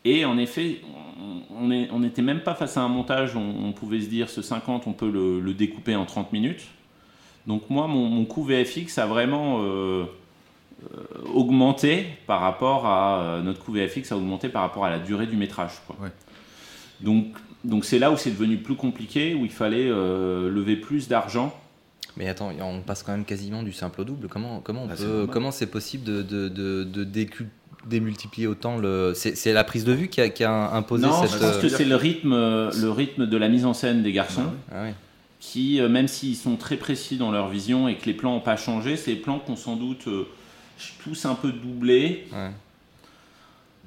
[0.03, 0.82] Et en effet,
[1.52, 4.88] on n'était même pas face à un montage, on, on pouvait se dire ce 50,
[4.88, 6.64] on peut le, découper en 30 minutes.
[7.45, 10.06] Donc moi, mon, mon coût VFX a vraiment euh,
[11.34, 15.28] augmenté par rapport à euh, notre coût VFX a augmenté par rapport à la durée
[15.28, 15.72] du métrage.
[15.88, 15.95] quoi.
[16.02, 16.10] Ouais.
[17.02, 17.26] Donc
[17.64, 21.56] donc c'est là où c'est devenu plus compliqué, où il fallait euh, lever plus d'argent.
[22.18, 24.28] Mais attends, on passe quand même quasiment du simple au double.
[24.28, 25.30] Comment comment on Bah, c'est peut- normal.
[25.32, 27.48] comment c'est possible de, de, de, de décu-
[27.88, 31.32] démultiplier autant le c'est la prise de vue qui a, qui a imposé non, cette
[31.34, 34.03] je pense euh, que c'est le rythme, euh, le rythme de la mise en scène
[34.03, 34.44] des garçons.
[34.72, 34.94] ah ouais.
[35.40, 38.40] qui, euh, même s'ils sont très précis dans leur vision et que les plans n'ont
[38.41, 40.28] pas changé, c'est des plans qu'on sans doute euh,
[41.03, 42.27] tous un peu doublés.
[42.31, 42.49] Ouais.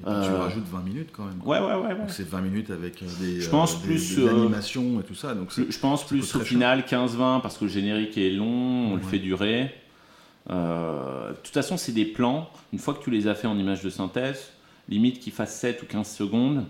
[0.01, 1.40] Et puis tu Euh, rajoutes 20 minutes quand même.
[1.44, 1.86] Ouais, ouais, ouais.
[1.89, 1.94] ouais.
[1.94, 5.05] Donc c'est 20 minutes avec euh, des, Je pense des- plus, des euh, animations et
[5.05, 5.35] tout ça.
[5.35, 9.02] Donc Je, pense plus au final 15-20 parce que le générique est long, on le
[9.02, 9.09] Ouais.
[9.09, 9.73] fait durer.
[10.51, 12.51] Euh, de toute façon, c'est des plans.
[12.73, 14.51] Une fois que tu les as fait en image de synthèse,
[14.89, 16.65] limite qu'ils fassent 7 ou 15 secondes,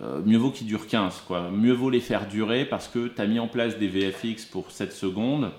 [0.00, 1.22] euh, mieux vaut qu'ils durent 15.
[1.26, 1.50] Quoi.
[1.50, 4.70] Mieux vaut les faire durer parce que tu as mis en place des VFX pour
[4.70, 5.50] 7 secondes.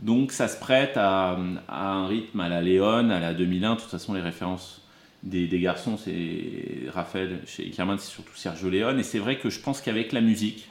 [0.00, 1.38] Donc ça se prête à,
[1.68, 3.74] à un rythme à la Léon, à la 2001.
[3.74, 4.82] De toute façon, les références
[5.24, 8.98] des, des garçons, c'est Raphaël chez Kerman, c'est surtout Sergio Leone.
[9.00, 10.68] Et c'est vrai que je pense qu'avec la musique,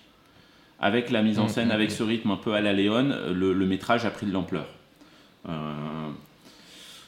[0.79, 1.93] avec la mise en Mm, scène, mm, avec mm.
[1.93, 4.67] ce rythme un peu à la Léon, le, le métrage a pris de l'ampleur.
[5.49, 6.09] Euh,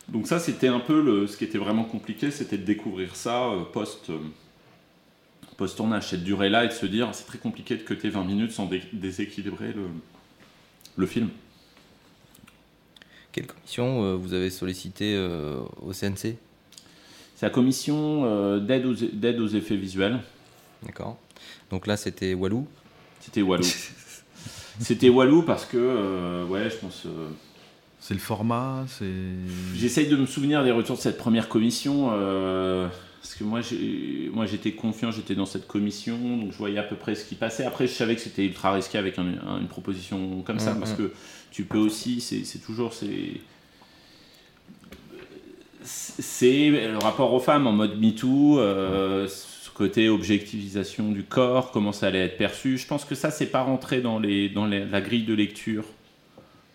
[0.09, 3.45] donc ça, c'était un peu le, ce qui était vraiment compliqué, c'était de découvrir ça
[3.49, 4.17] euh, post, euh,
[5.57, 8.65] post-tournage, cette durée-là, et de se dire, c'est très compliqué de cuter 20 minutes sans
[8.65, 9.87] dé- déséquilibrer le,
[10.97, 11.29] le film.
[13.31, 16.35] Quelle commission euh, vous avez sollicité euh, au CNC
[17.35, 20.19] C'est la commission euh, d'aide aux, d'aide aux effets visuels.
[20.83, 21.17] D'accord.
[21.69, 22.67] Donc là c'était Walou?
[23.21, 23.63] C'était Walou.
[24.81, 27.03] C'était Walou parce que, euh, ouais, je pense...
[27.05, 27.27] euh,
[27.99, 29.11] c'est le format, c'est.
[29.75, 32.11] J'essaye de me souvenir des retours de cette première commission.
[32.13, 32.87] euh,
[33.21, 36.83] parce que moi, j'ai- moi, j'étais confiant, j'étais dans cette commission, donc je voyais à
[36.83, 37.65] peu près ce qui passait.
[37.65, 40.79] Après, je savais que c'était ultra risqué avec un- un- une proposition comme ça, Mhm.
[40.79, 41.11] parce que
[41.51, 42.93] tu peux aussi, c'est toujours.
[42.93, 43.41] c'est
[46.69, 52.07] le rapport aux femmes en mode MeToo, euh, ce côté objectivisation du corps, comment ça
[52.07, 52.77] allait être perçu.
[52.77, 55.85] Je pense que ça, c'est pas rentré dans, les, dans les- la grille de lecture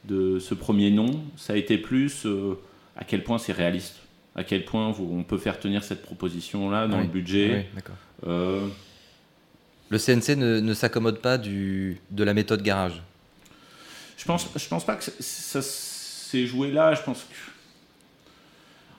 [0.09, 1.23] de ce premier nom.
[1.37, 2.55] Ça a été plus euh,
[2.97, 3.97] à quel point c'est réaliste,
[4.35, 7.67] à quel point on peut faire tenir cette proposition-là dans Oui, le budget.
[7.77, 7.83] Oui.
[8.27, 8.67] Euh,
[9.91, 13.03] Le CNC ne, ne s'accommode pas du, de la méthode garage.
[14.17, 16.95] Je pense, je pense pas que ça- s'est joué là.
[16.95, 17.35] Je pense que.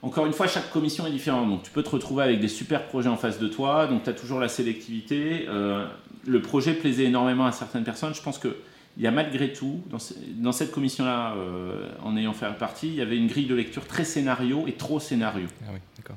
[0.02, 1.50] Encore une fois, chaque commission est différente.
[1.50, 3.88] Donc, tu peux te retrouver avec des super projets en face de toi.
[3.88, 5.46] Donc, tu as toujours la sélectivité.
[5.50, 5.88] Euh,
[6.28, 8.14] le projet plaisait énormément à certaines personnes.
[8.14, 8.56] Je pense que
[8.98, 12.88] il y a malgré tout, dans, ce- dans cette commission-là, euh, en ayant fait partie,
[12.88, 15.48] il y avait une grille de lecture très scénario et trop scénario.
[15.64, 16.16] Ah oui, d'accord.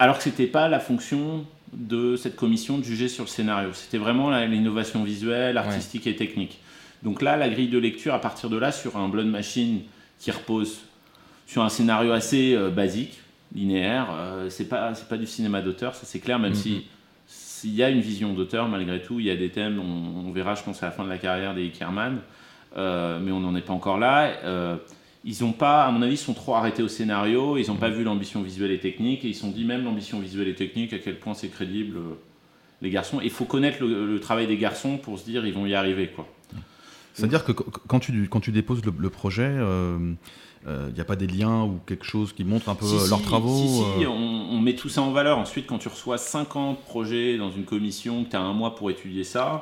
[0.00, 3.72] Alors que c'était pas la fonction de cette commission de juger sur le scénario.
[3.74, 6.58] C'était vraiment l'innovation visuelle, artistique et technique.
[7.02, 9.80] Donc là, la grille de lecture, à partir de là, sur un Blood Machine
[10.18, 10.80] qui repose
[11.46, 13.18] sur un scénario assez euh, basique,
[13.54, 16.38] linéaire, euh, c'est pas pas du cinéma d'auteur, ça c'est clair.
[16.38, 16.56] Même Mhm.
[16.56, 16.84] si
[17.26, 19.78] s'il y a une vision d'auteur, malgré tout, il y a des thèmes.
[19.78, 22.18] On, on verra, je pense, à la fin de la carrière des Kerman,
[22.76, 24.32] euh, mais on n'en est pas encore là.
[24.44, 24.76] Euh,
[25.24, 27.58] ils ont pas, à mon avis, ils sont trop arrêtés au scénario.
[27.58, 29.24] Ils n'ont pas vu l'ambition visuelle et technique.
[29.26, 31.98] Et ils se sont dit même l'ambition visuelle et technique, à quel point c'est crédible,
[31.98, 32.14] euh,
[32.80, 33.20] les garçons.
[33.22, 36.08] Il faut connaître le, le travail des garçons pour se dire ils vont y arriver,
[36.08, 36.26] quoi.
[37.14, 39.52] C'est-à-dire que qu- quand tu, quand tu déposes le, le projet,
[40.66, 43.08] il n'y a pas des liens ou quelque chose qui montre un peu Si, euh,
[43.08, 45.38] leurs si, travaux Si, si, euh, on, on met tout ça en valeur.
[45.38, 48.90] Ensuite, quand tu reçois 50 projets dans une commission, que tu as un mois pour
[48.90, 49.60] étudier ça,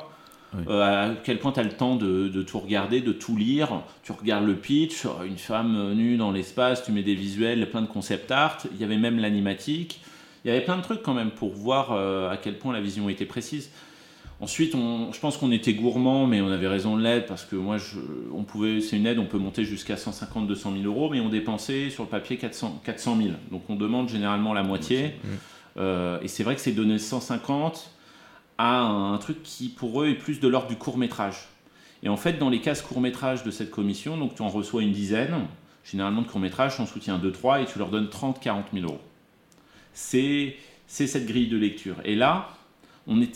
[0.53, 0.63] Oui.
[0.67, 3.81] euh, à quel point tu as le temps de, de tout regarder, de tout lire?
[4.03, 7.81] Tu regardes le pitch, euh, une femme nue dans l'espace, tu mets des visuels, plein
[7.81, 8.57] de concept art.
[8.73, 10.01] Il y avait même l'animatique.
[10.43, 11.91] Il y avait plein de trucs quand même pour voir
[12.31, 13.71] à quel point la vision était précise.
[14.41, 17.57] Ensuite, on, je pense qu'on était gourmand, mais on avait raison de l'aide parce que
[17.57, 17.99] moi, je,
[18.33, 21.27] on pouvait, c'est une aide, on peut monter jusqu'à 150, 200 000 euros, mais on
[21.27, 23.29] dépensait sur le papier 400, 400 000.
[23.51, 25.15] Donc on demande généralement la moitié.
[25.77, 27.91] Euh, et c'est vrai que c'est donner 150
[28.57, 31.47] à un, truc qui pour eux est plus de l'ordre du court métrage.
[32.03, 34.83] Et en fait, dans les cases court métrage de cette commission, donc tu en reçois
[34.83, 35.47] une dizaine,
[35.83, 39.01] généralement de court métrage, on soutient 2-3 et tu leur donnes 30, 40 000 euros.
[39.93, 40.55] C'est,
[40.87, 41.95] c'est cette grille de lecture.
[42.05, 42.49] Et là,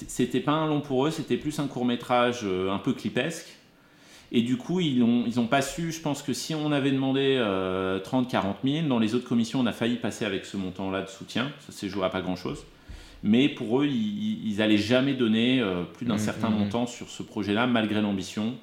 [0.07, 3.47] c'était pas un long pour eux, c'était plus un court métrage euh, un peu clipesque.
[4.31, 6.91] Et du coup, ils n'ont ils ont pas su, je pense que si on avait
[6.91, 7.39] demandé
[8.03, 11.07] 30, 40 000, dans les autres commissions, on a failli passer avec ce montant-là de
[11.07, 11.51] soutien.
[11.59, 12.65] Ça s'est joué à pas grand-chose.
[13.23, 16.59] Mais pour eux, ils, n'allaient jamais donner euh, plus d'un mmh, certain mmh, mmh.
[16.59, 18.53] montant sur ce projet-là, malgré l'ambition.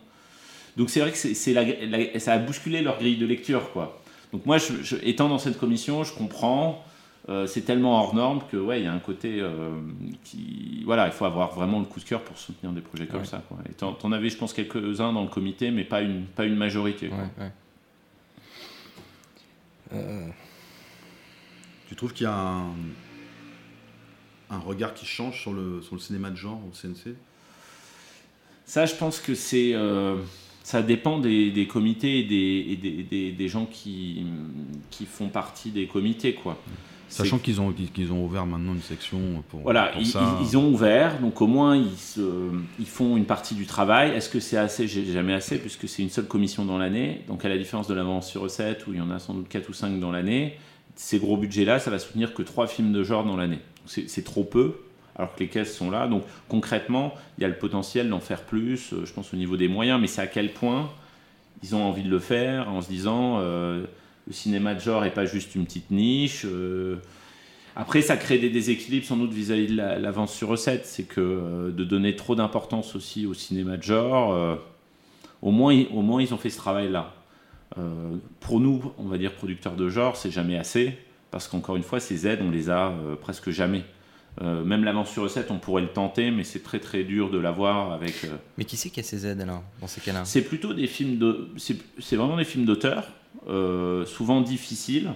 [0.77, 3.73] Donc c'est vrai que c'est ça a bousculé leur grille de lecture.
[3.73, 4.03] quoi.
[4.33, 6.85] Donc moi, je, étant dans cette commission, je comprends.
[7.29, 9.79] Euh, c'est tellement hors norme que ouais, il y a un côté euh,
[10.25, 13.27] qui voilà, il faut avoir vraiment le coup de cœur pour soutenir des projets comme
[13.27, 13.43] ça.
[13.47, 13.59] Quoi.
[13.69, 16.57] Et t'en, en avais, je pense, quelques-uns dans le comité, mais pas une pas une
[16.57, 17.11] majorité.
[19.93, 20.27] Euh.
[21.89, 22.71] Tu trouves qu'il y a un,
[24.51, 27.17] un, regard qui change sur le sur le cinéma de genre au CNC
[28.65, 29.75] Ça, je pense que c'est
[30.63, 34.25] ça dépend des, des comités et, des, et des, des, gens qui,
[34.91, 36.35] qui font partie des comités.
[36.35, 36.57] quoi.
[37.11, 39.19] Sachant qu'ils ont, qu'ils ont ouvert maintenant une section
[39.49, 39.61] pour.
[39.61, 40.13] Voilà, ils,
[40.43, 42.21] ils, ont ouvert, donc au moins ils, se,
[42.79, 44.13] ils font une partie du travail.
[44.13, 44.87] Est-ce que c'est assez?
[44.87, 47.23] J'ai jamais assez, puisque c'est une seule commission dans l'année.
[47.27, 49.49] Donc à la différence de l'avance sur recette, où il y en a sans doute
[49.49, 50.57] 4 ou 5 dans l'année,
[50.95, 53.59] ces gros budgets-là, ça va soutenir que 3 films de genre dans l'année.
[53.87, 54.77] C'est trop peu,
[55.17, 56.07] alors que les caisses sont là.
[56.07, 59.57] Donc concrètement, il y a le potentiel d'en faire plus, euh, je pense au niveau
[59.57, 60.89] des moyens, mais c'est à quel point
[61.65, 63.39] ils ont envie de le faire en se disant.
[63.41, 63.85] Euh,
[64.31, 66.47] le cinéma de genre n'est pas juste une petite niche.
[66.47, 66.99] Euh.
[67.75, 70.87] Après, ça crée des déséquilibres sans doute vis-à-vis de l'avance sur recette.
[70.87, 74.55] C'est que euh, de donner trop d'importance aussi au cinéma de genre, euh,
[75.43, 77.13] au, moins, au moins ils ont fait ce travail-là.
[78.39, 80.97] pour nous, on va dire producteurs de genre, c'est jamais assez.
[81.33, 83.83] Parce qu'encore une fois, ces aides, on les a presque jamais.
[84.41, 87.93] Même l'avance sur recette, on pourrait le tenter, mais c'est très très dur de l'avoir
[87.93, 88.27] avec.
[88.57, 90.23] Mais qui c'est qui a ces aides alors dans ces cas-là?
[90.25, 93.05] C'est plutôt des films de, c'est vraiment des films d'auteurs
[93.49, 95.11] euh, souvent difficiles,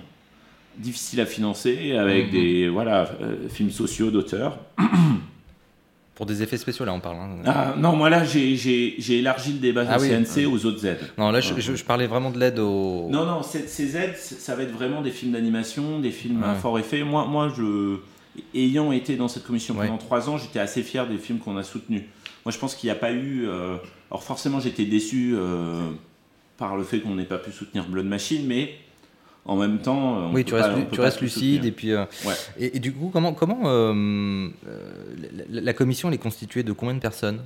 [0.79, 2.33] difficiles à financer, avec mhm.
[2.33, 4.59] des voilà, euh, films sociaux d'auteurs.
[6.15, 7.17] Pour des effets spéciaux, là, on parle.
[7.17, 7.43] Hein.
[7.45, 11.01] Ah, non, moi, là, j'ai élargi le débat ah, CNC aux autres aides.
[11.19, 13.09] Non, là, je, parlais vraiment de l'aide aux...
[13.11, 16.79] Non, non, ces aides, ça va être vraiment des films d'animation, des films à fort
[16.79, 17.03] effet.
[17.03, 17.97] Moi, moi je,
[18.55, 21.63] ayant été dans cette commission pendant trois ans, j'étais assez fier des films qu'on a
[21.63, 22.03] soutenus.
[22.45, 23.47] Moi, je pense qu'il n'y a pas eu...
[23.47, 23.77] Euh,
[24.11, 25.35] alors, forcément, j'étais déçu
[26.57, 28.77] par le fait qu'on n'ait pas pu soutenir Blood Machine, mais
[29.47, 32.07] en même temps, oui, tu restes, tu restes lucide et puis euh,
[32.59, 34.49] et, du coup, comment comment euh,
[35.51, 37.43] la, commission elle est constituée de combien de personnes?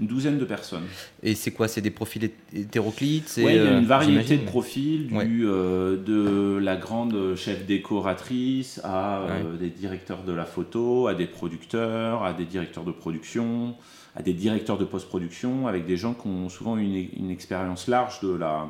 [0.00, 0.86] Une douzaine de personnes.
[1.22, 4.44] Et c'est quoi C'est des profils hétéroclites Oui, il y a une euh, variété de
[4.44, 9.26] profils, du, de la grande chef décoratrice à
[9.60, 13.74] des directeurs de la photo, à des producteurs, à des directeurs de production
[14.16, 18.20] à des directeurs de post-production, avec des gens qui ont souvent une, une expérience large
[18.20, 18.68] de la,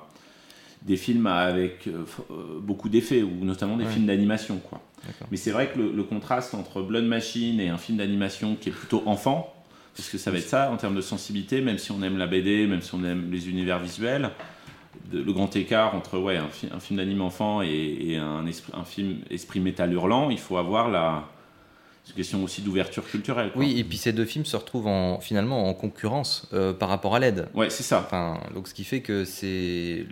[0.82, 4.58] des films avec euh, euh, beaucoup d'effets, ou notamment des films d'animation.
[4.58, 4.80] quoi.
[5.30, 8.72] Mais c'est vrai que le, contraste entre Blood Machine et un film d'animation qui est
[8.72, 9.54] plutôt enfant,
[9.96, 12.26] parce que ça va être ça en termes de sensibilité, même si on aime la
[12.26, 14.30] BD, même si on aime les univers visuels,
[15.12, 18.44] le grand écart entre ouais, un, un film d'anime enfant et, un,
[18.74, 21.28] un film esprit métal hurlant, il faut avoir la,
[22.04, 23.52] c'est une question aussi d'ouverture culturelle.
[23.56, 27.14] Oui, et puis ces deux films se retrouvent en, finalement en concurrence euh, par rapport
[27.14, 27.48] à l'aide.
[27.54, 28.00] Ouais, c'est ça.
[28.04, 30.06] Enfin, donc ce qui fait que c'est,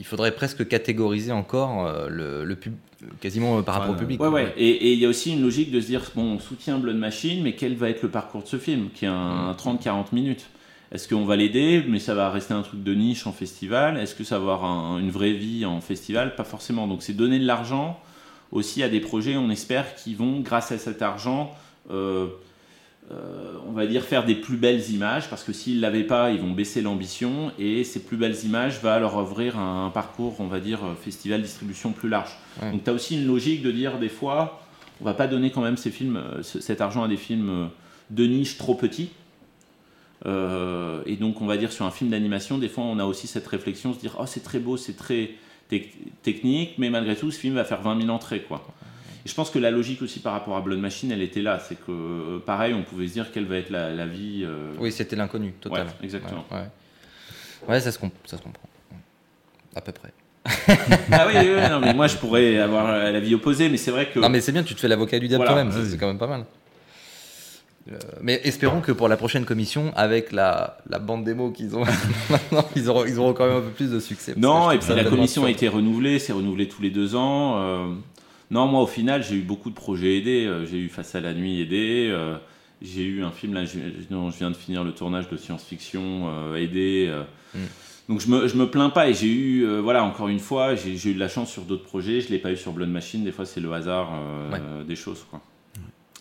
[0.00, 2.72] il faudrait presque catégoriser encore euh, le, le pub,
[3.20, 4.18] quasiment euh, par rapport au public.
[4.18, 4.54] Ouais, ouais.
[4.56, 7.42] Et il y a aussi une logique de se dire bon, on soutient Blood Machine,
[7.42, 10.04] mais quel va être le parcours de ce film, qui est un, 30-40 mm.
[10.12, 10.46] minutes?
[10.90, 13.98] Est-ce qu'on va l'aider, mais ça va rester un truc de niche en festival?
[13.98, 16.34] Est-ce que ça va avoir une vraie vie en festival?
[16.34, 16.88] Pas forcément.
[16.88, 18.00] Donc c'est donner de l'argent
[18.52, 21.54] aussi à des projets, on espère, qui vont, grâce à cet argent,
[21.90, 22.28] euh,
[23.10, 26.30] euh, on va dire, faire des plus belles images, parce que s'ils ne l'avaient pas,
[26.30, 30.46] ils vont baisser l'ambition, et ces plus belles images vont leur ouvrir un, parcours, on
[30.46, 32.36] va dire, festival distribution plus large.
[32.62, 34.62] Donc tu as aussi une logique de dire, des fois,
[35.00, 37.70] on va pas donner quand même ces films, euh, cet argent à des films
[38.10, 39.10] de niche trop petits.
[40.24, 43.46] et donc, on va dire sur un film d'animation, des fois, on a aussi cette
[43.46, 45.32] réflexion, se dire, oh, c'est très beau, c'est très
[46.22, 48.42] technique, mais malgré tout, ce film va faire 20 000 entrées.
[48.42, 48.64] Quoi.
[49.24, 51.58] Et je pense que la logique aussi par rapport à Blood Machine, elle était là.
[51.60, 54.44] C'est que, euh, pareil, on pouvait se dire quelle va être la, vie.
[54.44, 55.88] Euh, oui, c'était l'inconnu, total.
[56.02, 56.44] exactement.
[57.68, 58.68] Ouais, ça, se ça se comprend.
[59.76, 60.12] À peu près.
[61.12, 63.90] ah oui, oui, oui, non, mais moi je pourrais avoir la vie opposée, mais c'est
[63.90, 64.18] vrai que.
[64.18, 65.62] Non, mais c'est bien, tu te fais l'avocat du diable Voilà.
[65.62, 66.46] toi-même, c'est- c'est quand même pas mal.
[67.92, 71.84] Euh, mais espérons que pour la prochaine commission, avec la, la bande démo qu'ils ont
[72.30, 74.34] maintenant, ils auront, ils auront quand même un peu plus de succès.
[74.36, 77.58] Non, et puis la commission a été renouvelée, c'est renouvelé tous les deux ans.
[77.58, 77.94] euh,
[78.50, 80.44] non, moi au final, j'ai eu beaucoup de projets aidés.
[80.46, 82.08] euh, J'ai eu Face à la nuit aidé.
[82.10, 82.36] euh,
[82.82, 83.78] j'ai eu un film là, je,
[84.10, 87.12] dont je viens de finir le tournage de science-fiction euh, aidé.
[87.54, 87.58] Mm.
[88.08, 90.74] Donc je me, je me plains pas et j'ai eu, euh, voilà, encore une fois,
[90.74, 92.20] j'ai eu de la chance sur d'autres projets.
[92.22, 93.22] Je l'ai pas eu sur Blood Machine.
[93.22, 94.84] Des fois, c'est le hasard euh, Ouais.
[94.84, 95.40] des choses, quoi.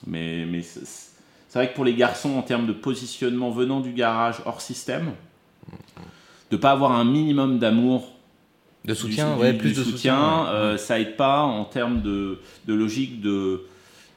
[0.06, 0.82] Mais, mais c'est
[1.52, 5.14] c'est vrai que pour les garçons, en termes de positionnement venant du garage hors système,
[6.52, 8.12] de pas avoir un minimum d'amour
[8.90, 9.92] De soutien, du- ouais, du plus de soutien.
[9.92, 10.50] soutien, ouais.
[10.50, 13.62] euh, ça aide pas en termes de, de logique de,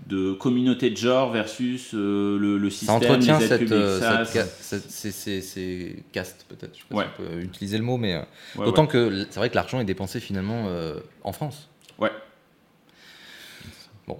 [0.06, 3.74] de communauté de genre versus euh, le, le Ça système, entretient les aides cette, publiques.
[3.78, 6.74] euh, Ça, cette ca- cette- ces- ces- ces castes, peut-être.
[6.74, 7.04] Je sais pas Ouais.
[7.04, 8.22] si on peut utiliser le mot, mais euh,
[8.56, 8.88] ouais, d'autant ouais.
[8.88, 11.68] que c'est vrai que l'argent est dépensé finalement euh, en France.
[11.98, 12.10] Ouais.
[14.06, 14.18] Bon.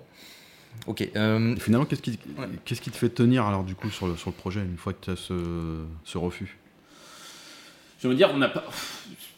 [0.86, 1.08] Ok.
[1.16, 2.46] euh, finalement, qu'est-ce qui, Ouais.
[2.64, 4.92] qu'est-ce qui te fait tenir alors du coup sur le, sur le projet une fois
[4.92, 6.58] que tu as ce, ce refus?
[8.00, 8.64] Je veux dire, on n'a pas,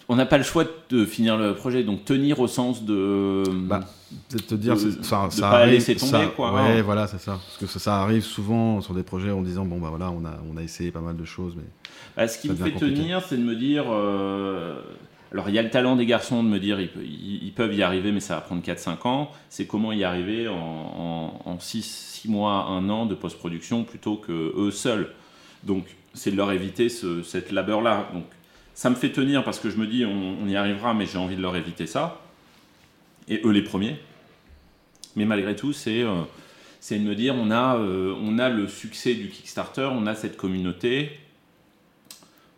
[0.08, 3.42] on n'a pas le choix de finir le projet, donc tenir au sens de.
[3.50, 3.80] Bah,
[4.28, 6.52] C'est de te dire, De- ça pas arrive, laisser tomber, ça- quoi.
[6.54, 7.32] Ouais, voilà, c'est ça.
[7.32, 10.24] Parce que ça, ça arrive souvent sur des projets en disant bon bah voilà, on
[10.24, 11.64] a on a essayé pas mal de choses, mais
[12.16, 12.94] Bah, ce qui me fait compliqué.
[12.94, 13.84] tenir, c'est de me dire.
[13.88, 14.80] euh,
[15.32, 17.52] alors, il y a le talent des garçons de me dire ils, pe- ils- ils
[17.52, 19.30] peuvent y arriver, mais ça va prendre 4-5 ans.
[19.48, 25.08] C'est comment y arriver en 6 mois, 1 an de post-production plutôt que eux seuls.
[25.64, 28.08] Donc, c'est de leur éviter ce, cette labeur-là.
[28.12, 28.24] Donc,
[28.74, 31.18] ça me fait tenir parce que je me dis on, on y arrivera, mais j'ai
[31.18, 32.20] envie de leur éviter ça.
[33.28, 33.96] Et eux les premiers.
[35.16, 36.02] Mais malgré tout, c'est.
[36.02, 36.22] euh,
[36.90, 40.36] de me dire, on a, euh, on a le succès du Kickstarter, on a cette
[40.36, 41.12] communauté,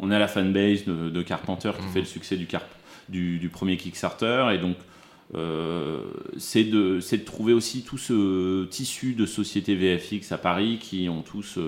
[0.00, 1.92] on a la fanbase de, de Carpenter qui Mhm.
[1.92, 2.66] fait le succès du, Carp-
[3.08, 4.76] du, du premier Kickstarter, et donc
[5.36, 6.00] euh,
[6.38, 11.08] c'est de, c'est de trouver aussi tout ce tissu de sociétés VFX à Paris qui
[11.08, 11.58] ont tous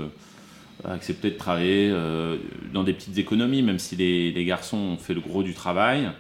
[0.84, 2.36] accepté de travailler euh,
[2.72, 6.10] dans des petites économies, même si les, les garçons ont fait le gros du travail.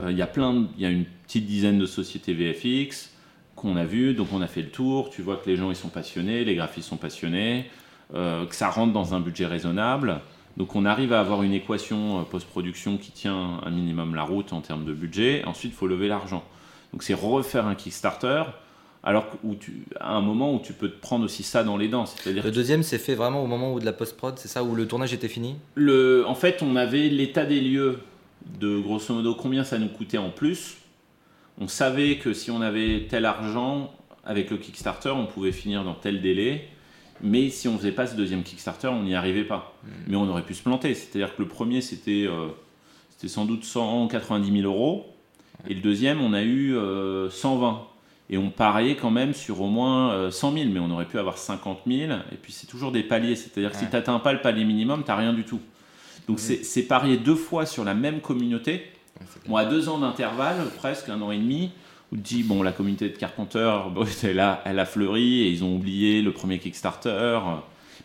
[0.00, 3.10] Euh, Il y a plein, il y a une petite dizaine de sociétés VFX
[3.56, 5.10] qu'on a vues, donc on a fait le tour.
[5.10, 7.66] Tu vois que les gens ils sont passionnés, les graphistes sont passionnés,
[8.14, 10.20] euh, que ça rentre dans un budget raisonnable.
[10.56, 14.60] Donc on arrive à avoir une équation post-production qui tient un minimum la route en
[14.60, 15.44] termes de budget.
[15.46, 16.42] Ensuite, il faut lever l'argent.
[16.92, 18.42] Donc c'est refaire un Kickstarter,
[19.02, 21.88] alors où tu, à un moment où tu peux te prendre aussi ça dans les
[21.88, 22.06] dents.
[22.06, 24.74] C'est-à-dire le deuxième s'est fait vraiment au moment où de la post-prod, c'est ça, où
[24.74, 25.56] le tournage était fini?
[25.74, 28.00] Le, en fait, on avait l'état des lieux
[28.58, 30.76] de grosso modo combien ça nous coûtait en plus.
[31.58, 33.92] On savait que si on avait tel argent
[34.24, 36.68] avec le Kickstarter, on pouvait finir dans tel délai.
[37.22, 39.74] Mais si on faisait pas ce deuxième Kickstarter, on n'y arrivait pas.
[40.06, 40.94] Mais on aurait pu se planter.
[40.94, 42.48] C'est-à-dire que le premier, c'était euh,
[43.10, 45.14] c'était sans doute 190 000 euros.
[45.68, 47.86] Et le deuxième, on a eu euh, 120.
[48.32, 51.18] Et on pariait quand même sur au moins euh, 100 000, mais on aurait pu
[51.18, 52.12] avoir 50 000.
[52.32, 53.34] Et puis c'est toujours des paliers.
[53.34, 55.60] C'est-à-dire que si tu n'atteins pas le palier minimum, tu n'as rien du tout.
[56.28, 58.86] Donc c'est c'est parier deux fois sur la même communauté.
[59.48, 61.72] Bon, à deux ans d'intervalle, presque un an et demi,
[62.12, 65.40] où tu te dis, bon, la communauté de Carpenter, bon, elle, a, elle a fleuri
[65.42, 67.40] et ils ont oublié le premier Kickstarter.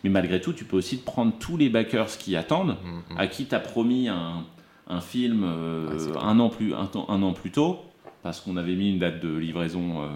[0.04, 3.16] Mais malgré tout, tu peux aussi te prendre tous les backers qui attendent, Mhm.
[3.18, 4.44] à qui tu as promis un,
[4.88, 7.78] un film euh, Ouais, un, an plus, un an plus tôt,
[8.26, 10.06] parce qu'on avait mis une date de livraison euh,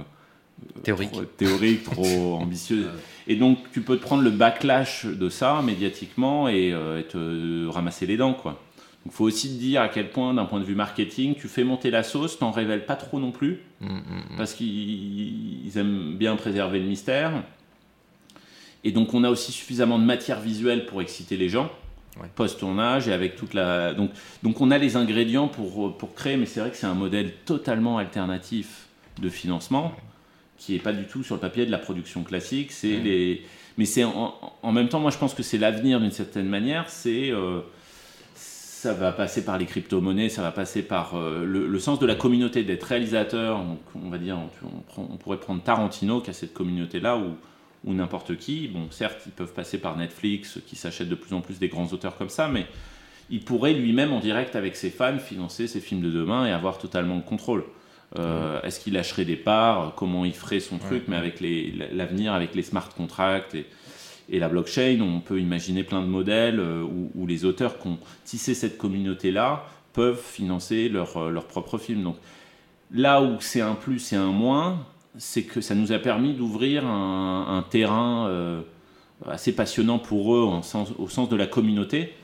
[0.83, 1.13] Théorique.
[1.13, 2.87] trop, théorique, trop ambitieuse.
[3.29, 7.69] Et donc, tu peux te prendre le backlash de ça médiatiquement et, euh, et te
[7.69, 8.61] ramasser les dents, quoi.
[9.05, 11.63] Donc, faut aussi te dire à quel point, d'un point de vue marketing, tu fais
[11.65, 13.91] monter la sauce, t'en révèles pas trop non plus, Mm, mm,
[14.33, 14.37] mm.
[14.37, 17.31] parce qu'ils ils aiment bien préserver le mystère.
[18.85, 21.71] Et donc, on a aussi suffisamment de matière visuelle pour exciter les gens.
[22.21, 22.29] Ouais.
[22.35, 23.95] Post-tournage et avec toute la.
[23.95, 24.11] Donc,
[24.43, 27.33] donc, on a les ingrédients pour, pour créer, mais c'est vrai que c'est un modèle
[27.45, 28.87] totalement alternatif
[29.21, 29.93] de financement
[30.59, 32.73] qui est pas du tout sur le papier de la production classique.
[32.73, 33.03] C'est Ouais.
[33.03, 33.43] les.
[33.79, 36.91] Mais c'est en, en même temps, moi, je pense que c'est l'avenir d'une certaine manière.
[36.91, 37.31] C'est.
[37.31, 37.61] euh,
[38.35, 42.07] ça va passer par les crypto-monnaies, ça va passer par euh, le, le sens de
[42.07, 43.59] la communauté, d'être réalisateur.
[43.59, 47.19] Donc, on va dire, on, on prend- on pourrait prendre Tarantino qui a cette communauté-là
[47.19, 47.37] ou,
[47.85, 48.69] ou n'importe qui.
[48.69, 51.89] Bon, certes, ils peuvent passer par Netflix qui s'achètent de plus en plus des grands
[51.93, 52.67] auteurs comme ça, mais
[53.31, 56.79] il pourrait lui-même en direct avec ses fans financer ses films de demain et avoir
[56.79, 57.65] totalement le contrôle.
[58.19, 59.95] Euh, Est-ce qu'il lâcherait des parts?
[59.95, 61.05] Comment il ferait son truc?
[61.07, 63.67] Mais avec l'avenir, avec les smart contracts et,
[64.29, 67.87] et la blockchain, on peut imaginer plein de modèles euh, où, où les auteurs qui
[67.87, 72.03] ont tissé cette communauté-là peuvent financer leur, euh, leur propre film.
[72.03, 72.17] Donc
[72.93, 74.85] là où c'est un plus et un moins,
[75.19, 78.61] c'est que ça nous a permis d'ouvrir un, un terrain euh,
[79.29, 82.15] assez passionnant pour eux en sens- au sens de la communauté.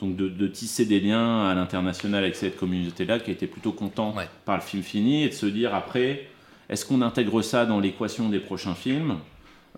[0.00, 4.14] Donc de, de tisser des liens à l'international avec cette communauté-là qui était plutôt content
[4.16, 4.28] Ouais.
[4.44, 6.26] par le film fini et de se dire après,
[6.68, 9.16] est-ce qu'on intègre ça dans l'équation des prochains films?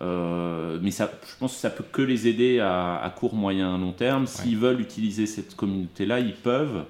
[0.03, 3.77] Euh, mais ça, je pense que ça peut que les aider à, à court, moyen,
[3.79, 4.27] long terme.
[4.27, 6.85] S'ils veulent utiliser cette communauté-là, ils peuvent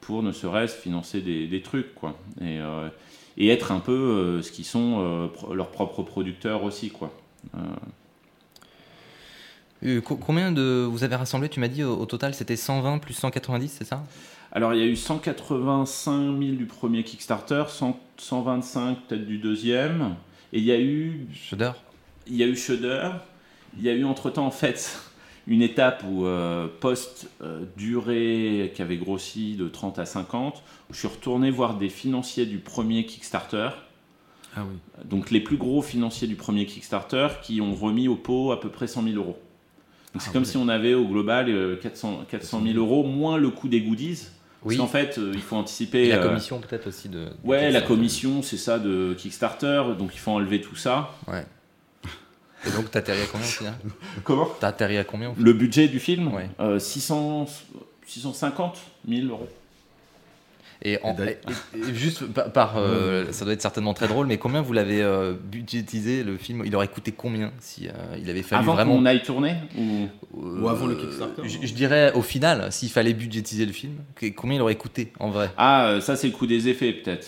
[0.00, 2.16] pour ne serait-ce financer des, des trucs, quoi.
[2.40, 2.88] Et, euh,
[3.38, 7.12] et être un peu euh, ce qu'ils sont euh, pro- leurs propres producteurs aussi, quoi.
[9.84, 13.14] Euh, co- combien de vous avez rassemblé Tu m'as dit au, total c'était 120 plus
[13.14, 14.04] 190, c'est ça?
[14.50, 20.16] Alors, il y a eu 185 000 du premier Kickstarter, 100 125 peut-être du deuxième,
[20.52, 21.70] et il y a eu Shudder
[22.26, 23.10] il y a eu Shudder.
[23.78, 24.98] Il y a eu entre-temps, en fait,
[25.48, 26.68] une étape où, euh,
[27.48, 32.46] post-durée qui avait grossi de 30 à 50, où je suis retourné voir des financiers
[32.46, 33.70] du premier Kickstarter.
[34.56, 34.76] Ah oui.
[35.04, 38.68] Donc les plus gros financiers du premier Kickstarter qui ont remis au pot à peu
[38.70, 39.38] près 100 000 euros.
[40.14, 43.36] Donc c'est Ah comme si on avait au global euh, 400, 400 000 euros moins
[43.36, 44.26] le coût des goodies.
[44.64, 44.76] Oui.
[44.76, 46.08] Parce qu'en fait, euh, il faut Et anticiper.
[46.08, 47.18] la euh, commission peut-être aussi de.
[47.26, 47.86] de Ouais, la Kickstarter.
[47.86, 51.12] commission, c'est ça de Kickstarter, donc il faut enlever tout ça.
[51.28, 51.46] Ouais.
[52.68, 53.74] Et donc t'as atterri à combien au final
[54.24, 56.48] Comment T'as atterri à combien au final Le budget du film Ouais.
[56.60, 57.46] euh, 600,
[58.06, 58.78] 650
[59.08, 59.48] 000 euros.
[60.80, 61.34] Et, en- Et d'ailleurs-
[61.74, 64.72] et- et juste par, par, euh, ça doit être certainement très drôle, mais combien vous
[64.72, 66.62] l'avez euh, budgétisé le film?
[66.64, 67.92] Il aurait coûté combien si euh,
[68.22, 70.06] il avait fallu Avant vraiment qu'on aille tourner ou...
[70.40, 71.60] Euh, Ou avant le Kickstarter, je, hein.
[71.64, 73.94] je dirais au final, s'il fallait budgétiser le film,
[74.36, 75.50] combien il aurait coûté en vrai?
[75.56, 77.26] Ah, euh, ça c'est le coût des effets peut-être.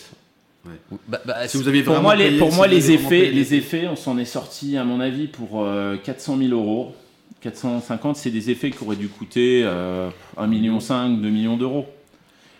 [1.07, 3.87] Bah- bah, Si vous aviez Pour moi, les, pour si moi, effets, payé les effets,
[3.87, 6.95] on s'en est sorti, à mon avis, pour euh, 400 000 euros.
[7.41, 11.87] 450, c'est des effets qui auraient dû coûter euh, 1,5 million, 2 millions d'euros.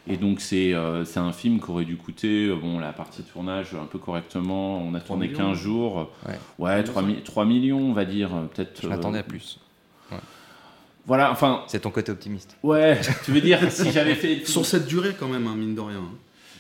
[0.08, 3.22] Et donc, c'est euh, c'est un film qui aurait dû coûter, euh, bon, la partie
[3.22, 5.52] de tournage un peu correctement, on a tourné millions.
[5.52, 6.12] 15 jours.
[6.28, 6.40] Ouais.
[6.58, 8.82] Ouais, 3, mi- 3 millions, on va dire, euh, peut-être.
[8.82, 9.60] je euh, m'attendais à plus.
[11.06, 12.56] Voilà, enfin, C'est ton côté optimiste.
[12.64, 14.46] ouais, tu veux dire, si j'avais fait.
[14.46, 16.04] Sur cette durée, quand même, hein, mine de rien.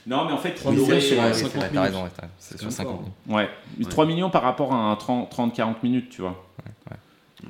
[0.06, 0.10] Hein.
[0.18, 1.61] Non, mais en fait, Trois il millions aurait- sur Ouais, un oui, c'est 50 vrai,
[1.61, 1.86] t'as minutes.
[1.95, 2.10] raison, ouais,
[2.40, 3.02] c'est sur même 50 fort.
[3.02, 3.15] minutes.
[3.30, 6.44] Ouais, mais 3 millions par rapport à un 30-40 minutes, tu vois.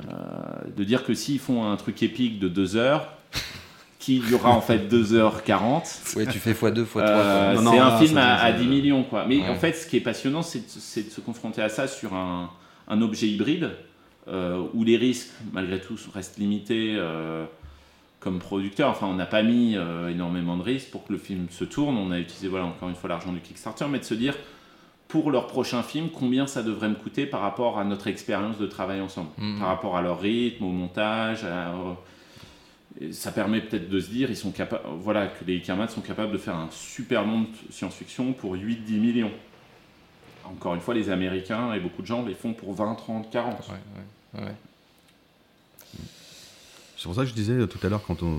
[0.10, 3.10] Euh, de dire que s'ils font un truc épique de 2 heures,
[3.99, 6.99] qui durera en fait 2h40, Ouais, tu fais x2, x3.
[7.02, 9.03] euh, Non, non, c'est un là, film à, à devient- 10 millions.
[9.03, 9.26] Quoi.
[9.28, 9.49] Mais Ouais.
[9.49, 12.49] en fait, ce qui est passionnant, c'est de, se confronter à ça sur un,
[12.88, 13.72] un objet hybride,
[14.28, 16.95] euh, où les risques, malgré tout, restent limités.
[18.22, 21.19] Euh, comme producteur, enfin, on n'a pas mis euh, énormément de risques pour que le
[21.19, 21.98] film se tourne.
[21.98, 24.35] On a utilisé, voilà, encore une fois, l'argent du Kickstarter, mais de se dire,
[25.07, 28.65] pour leur prochain film, combien ça devrait me coûter par rapport à notre expérience de
[28.68, 29.60] travail ensemble, Mhm.
[29.60, 31.43] par rapport à leur rythme, au montage.
[31.43, 31.73] à-
[32.99, 36.02] et ça permet peut-être de se dire, ils sont capables, voilà, que les Kermat sont
[36.02, 39.31] capables de faire un super long de science-fiction pour 8-10 millions.
[40.45, 43.69] Encore une fois, les Américains et beaucoup de gens les font pour 20, 30, 40.
[43.69, 44.56] Ouais, ouais, ouais.
[47.02, 48.38] C'est pour ça que je disais tout à l'heure, quand on,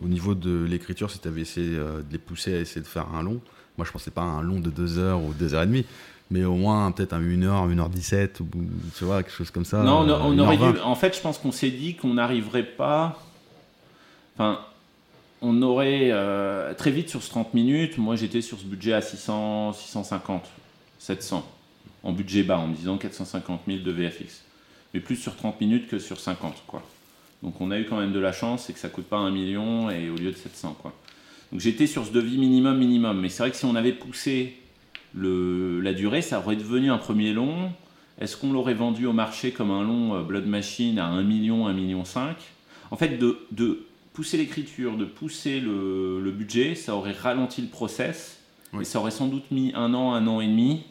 [0.00, 2.86] au niveau de l'écriture, si tu avais essayé euh, de les pousser à essayer de
[2.86, 3.40] faire un long,
[3.76, 5.84] moi je pensais pas à un long de 2 heures ou 2 heures et demie,
[6.30, 8.46] mais au moins peut-être un 1 heure, 1 heure 17, ou
[8.96, 9.82] tu vois, quelque chose comme ça.
[9.82, 10.78] Non, on, on 1 aurait dû.
[10.78, 10.84] 20.
[10.84, 13.20] En fait, je pense qu'on s'est dit qu'on n'arriverait pas.
[14.36, 14.60] Enfin,
[15.42, 17.98] on aurait euh, très vite sur ce 30 minutes.
[17.98, 20.44] Moi, j'étais sur ce budget à 600, 650,
[21.00, 21.44] 700
[22.04, 24.44] en budget bas, en me disant 450 000 de VFX.
[24.94, 26.84] Mais plus sur 30 minutes que sur 50, quoi.
[27.42, 29.30] Donc, on a eu quand même de la chance, c'est que ça coûte pas un
[29.30, 30.92] million et au lieu de 700, quoi.
[31.52, 33.20] Donc, j'étais sur ce devis minimum, minimum.
[33.20, 34.56] Mais c'est vrai que si on avait poussé
[35.14, 37.70] le, la durée, ça aurait devenu un premier long.
[38.20, 41.66] Est-ce qu'on l'aurait vendu au marché comme un long euh, Blood Machine à 1 million,
[41.66, 42.36] 1 million 5
[42.90, 43.84] En fait, de, de
[44.14, 48.38] pousser l'écriture, de pousser le, le budget, ça aurait ralenti le process
[48.72, 48.82] Oui.
[48.82, 50.84] et ça aurait sans doute mis un an, un an et demi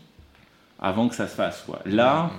[0.80, 1.64] avant que ça se fasse.
[1.66, 1.80] Quoi.
[1.86, 2.32] Là,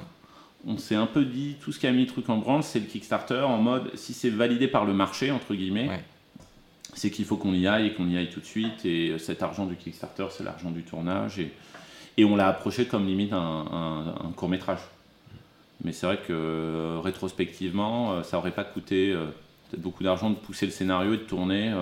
[0.66, 2.80] on s'est un peu dit, tout ce qui a mis le truc en branle, c'est
[2.80, 6.04] le Kickstarter en mode, si c'est validé par le marché, entre guillemets, Ouais.
[6.94, 8.84] c'est qu'il faut qu'on y aille et qu'on y aille tout de suite.
[8.84, 11.38] Et euh, cet argent du Kickstarter, c'est l'argent du tournage.
[11.38, 11.52] Et,
[12.16, 14.80] et on l'a approché comme limite un, un- un court métrage.
[15.84, 19.12] Mais c'est vrai que euh, rétrospectivement, euh, ça aurait pas coûté
[19.70, 21.72] peut-être beaucoup d'argent de pousser le scénario et de tourner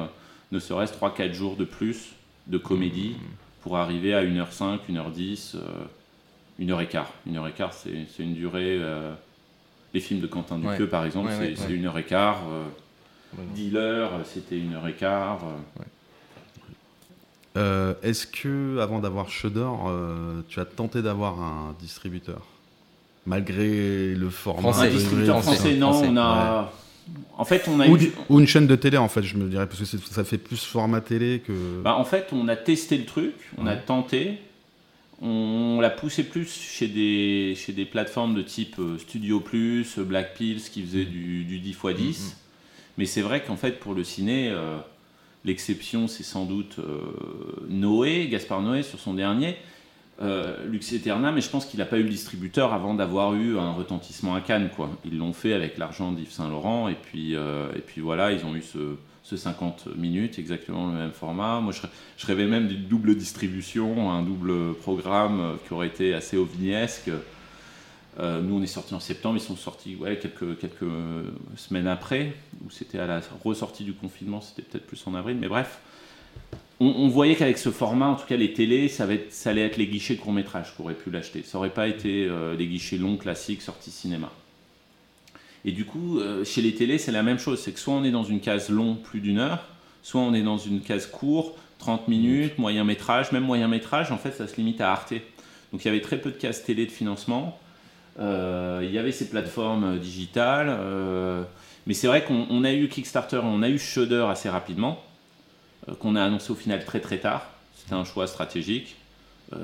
[0.53, 2.13] ne serait-ce 3-4 jours de plus
[2.49, 3.15] de comédie
[3.63, 5.57] pour arriver à 1h05, 1h10,
[6.61, 7.05] euh, 1h15.
[7.31, 8.79] 1h15, c'est c'est une durée.
[8.81, 9.13] euh,
[9.93, 10.73] les films de Quentin Ouais.
[10.73, 11.69] Dupieux, par exemple, Ouais, ouais, c'est ouais.
[11.69, 12.37] c'est 1h15.
[12.51, 12.65] euh,
[13.39, 13.45] Ouais.
[13.55, 15.39] Dealer, euh, c'était 1h15.
[15.45, 15.83] euh,
[17.57, 22.43] Euh, Est-ce que, avant d'avoir Shudder, euh, tu as tenté d'avoir un distributeur?
[23.27, 24.73] Malgré le format.
[24.73, 24.89] Français.
[24.89, 26.09] un distributeur français, français, non, français.
[26.11, 26.73] on a.
[27.39, 28.13] En fait, on a Ou, eu.
[28.29, 30.39] ou une chaîne de télé, en fait, je me dirais, parce que c'est- ça fait
[30.39, 31.53] plus format télé que.
[31.83, 33.83] Bah, en fait, on a testé le truc, on a Ouais.
[33.87, 34.39] tenté,
[35.23, 40.35] on l'a poussé plus chez des, chez des plateformes de type euh, Studio Plus, Black
[40.35, 42.37] Pills qui faisaient du, du 10 x 10.
[42.99, 44.79] Mais c'est vrai qu'en fait, pour le ciné, euh,
[45.45, 47.01] l'exception, c'est sans doute euh,
[47.69, 49.57] Noé, Gaspard Noé sur son dernier.
[50.23, 53.59] Euh, Lux Eterna, mais je pense qu'il n'a pas eu le distributeur avant d'avoir eu
[53.59, 54.71] un retentissement à Cannes.
[54.75, 54.91] Quoi.
[55.05, 58.55] Ils l'ont fait avec l'argent d'Yves Saint-Laurent, et puis, euh, et puis voilà, ils ont
[58.55, 61.61] eu ce, ce 50 minutes, exactement le même format.
[61.61, 66.37] Moi, je, rêvais même d'une double distribution, un double programme euh, qui aurait été assez
[66.37, 67.11] ovniesque.
[68.21, 70.91] Euh, nous, on est sorti en septembre, ils sont sortis quelques, quelques
[71.57, 72.35] semaines après,
[72.65, 75.81] ou c'était à la ressortie du confinement, c'était peut-être plus en avril, mais bref.
[76.81, 80.17] On, voyait qu'avec ce format, en tout cas les télés, ça, allait être les guichets
[80.17, 81.43] court métrage qu'aurait pu l'acheter.
[81.45, 84.31] Ça aurait pas été euh, les guichets longs classiques sortis cinéma.
[85.65, 87.61] Et du coup, euh, chez les télés, c'est la même chose.
[87.61, 89.65] C'est que soit on est dans une case long, plus d'une heure,
[90.03, 93.33] soit on est dans une case court, 30 minutes, moyen métrage.
[93.33, 95.15] Même moyen métrage, en fait, ça se limite à Arte.
[95.73, 97.59] Donc il y avait très peu de cases télé de financement.
[98.21, 100.69] Euh, il y avait ces plateformes euh, digitales.
[100.71, 101.43] euh,
[101.87, 105.03] mais c'est vrai qu'on on a eu Kickstarter, on a eu Shudder assez rapidement,
[105.89, 107.51] euh, qu'on a annoncé au final très très tard.
[107.77, 108.97] C'était un choix stratégique,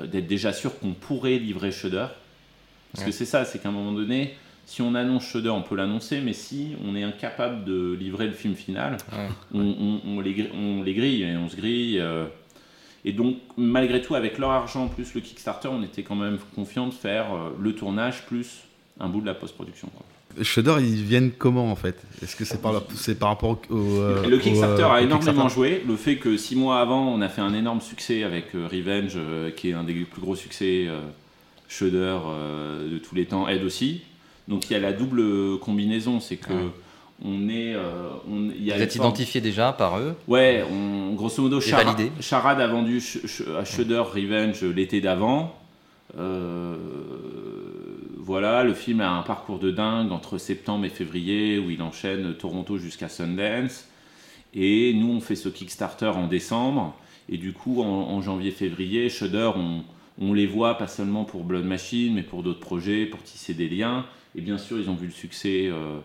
[0.05, 2.05] d'être déjà sûr qu'on pourrait livrer Shudder.
[2.93, 4.35] Parce que c'est ça, c'est qu'à un moment donné,
[4.71, 8.31] si on annonce Shudder, on peut l'annoncer, mais si on est incapable de livrer le
[8.33, 9.27] film final, Ouais.
[9.53, 11.99] on, on- on les, gri- on les grille et on se grille.
[11.99, 12.25] euh.
[13.03, 16.87] et donc, malgré tout, avec leur argent plus le Kickstarter, on était quand même confiant
[16.87, 18.47] de faire euh, le tournage plus
[19.01, 19.89] un bout de la post-production.
[20.41, 22.01] Shudder, ils viennent comment en fait?
[22.23, 23.75] Est-ce que c'est par, la- c'est par rapport au.
[23.75, 25.19] euh, le au, Kickstarter euh, a énormément
[25.49, 25.83] Kickstarter joué.
[25.85, 29.13] Le fait que six mois avant, on a fait un énorme succès avec euh, Revenge,
[29.17, 31.01] euh, qui est un des plus gros succès euh,
[31.67, 34.01] Shudder euh, de tous les temps, aide aussi.
[34.47, 36.69] Donc il y a la double combinaison, c'est que Ouais.
[37.23, 40.63] on est, euh, on- il y a Vous êtes forme- identifié déjà par eux Ouais,
[40.69, 41.59] on, grosso modo.
[41.61, 43.01] Charade a vendu
[43.57, 45.55] à Shudder Revenge l'été d'avant.
[46.17, 46.75] Euh,
[48.17, 52.33] voilà, le film a un parcours de dingue entre septembre et février où il enchaîne
[52.35, 53.87] Toronto jusqu'à Sundance.
[54.53, 56.95] Et nous, on fait ce Kickstarter en décembre.
[57.29, 59.83] Et du coup, en, en janvier-février, Shudder, on,
[60.19, 63.69] on les voit pas seulement pour Blood Machine, mais pour d'autres projets, pour tisser des
[63.69, 64.05] liens.
[64.35, 65.99] Et bien sûr, ils ont vu le succès euh,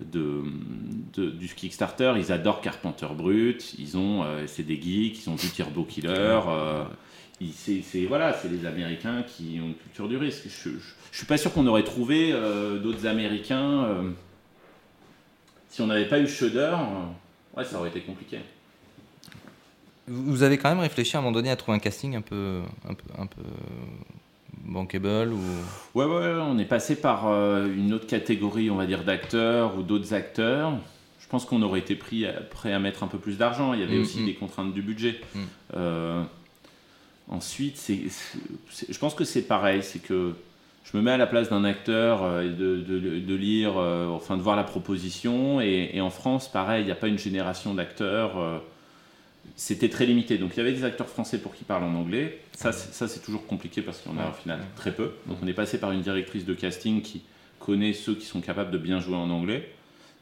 [0.00, 0.42] de,
[1.14, 2.14] de- du Kickstarter.
[2.16, 3.74] Ils adorent Carpenter Brut.
[3.78, 5.24] Ils ont, euh, c'est des geeks.
[5.26, 6.08] Ils ont vu Turbo Killer.
[6.48, 6.84] euh,
[7.40, 10.44] ils- c'est, c'est- voilà, c'est les Américains qui ont une culture du risque.
[10.46, 10.76] Je, je,
[11.10, 12.32] je suis pas sûr qu'on aurait trouvé
[12.82, 14.04] d'autres Américains
[15.68, 16.74] si on n'avait pas eu Shudder.
[17.56, 18.38] ouais, ça aurait été compliqué.
[20.06, 22.22] Vous vous avez quand même réfléchi à un moment donné à trouver un casting un
[22.22, 23.42] peu, un peu, un peu
[24.68, 25.40] bankable ou?
[25.98, 29.82] Ouais, ouais, on est passé par euh, une autre catégorie, on va dire, d'acteurs ou
[29.82, 30.72] d'autres acteurs.
[31.20, 33.74] Je pense qu'on aurait été pris à- prêt à mettre un peu plus d'argent.
[33.74, 34.26] Il y avait Mm, aussi mm.
[34.26, 35.20] des contraintes du budget.
[35.34, 35.38] Mm.
[35.76, 36.22] Euh,
[37.28, 38.00] ensuite, c'est,
[38.88, 39.82] je pense que c'est pareil.
[39.82, 40.32] C'est que
[40.84, 44.36] je me mets à la place d'un acteur euh, et de, de- de lire, enfin
[44.36, 45.60] de voir la proposition.
[45.60, 48.62] Et, et en France, pareil, il n'y a pas une génération d'acteurs.
[49.48, 50.38] Euh, c'était très limité.
[50.38, 52.40] Donc il y avait des acteurs français pour qui parlent en anglais.
[52.52, 55.12] Ça, c'est, toujours compliqué parce qu'il y en a au final très peu.
[55.26, 57.22] Donc on est passé par une directrice de casting qui
[57.60, 59.72] connaît ceux qui sont capables de bien jouer en anglais.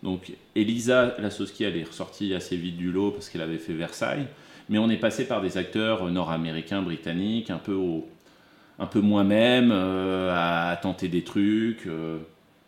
[0.02, 4.26] Donc Elisa Lasowski, elle est ressortie assez vite du lot parce qu'elle avait fait Versailles.
[4.68, 8.06] Mais on est passé par des acteurs nord-américains, britanniques, un peu, au,
[8.78, 11.86] un peu moi-même, euh, à tenter des trucs.
[11.86, 12.18] euh.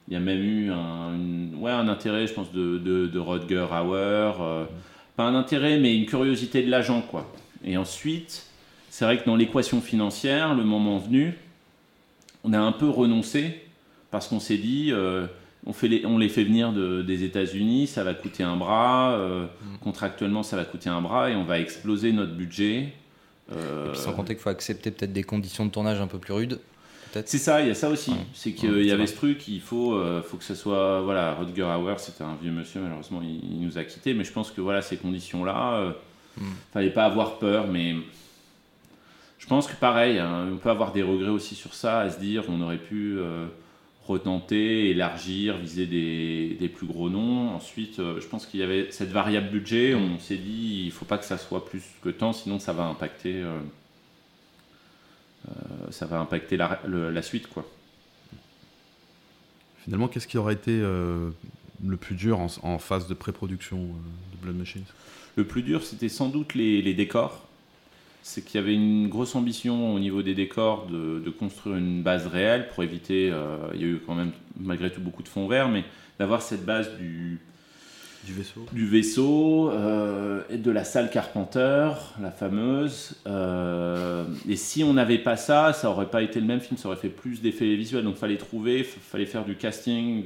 [0.06, 3.18] Il y a même eu un, une- ouais, un intérêt, je pense, de, de, de
[3.18, 4.32] Rodger Hauer.
[4.40, 4.64] euh,
[5.18, 7.28] pas un intérêt, mais une curiosité de l'agent, quoi.
[7.64, 8.46] Et ensuite,
[8.88, 11.34] c'est vrai que dans l'équation financière, le moment venu,
[12.44, 13.60] on a un peu renoncé
[14.12, 15.26] parce qu'on s'est dit, euh,
[15.66, 19.14] on, fait les, on les fait venir de- des États-Unis, ça va coûter un bras,
[19.14, 19.46] euh,
[19.82, 22.92] contractuellement ça va coûter un bras et on va exploser notre budget.
[23.52, 26.18] Euh, Et puis sans compter qu'il faut accepter peut-être des conditions de tournage un peu
[26.18, 26.60] plus rudes.
[27.12, 27.28] Peut-être.
[27.28, 28.10] c'est ça, il y a ça aussi.
[28.10, 28.16] Ouais.
[28.34, 29.06] C'est qu'il Ouais, y avait vrai.
[29.06, 31.00] ce truc, il faut, euh, faut que ce soit.
[31.02, 34.32] Voilà, Rodger Hauer, c'était un vieux monsieur, malheureusement, il, il nous a quittés, mais je
[34.32, 35.92] pense que voilà, ces conditions-là, euh,
[36.36, 36.44] Mm.
[36.72, 37.96] fallait pas avoir peur, mais
[39.38, 42.20] je pense que pareil, hein, on peut avoir des regrets aussi sur ça, à se
[42.20, 43.46] dire on aurait pu euh,
[44.06, 47.50] retenter, élargir, viser des, des plus gros noms.
[47.50, 51.04] Ensuite, euh, je pense qu'il y avait cette variable budget, on s'est dit il faut
[51.04, 53.42] pas que ça soit plus que tant, sinon ça va impacter.
[55.46, 55.52] Euh,
[55.90, 57.64] ça va impacter la, le- la suite quoi.
[59.84, 61.30] Finalement, qu'est-ce qui aurait été euh,
[61.86, 64.84] le plus dur en, en phase de pré-production euh, de Blood Machines?
[65.36, 67.46] Le plus dur, c'était sans doute les, les décors.
[68.22, 72.02] C'est qu'il y avait une grosse ambition au niveau des décors de, de construire une
[72.02, 73.30] base réelle pour éviter.
[73.32, 75.84] euh, il y a eu quand même malgré tout beaucoup de fonds verts, mais
[76.18, 77.40] d'avoir cette base du,
[78.72, 81.90] Du vaisseau euh, et de la salle Carpenter,
[82.20, 83.14] la fameuse.
[83.26, 86.88] euh, et si on n'avait pas ça, ça aurait pas été le même film, ça
[86.88, 88.04] aurait fait plus d'effets visuels.
[88.04, 90.24] Donc fallait trouver, fallait faire du casting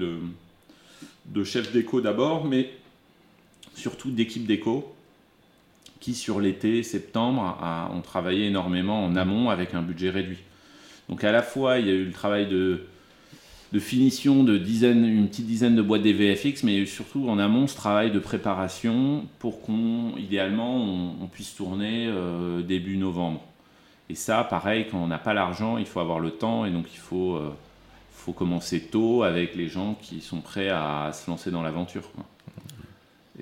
[1.26, 2.70] de, chef déco d'abord, mais
[3.74, 4.94] surtout d'équipes d'éco
[6.00, 7.58] qui sur l'été, septembre,
[7.94, 10.40] ont travaillé énormément en amont avec un budget réduit.
[11.08, 12.80] Donc à la fois, il y a eu le travail de,
[13.72, 17.66] de finition de dizaines, une petite dizaine de boîtes des VFX, mais surtout en amont
[17.66, 23.40] ce travail de préparation pour qu'on, idéalement, on, puisse tourner euh, début novembre.
[24.10, 26.86] Et ça, pareil, quand on n'a pas l'argent, il faut avoir le temps et donc
[26.92, 27.50] il faut, euh,
[28.12, 32.10] faut commencer tôt avec les gens qui sont prêts à se lancer dans l'aventure.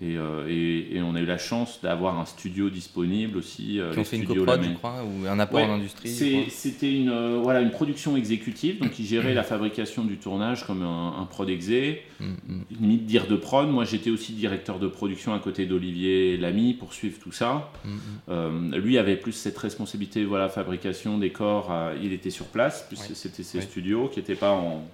[0.01, 3.81] Et, euh, et- et on a eu la chance d'avoir un studio disponible aussi.
[3.81, 6.09] euh, Qui ont fait une coprod, je crois, ou un apport Ouais, en industrie.
[6.49, 10.83] C'était une, euh, voilà, une production exécutive, donc ils géraient la fabrication du tournage comme
[10.85, 12.63] un, un prod exé, Mm, mm.
[12.81, 13.69] limite dire de prod.
[13.69, 17.73] Moi j'étais aussi directeur de production à côté d'Olivier Lamy pour suivre tout ça.
[17.85, 17.99] Mm, mm.
[18.29, 23.15] Euh, lui avait plus cette responsabilité, voilà, fabrication, décor, il était sur place, puisque Ouais.
[23.17, 23.65] c'était ses Ouais.
[23.65, 24.85] studios qui n'étaient pas en,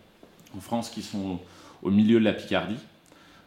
[0.57, 1.39] en France, qui sont
[1.83, 2.77] au milieu de la Picardie.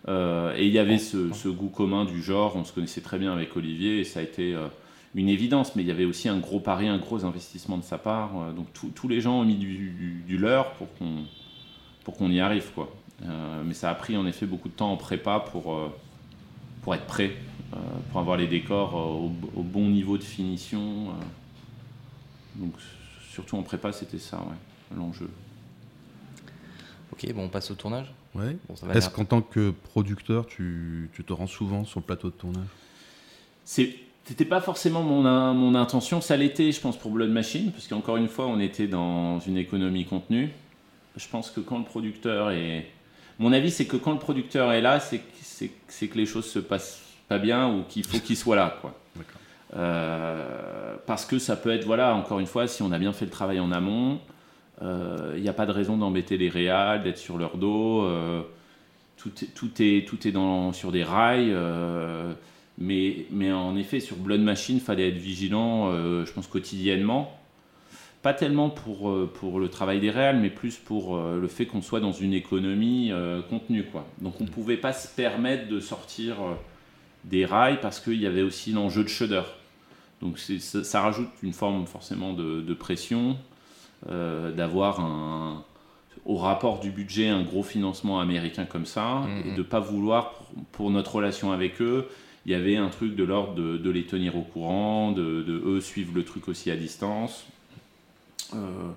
[0.07, 3.19] Euh, et il y avait ce, ce goût commun du genre, on se connaissait très
[3.19, 4.67] bien avec Olivier, et ça a été euh,
[5.13, 7.97] une évidence, mais il y avait aussi un gros pari, un gros investissement de sa
[7.97, 8.31] part.
[8.41, 11.23] euh, donc tous- tous les gens ont mis du, du- du leur pour qu'on
[12.05, 12.71] pour qu'on y arrive.
[12.73, 12.89] Quoi.
[13.25, 15.89] Euh, mais ça a pris en effet beaucoup de temps en prépa pour, euh,
[16.81, 17.33] pour être prêt,
[17.73, 17.77] euh,
[18.09, 19.25] pour avoir les décors euh,
[19.57, 21.09] au, au bon niveau de finition.
[21.09, 21.13] euh.
[22.55, 22.73] Donc
[23.29, 25.29] surtout en prépa, c'était ça, ouais, l'enjeu.
[27.11, 28.11] Ok, bon, on passe au tournage.
[28.35, 28.57] Ouais.
[28.67, 32.33] Bon, Est-ce qu'en tant que producteur, tu, tu te rends souvent sur le plateau de
[32.33, 32.67] tournage?
[33.63, 35.23] C'était pas forcément mon,
[35.53, 38.87] mon intention, ça l'était, je pense, pour Blood Machine, parce qu'encore une fois, on était
[38.87, 40.51] dans une économie contenue.
[41.15, 42.87] Je pense que quand le producteur est.
[43.39, 47.01] Mon avis, c'est que quand le producteur est là, c'est que, les choses se passent
[47.27, 48.93] pas bien ou qu'il faut qu'il soit là, quoi.
[49.75, 53.25] Euh, parce que ça peut être, voilà, encore une fois, si on a bien fait
[53.25, 54.19] le travail en amont,
[54.81, 58.03] il n'y a pas de raison d'embêter les réals, d'être sur leur dos.
[58.03, 58.41] euh,
[59.17, 61.51] tout, est, tout, est, tout est dans, sur des rails.
[61.51, 62.33] euh,
[62.77, 67.35] mais, mais en effet, sur Blood Machine, il fallait être vigilant, euh, je pense, quotidiennement.
[68.21, 71.65] Pas tellement pour, euh, pour le travail des réals, mais plus pour euh, le fait
[71.65, 73.83] qu'on soit dans une économie euh, contenue.
[73.83, 74.05] Quoi.
[74.21, 76.53] Donc on ne pouvait pas se permettre de sortir euh,
[77.23, 79.43] des rails parce qu'il y avait aussi l'enjeu de shudder.
[80.21, 83.33] Donc ça, ça rajoute une forme forcément de, de pression, euh,
[84.07, 85.63] d'avoir un,
[86.25, 89.47] au rapport du budget un gros financement américain comme ça, Mhm.
[89.47, 90.33] et de ne pas vouloir,
[90.71, 92.07] pour, notre relation avec eux,
[92.45, 95.61] il y avait un truc de l'ordre de, de les tenir au courant, de, de
[95.65, 97.45] eux suivre le truc aussi à distance.
[98.55, 98.89] Euh,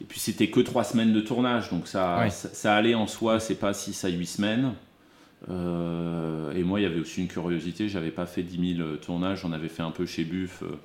[0.00, 2.30] et puis c'était que trois semaines de tournage, donc ça, Ouais.
[2.30, 4.72] ça, ça allait en soi, c'est pas 6 à 8 semaines.
[5.50, 9.40] Euh, et moi, il y avait aussi une curiosité, j'avais pas fait 10 000 tournages,
[9.42, 10.76] j'en avais fait un peu chez Buff euh,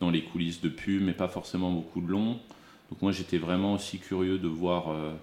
[0.00, 2.38] dans les coulisses de pub, mais pas forcément beaucoup de longs.
[2.92, 5.14] Donc moi, j'étais vraiment aussi curieux de voir euh,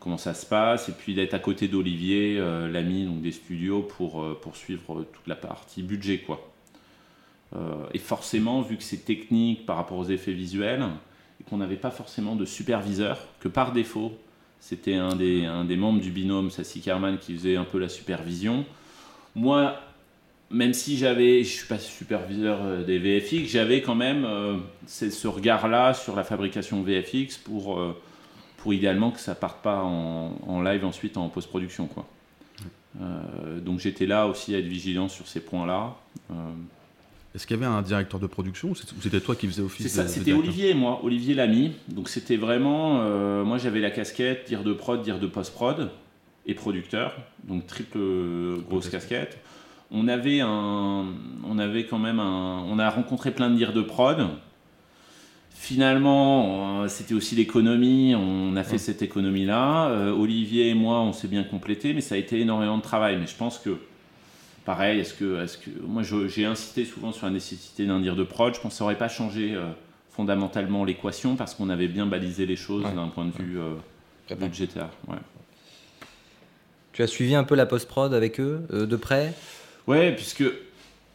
[0.00, 3.82] comment ça se passe, et puis d'être à côté d'Olivier, euh, l'ami donc des studios,
[3.82, 6.50] pour euh, poursuivre toute la partie budget, quoi.
[7.54, 10.82] Euh, et forcément, vu que c'est technique par rapport aux effets visuels,
[11.40, 14.18] et qu'on n'avait pas forcément de superviseur, que par défaut,
[14.58, 18.64] c'était un des, membres du binôme, Sassy Kerman, qui faisait un peu la supervision.
[19.36, 19.76] Moi,
[20.50, 24.56] même si j'avais, je suis pas superviseur euh, des VFX, j'avais quand même euh,
[24.86, 27.96] ce regard-là sur la fabrication VFX pour, euh,
[28.58, 32.06] pour idéalement que ça parte pas en, en live ensuite en post-production, quoi.
[33.02, 35.96] Euh, donc j'étais là aussi à être vigilant sur ces points-là.
[37.34, 40.32] Est-ce qu'il y avait un directeur de production ou c'était toi qui faisais office c'était
[40.32, 41.72] Olivier moi, Olivier Lamy.
[41.88, 43.04] Donc c'était vraiment,
[43.44, 45.90] moi j'avais la casquette, dire de prod, dire de post-prod
[46.46, 47.14] et producteur,
[47.44, 47.98] donc triple
[48.66, 49.36] grosse casquette.
[49.90, 51.06] On avait un,
[51.44, 54.26] on avait quand même un, on a rencontré plein de dires de prod.
[55.50, 58.14] Finalement, euh, c'était aussi l'économie.
[58.14, 59.88] On a fait cette économie-là.
[59.88, 63.16] Euh, Olivier et moi, on s'est bien complété, mais ça a été énormément de travail.
[63.18, 63.76] Mais je pense que
[64.64, 68.24] Pareil, est-ce que, est que moi j'ai insisté souvent sur la nécessité d'un dire de
[68.24, 68.52] prod.
[68.52, 69.64] Je pense que ça n'aurait pas changé euh,
[70.10, 72.92] fondamentalement l'équation parce qu'on avait bien balisé les choses Ouais.
[72.92, 74.88] d'un point de vue euh, budgétaire.
[75.06, 75.18] Ouais.
[76.92, 79.34] Tu as suivi un peu la post-prod avec eux, euh, de près?
[79.86, 80.44] Ouais, puisque.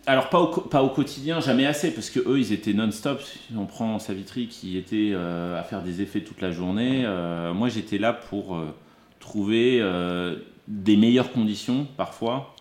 [0.08, 0.42] Alors, pas
[0.82, 3.22] au, quotidien, jamais assez, parce que eux, ils étaient non-stop.
[3.56, 7.70] On prend Savitri qui était euh, à faire des effets toute la journée, euh, moi
[7.70, 8.74] j'étais là pour euh,
[9.20, 9.80] trouver
[10.68, 12.56] des meilleures conditions parfois.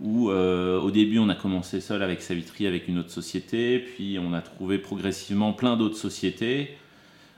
[0.00, 4.32] Où au début, on a commencé seul avec Savitri, avec une autre société, puis on
[4.32, 6.76] a trouvé progressivement plein d'autres sociétés.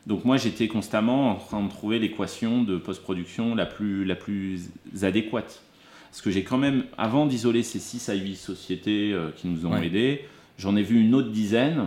[0.06, 4.68] Donc, moi j'étais constamment en train de trouver l'équation de post-production la plus, la plus
[5.00, 5.62] adéquate.
[6.10, 9.64] Parce que j'ai quand même, avant d'isoler ces 6 à 8 sociétés euh, qui nous
[9.66, 9.86] ont Ouais.
[9.86, 10.24] aidés,
[10.58, 11.86] j'en ai vu une autre dizaine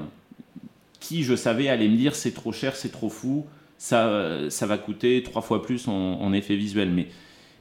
[1.00, 3.46] qui, je savais, allait me dire c'est trop cher, c'est trop fou,
[3.78, 5.92] ça, ça va coûter trois fois plus en,
[6.22, 6.90] en effet visuel.
[6.90, 7.08] Mais,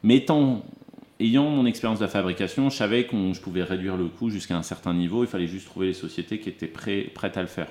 [0.05, 0.65] mais étant,
[1.19, 4.57] ayant mon expérience de la fabrication, je savais que je pouvais réduire le coût jusqu'à
[4.57, 5.25] un certain niveau.
[5.25, 7.67] Il fallait juste trouver les sociétés qui étaient prêt- prêtes à le faire.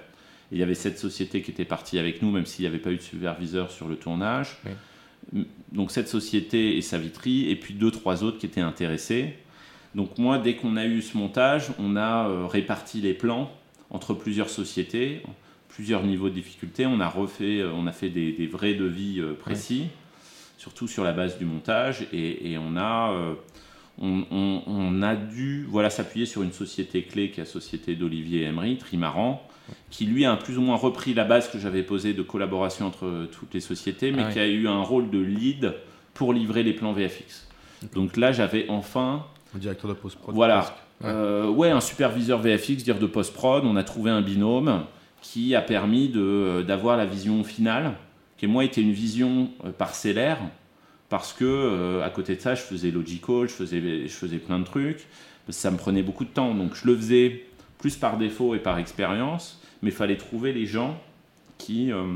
[0.52, 2.78] Et il y avait cette société qui était partie avec nous, même s'il n'y avait
[2.80, 4.58] pas eu de superviseur sur le tournage.
[5.72, 9.36] Donc cette société et Savitri, et puis deux, trois autres qui étaient intéressés.
[9.96, 13.52] Donc moi, dès qu'on a eu ce montage, on a euh, réparti les plans
[13.90, 15.22] entre plusieurs sociétés,
[15.70, 16.86] plusieurs niveaux de difficulté.
[16.86, 19.88] On a refait, euh, on a fait des, vrais devis euh, précis,
[20.58, 23.14] surtout sur la base du montage, et, on a,
[23.98, 28.78] on a dû, voilà, s'appuyer sur une société clé qui est la société d'Olivier Emery,
[28.78, 29.46] Trimaran,
[29.90, 33.06] qui lui a plus ou moins repris la base que j'avais posée de collaboration entre
[33.06, 35.74] euh, toutes les sociétés, mais Ah qui a eu un rôle de lead
[36.14, 37.48] pour livrer les plans VFX.
[37.94, 39.26] Donc là, j'avais enfin
[39.56, 40.36] Un directeur de post-prod.
[40.36, 40.76] voilà.
[41.04, 43.66] Euh, ouais, un superviseur VFX, dire de post-prod.
[43.66, 44.84] On a trouvé un binôme
[45.22, 47.94] qui a permis de, euh, d'avoir la vision finale,
[48.38, 50.38] qui moi était une vision parcellaire,
[51.10, 54.60] parce que euh, à côté de ça, je faisais Logical, je faisais, je faisais plein
[54.60, 55.08] de trucs.
[55.50, 57.46] Ça me prenait beaucoup de temps, donc je le faisais
[57.80, 61.00] plus par défaut et par expérience, mais il fallait trouver les gens
[61.58, 61.92] qui.
[61.92, 62.16] euh,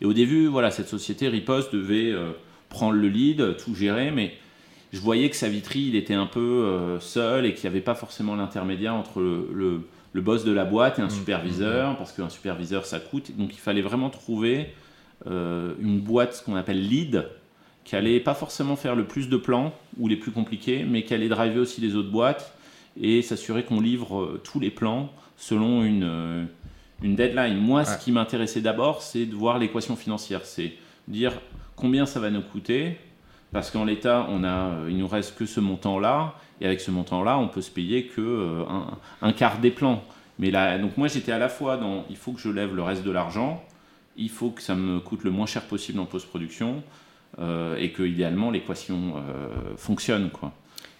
[0.00, 2.32] Et au début, voilà, cette société Riposte devait euh,
[2.68, 4.32] prendre le lead, tout gérer, mais
[4.92, 7.94] je voyais que Savitri, il était un peu euh, seul et qu'il n'y avait pas
[7.94, 9.80] forcément l'intermédiaire entre le, le-
[10.14, 13.34] le boss de la boîte et un superviseur, parce qu'un superviseur, ça coûte.
[13.38, 14.66] Donc il fallait vraiment trouver
[15.26, 17.26] une boîte, ce qu'on appelle lead,
[17.84, 21.14] qui allait pas forcément faire le plus de plans ou les plus compliqués, mais qui
[21.14, 22.52] allait driver aussi les autres boîtes
[23.00, 26.44] et s'assurer qu'on livre euh, tous les plans selon une, euh,
[27.02, 27.56] une deadline.
[27.56, 30.72] Moi, ce qui m'intéressait d'abord, c'est de voir l'équation financière, c'est
[31.08, 31.32] dire
[31.74, 32.98] combien ça va nous coûter,
[33.50, 36.90] parce qu'en l'état, on a, euh, il nous reste que ce montant-là, et avec ce
[36.90, 38.86] montant-là, on peut se payer que un,
[39.20, 40.02] un quart des plans.
[40.38, 42.82] Mais là, donc moi, j'étais à la fois dans, il faut que je lève le
[42.82, 43.62] reste de l'argent,
[44.16, 46.82] il faut que ça me coûte le moins cher possible en post-production,
[47.38, 50.52] euh, et que idéalement l'équation euh, fonctionne, quoi.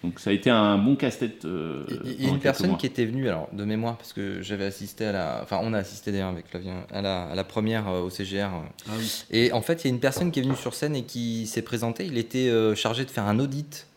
[0.03, 1.45] Donc ça a été un bon casse-tête.
[1.45, 2.77] euh, Il y a une personne mois.
[2.77, 5.39] qui était venue, alors de mémoire, parce que j'avais assisté à la.
[5.43, 8.49] Enfin, on a assisté d'ailleurs avec Flavien à la, à la première euh, au CGR.
[8.53, 8.91] euh.
[9.31, 11.47] Et en fait, il y a une personne qui est venue sur scène et qui
[11.47, 12.05] s'est présentée.
[12.05, 13.87] Il était euh, chargé de faire un audit.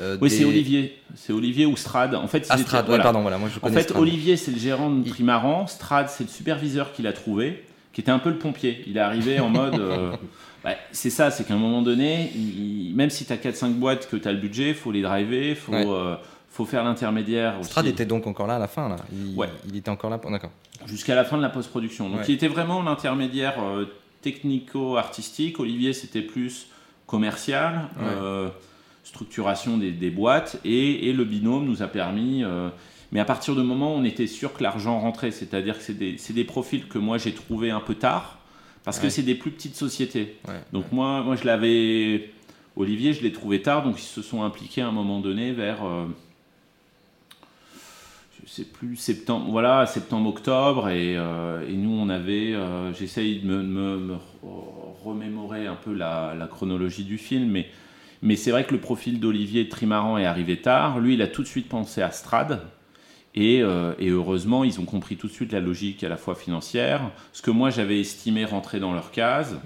[0.00, 0.98] euh, Oui, des- c'est Olivier.
[1.14, 2.16] C'est Olivier ou Strad.
[2.16, 3.04] En fait, Ah, Strad, ouais, voilà.
[3.04, 4.02] pardon, voilà, moi je En connais fait, Strad.
[4.02, 5.68] Olivier, c'est le gérant de Il- Trimaran.
[5.68, 7.62] Strad, c'est le superviseur qui l'a trouvé,
[7.92, 8.82] qui était un peu le pompier.
[8.88, 9.80] Il est arrivé en mode.
[10.64, 14.08] bah, c'est ça, c'est qu'à un moment donné, il- même si tu as 4-5 boîtes
[14.08, 15.84] que tu as le budget, il faut les driver, il faut, Ouais.
[15.86, 16.14] euh,
[16.50, 17.54] faut faire l'intermédiaire.
[17.62, 18.96] Strad était donc encore là à la fin, là.
[19.12, 19.48] Il, Ouais.
[19.68, 20.18] il était encore là.
[20.18, 20.50] pour- D'accord.
[20.86, 22.08] jusqu'à la fin de la post-production.
[22.10, 22.24] Donc Ouais.
[22.28, 23.86] il était vraiment l'intermédiaire euh,
[24.20, 25.60] technico-artistique.
[25.60, 26.68] Olivier, c'était plus
[27.06, 28.48] commercial, euh,
[29.04, 32.44] structuration des, des boîtes, et, et le binôme nous a permis.
[33.10, 35.92] mais à partir du moment où on était sûr que l'argent rentrait, c'est-à-dire que c'est
[35.98, 38.38] des, des profils que moi j'ai trouvé un peu tard,
[38.84, 40.36] parce que c'est des plus petites sociétés.
[40.48, 40.60] Ouais.
[40.72, 42.30] Donc moi, moi je l'avais.
[42.76, 45.84] Olivier, je l'ai trouvé tard, donc ils se sont impliqués à un moment donné vers.
[45.84, 46.06] euh,
[48.44, 52.54] je sais plus, septembre, voilà, septembre-octobre, et, euh, et nous on avait.
[52.54, 54.16] euh, J'essaye de me,
[55.04, 57.68] remémorer un peu la, la chronologie du film, mais,
[58.22, 60.98] mais c'est vrai que le profil d'Olivier Trimaran est arrivé tard.
[61.00, 62.62] Lui, il a tout de suite pensé à Strad.
[63.34, 66.34] Et, euh, et heureusement, ils ont compris tout de suite la logique à la fois
[66.34, 69.58] financière, ce que moi j'avais estimé rentrer dans leur case,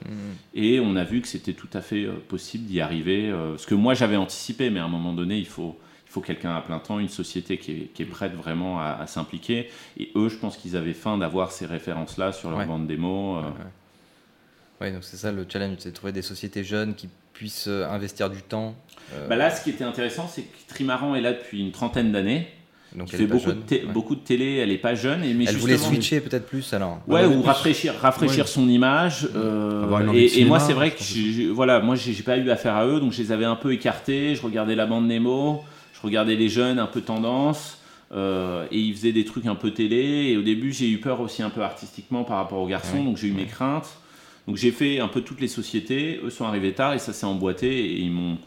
[0.55, 3.29] et on a vu que c'était tout à fait euh, possible d'y arriver.
[3.29, 5.77] euh, ce que moi j'avais anticipé, mais à un moment donné, il faut,
[6.07, 8.99] il faut quelqu'un à plein temps, une société qui est, qui est prête vraiment à,
[9.01, 9.69] à s'impliquer.
[9.99, 12.67] Et eux, je pense qu'ils avaient faim d'avoir ces références-là sur leur Ouais.
[12.67, 13.39] bande démo.
[13.39, 13.43] euh.
[14.81, 18.31] Ouais, donc c'est ça le challenge, c'est de trouver des sociétés jeunes qui puissent investir
[18.31, 18.77] du temps.
[19.29, 22.47] Bah là, ce qui était intéressant, c'est que Trimaran est là depuis une trentaine d'années.
[22.97, 23.93] Donc Il elle fait est pas beaucoup, jeune, de té- ouais.
[23.93, 25.23] beaucoup de télé, elle est pas jeune.
[25.23, 26.99] Et, mais Elle voulait switcher peut-être plus alors.
[27.07, 28.51] Ouais, ou plus- rafraîchir, rafraîchir Ouais.
[28.51, 29.29] son image.
[29.37, 32.87] euh, et, moi, c'est vrai je que j'ai- voilà, moi, j'ai pas eu affaire à
[32.87, 34.35] eux, donc je les avais un peu écartés.
[34.35, 35.63] Je regardais la bande Nemo,
[35.95, 37.79] je regardais les jeunes un peu tendance,
[38.13, 40.31] euh, et ils faisaient des trucs un peu télé.
[40.31, 43.05] Et au début, j'ai eu peur aussi un peu artistiquement par rapport aux garçons, Ouais.
[43.05, 43.89] donc j'ai eu mes craintes.
[44.47, 46.21] Donc j'ai fait un peu toutes les sociétés.
[46.25, 48.39] Eux sont arrivés tard et ça s'est emboîté et ils m'ont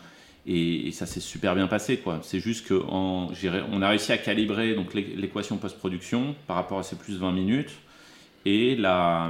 [0.47, 2.19] et, et ça s'est super bien passé quoi.
[2.23, 6.83] C'est juste ré- on a réussi à calibrer donc l'é- l'équation post-production par rapport à
[6.83, 7.71] ces plus 20 minutes
[8.45, 9.29] et la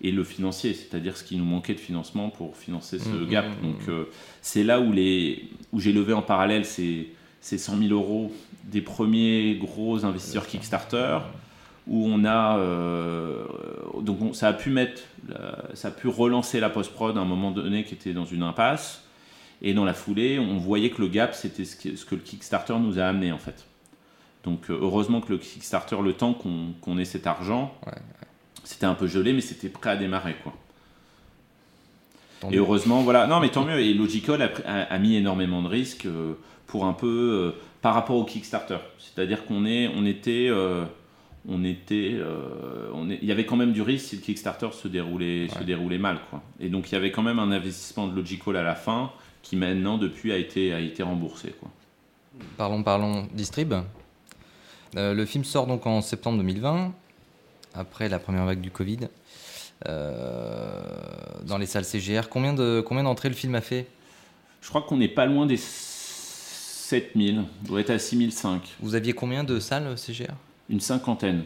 [0.00, 3.46] et le financier, c'est-à-dire ce qui nous manquait de financement pour financer ce Mhm, gap.
[3.46, 4.04] mhm, Donc euh,
[4.42, 7.08] c'est là où les où j'ai levé en parallèle ces
[7.40, 8.32] ces 100 000 euros
[8.64, 11.18] des premiers gros investisseurs Kickstarter
[11.86, 13.44] où on a euh,
[14.02, 15.02] donc on- ça a pu mettre
[15.74, 18.42] ça a pu relancer la post prod à un moment donné qui était dans une
[18.42, 19.03] impasse
[19.64, 22.20] et dans la foulée on voyait que le gap c'était ce, que- ce que le
[22.20, 23.64] Kickstarter nous a amené en fait
[24.44, 27.92] donc euh, heureusement que le Kickstarter le temps qu'on ait cet argent Ouais,
[28.62, 30.52] c'était un peu gelé mais c'était prêt à démarrer quoi
[32.52, 33.26] Et heureusement, voilà.
[33.26, 33.78] Non, mais tant mieux.
[33.80, 36.34] Et Logical a, a- a mis énormément de risques euh,
[36.66, 37.06] pour un peu
[37.56, 38.76] euh, par rapport au Kickstarter.
[38.98, 40.84] C'est-à-dire qu'on est, on était, euh,
[41.48, 44.68] on était, euh, on est- il y avait quand même du risque si le Kickstarter
[44.72, 45.64] se déroulait, se Ouais.
[45.64, 46.42] déroulait mal, quoi.
[46.60, 49.10] Et donc il y avait quand même un investissement de Logical à la fin
[49.44, 51.70] qui maintenant depuis a été, a été remboursé, quoi.
[52.56, 53.74] Parlons, parlons distrib.
[54.96, 56.92] Euh, le film sort donc en septembre 2020,
[57.74, 59.00] après la première vague du Covid,
[59.86, 60.82] euh,
[61.46, 62.28] dans les salles CGR.
[62.28, 63.86] Combien de combien d'entrées le film a fait?
[64.62, 68.76] Je crois qu'on n'est pas loin des 7000, on doit être à 6005.
[68.80, 70.34] Vous aviez combien de salles CGR
[70.70, 71.44] Une cinquantaine.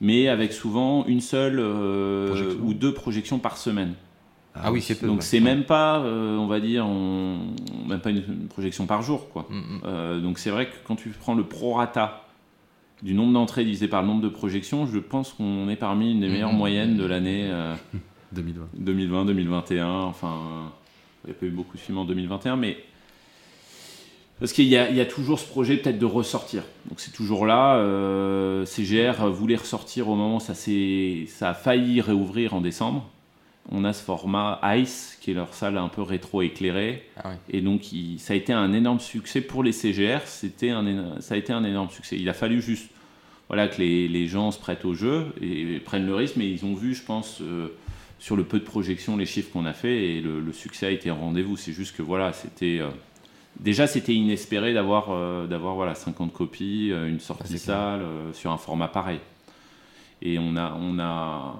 [0.00, 3.94] Mais avec souvent une seule euh, ou deux projections par semaine.
[4.54, 5.06] Ah oui, c'est peu.
[5.06, 5.22] Donc ouais.
[5.22, 7.38] c'est même pas, euh, on va dire, on-
[7.88, 9.46] même pas une, une projection par jour, quoi.
[9.50, 9.80] Mm, mm.
[9.84, 12.20] Euh, donc c'est vrai que quand tu prends le prorata
[13.02, 16.20] du nombre d'entrées divisé par le nombre de projections, je pense qu'on est parmi une
[16.20, 16.58] des meilleures Mhm.
[16.58, 17.74] moyennes de l'année euh,
[18.32, 18.68] 2020.
[18.78, 19.86] 2020, 2021.
[19.88, 20.72] Enfin,
[21.24, 22.78] il n'y a pas eu beaucoup de films en 2021, mais
[24.40, 26.62] parce qu'il y, y a toujours ce projet peut-être de ressortir.
[26.88, 27.76] Donc c'est toujours là.
[27.76, 33.08] euh, CGR voulait ressortir au moment où ça, s'est- ça a failli réouvrir en décembre.
[33.72, 37.02] On a ce format ICE, qui est leur salle un peu rétro-éclairée.
[37.16, 37.34] Ah oui.
[37.50, 40.20] Et donc il- ça a été un énorme succès pour les CGR.
[40.26, 42.16] C'était un, ça a été un énorme succès.
[42.18, 42.90] Il a fallu juste
[43.48, 46.64] voilà, que les, les gens se prêtent au jeu et, prennent le risque, mais ils
[46.64, 47.68] ont vu, je pense, euh,
[48.18, 50.90] sur le peu de projections, les chiffres qu'on a fait et le, le succès a
[50.90, 51.56] été au rendez-vous.
[51.56, 52.88] C'est juste que voilà, c'était euh,
[53.60, 57.60] déjà c'était inespéré d'avoir euh, d'avoir voilà 50 copies, une sortie clair.
[57.60, 58.02] salle
[58.34, 59.20] sur un format pareil.
[60.22, 61.54] Et on a on a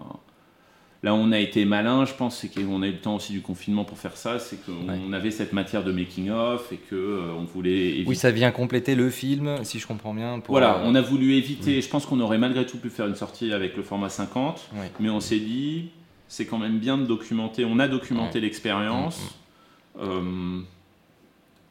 [1.04, 3.32] Là, où on a été malin, je pense, c'est qu'on a eu le temps aussi
[3.34, 5.14] du confinement pour faire ça, c'est qu'on Ouais.
[5.14, 8.94] avait cette matière de making-of et que euh, on voulait éviter Oui, ça vient compléter
[8.94, 10.40] le film, si je comprends bien.
[10.40, 11.82] pour, voilà, euh, on a voulu éviter.
[11.82, 14.90] Je pense qu'on aurait malgré tout pu faire une sortie avec le format 50, Ouais.
[14.98, 15.90] mais on s'est dit,
[16.26, 17.66] c'est quand même bien de documenter.
[17.66, 18.46] On a documenté Ouais.
[18.46, 19.36] l'expérience.
[20.00, 20.60] Euh,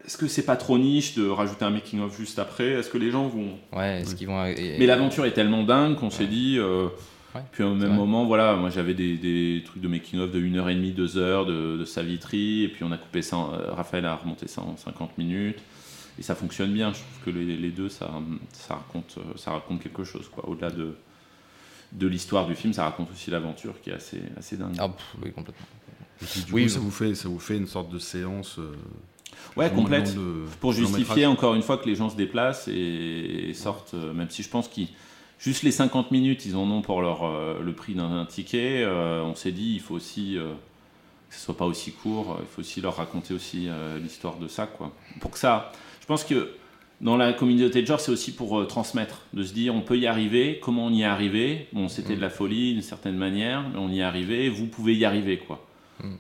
[0.06, 2.66] Est-ce que c'est pas trop niche de rajouter un making-of juste après?
[2.74, 3.58] Est-ce que les gens vont.
[3.72, 4.44] Ouais, est-ce qu'ils vont.
[4.44, 6.58] Mais l'aventure est tellement dingue qu'on s'est dit.
[6.60, 6.88] euh,
[7.36, 7.98] Ouais, Puis au même vrai.
[7.98, 12.64] moment, voilà, moi j'avais des, des trucs de making-of de 1h30, 2h de, de Savitri,
[12.64, 15.58] et puis on a coupé ça, en- euh, Raphaël a remonté ça en 50 minutes,
[16.20, 16.94] et ça fonctionne bien.
[16.94, 18.12] Je trouve que les, les deux, ça,
[18.52, 20.48] ça, raconte, euh, ça raconte quelque chose, quoi.
[20.48, 20.94] Au-delà de,
[21.94, 24.76] de l'histoire du film, ça raconte aussi l'aventure qui est assez, assez dingue.
[24.78, 25.66] Ah, pff, oui, complètement.
[26.22, 28.60] Et puis, du Oui, coup, ça vous- fait, ça vous fait une sorte de séance.
[28.60, 28.76] euh,
[29.58, 30.14] ouais, complète.
[30.16, 34.14] de- Pour justifier encore une fois que les gens se déplacent et, et sortent, euh,
[34.14, 34.90] même si je pense qu'ils.
[35.44, 38.82] Juste les 50 minutes, ils en ont pour leur, euh, le prix d'un ticket.
[38.82, 40.54] euh, on s'est dit, il faut aussi euh,
[41.28, 42.38] que ce soit pas aussi court.
[42.40, 43.68] Il faut aussi leur raconter aussi
[44.02, 44.94] l'histoire de ça, quoi.
[45.20, 46.54] Pour que ça, je pense que
[47.02, 50.08] dans la communauté de genre, c'est aussi pour transmettre, de se dire, on peut y
[50.08, 50.62] arriver.
[50.64, 51.68] Comment on y est arrivé?
[51.74, 54.48] Bon, c'était de la folie d'une certaine manière, mais on y est arrivé.
[54.48, 55.66] Vous pouvez y arriver, quoi.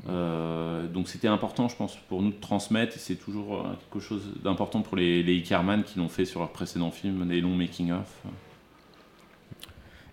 [0.09, 4.33] Euh, donc c'était important, je pense, pour nous de transmettre, et c'est toujours quelque chose
[4.43, 8.23] d'important pour les, les Ickerman qui l'ont fait sur leurs précédents films, des longs making-of.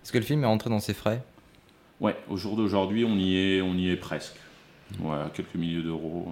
[0.03, 1.21] Est-ce que le film est rentré dans ses frais?
[1.99, 4.33] Ouais, au jour d'aujourd'hui, on y est, on y est presque.
[4.99, 6.27] Ouais, quelques milliers d'euros.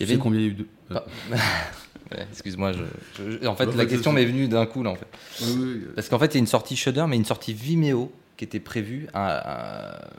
[0.00, 0.66] Il y Tu sais combien il y a eu de.
[0.90, 1.04] Ah.
[2.12, 2.82] Ouais, Excuse-moi, je,
[3.40, 5.06] je- en fait, Bah, la question m'est venue d'un coup, là, en fait.
[5.40, 8.12] oui, oui, Parce qu'en fait, il y a une sortie Shudder, mais une sortie Vimeo
[8.36, 10.10] qui était prévue à- à-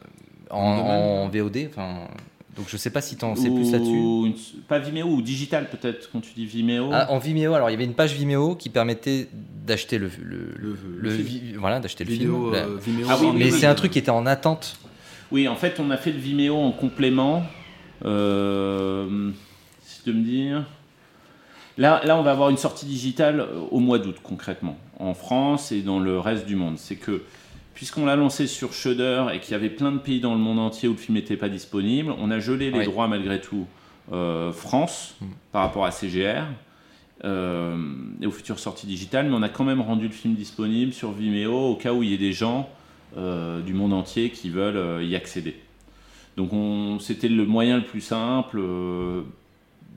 [0.50, 1.68] en, en VOD.
[1.70, 2.08] Enfin,
[2.56, 4.02] donc je sais pas si tu en sais plus là-dessus.
[4.68, 6.90] Pas Vimeo, ou digital peut-être, quand tu dis Vimeo.
[6.92, 9.28] Ah, en Vimeo, alors il y avait une page Vimeo qui permettait
[9.66, 12.52] d'acheter le, le, Le- le le vi- voilà, d'acheter le vidéo, film.
[12.52, 13.08] Bah, euh, Vimeo.
[13.10, 13.66] Ah oui, mais oui, c'est oui.
[13.66, 14.78] un truc qui était en attente.
[15.32, 17.44] Oui, en fait, on a fait le Vimeo en complément.
[18.06, 19.32] Euh,
[19.82, 20.66] si de me dire.
[21.78, 25.72] Là, là, on va avoir une sortie digitale euh, au mois d'août, concrètement, en France
[25.74, 26.78] et dans le reste du monde.
[26.78, 27.24] C'est que,
[27.76, 30.58] puisqu'on l'a lancé sur Shudder et qu'il y avait plein de pays dans le monde
[30.60, 33.68] entier où le film n'était pas disponible, on a gelé les droits malgré tout
[34.12, 35.26] euh, France Mm.
[35.52, 36.44] par rapport à CGR.
[37.24, 37.78] euh,
[38.22, 41.12] et aux futures sorties digitales, mais on a quand même rendu le film disponible sur
[41.12, 42.70] Vimeo au cas où il y ait des gens
[43.18, 45.56] euh, du monde entier qui veulent euh, y accéder.
[46.36, 48.60] Donc on- c'était le moyen le plus simple,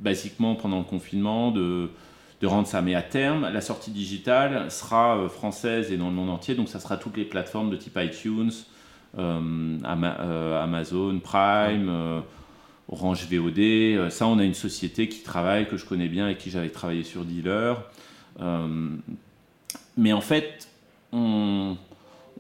[0.01, 1.91] basiquement pendant le confinement, de,
[2.41, 2.83] de rendre ça.
[2.83, 6.69] Mais à terme, la sortie digitale sera euh, française et dans le monde entier, donc
[6.69, 8.53] ça sera toutes les plateformes de type iTunes,
[9.19, 12.23] euh, euh, Amazon Prime,
[12.89, 14.11] Orange VOD.
[14.11, 17.05] Ça, on a une société qui travaille, que je connais bien, avec qui j'avais travaillé
[17.05, 17.83] sur Dealer.
[19.97, 20.69] Mais en fait,
[21.13, 21.77] on,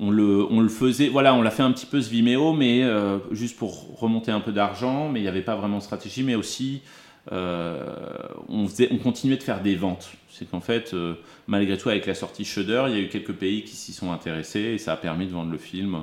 [0.00, 2.84] le, faisait, voilà, on l'a fait un petit peu ce Vimeo, mais
[3.32, 6.36] juste pour remonter un peu d'argent, mais il n'y avait pas vraiment de stratégie, mais
[6.36, 6.82] aussi
[7.30, 10.10] on, faisait, on continuait de faire des ventes.
[10.30, 11.14] C'est qu'en fait, euh,
[11.46, 14.12] malgré tout, avec la sortie Shudder, il y a eu quelques pays qui s'y sont
[14.12, 15.98] intéressés et ça a permis de vendre le film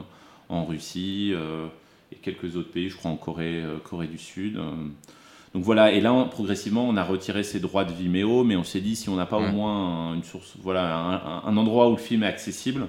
[0.49, 1.67] en Russie euh,
[2.11, 4.57] et quelques autres pays, je crois en Corée, euh, Corée du Sud.
[4.57, 4.71] euh.
[5.53, 8.65] Donc voilà, et là, on- progressivement, on a retiré ses droits de Vimeo, mais on
[8.65, 9.47] s'est dit, si on n'a pas Ouais.
[9.47, 12.87] au moins un- une source, voilà, un, endroit où le film est accessible,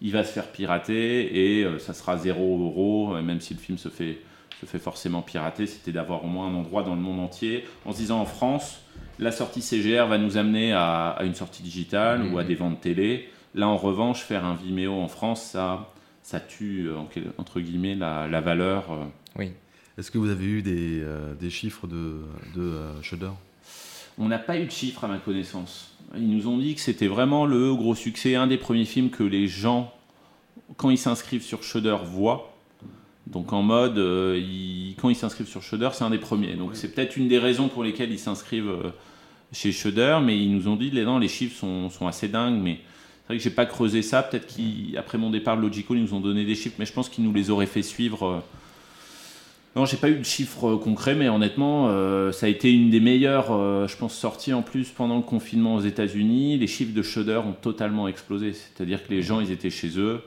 [0.00, 3.76] il va se faire pirater et euh, ça sera 0 euro, même si le film
[3.76, 4.20] se fait,
[4.60, 7.92] se fait forcément pirater, c'était d'avoir au moins un endroit dans le monde entier, en
[7.92, 8.80] se disant en France,
[9.18, 12.34] la sortie CGR va nous amener à, à une sortie digitale Mhm.
[12.34, 13.28] ou à des ventes télé.
[13.54, 15.92] Là, en revanche, faire un Vimeo en France, ça,
[16.22, 16.96] ça tue, euh,
[17.38, 18.92] entre guillemets, la, la valeur.
[18.92, 19.04] euh.
[19.36, 19.52] Oui.
[19.96, 22.20] Est-ce que vous avez eu des, euh, des chiffres de,
[22.54, 23.30] de euh, Shudder?
[24.18, 25.96] On n'a pas eu de chiffres à ma connaissance.
[26.16, 29.22] Ils nous ont dit que c'était vraiment le gros succès, un des premiers films que
[29.24, 29.92] les gens,
[30.76, 32.47] quand ils s'inscrivent sur Shudder, voient.
[33.32, 36.54] Donc en mode, euh, ils- quand ils s'inscrivent sur Shudder, c'est un des premiers.
[36.54, 38.90] Donc c'est peut-être une des raisons pour lesquelles ils s'inscrivent euh,
[39.52, 42.58] chez Shudder, mais ils nous ont dit, les, non, les chiffres sont, sont assez dingues,
[42.62, 42.78] mais
[43.22, 44.22] c'est vrai que j'ai pas creusé ça.
[44.22, 47.08] Peut-être qu'après mon départ de Logical, ils nous ont donné des chiffres, mais je pense
[47.10, 48.26] qu'ils nous les auraient fait suivre.
[48.26, 48.38] euh,
[49.76, 51.88] non, j'ai pas eu de chiffres euh, concrets, mais honnêtement,
[52.32, 53.48] ça a été une des meilleures,
[53.86, 56.56] je pense, sorties en plus pendant le confinement aux États-Unis.
[56.58, 58.54] Les chiffres de Shudder ont totalement explosé.
[58.54, 60.22] C'est-à-dire que les gens, ils étaient chez eux,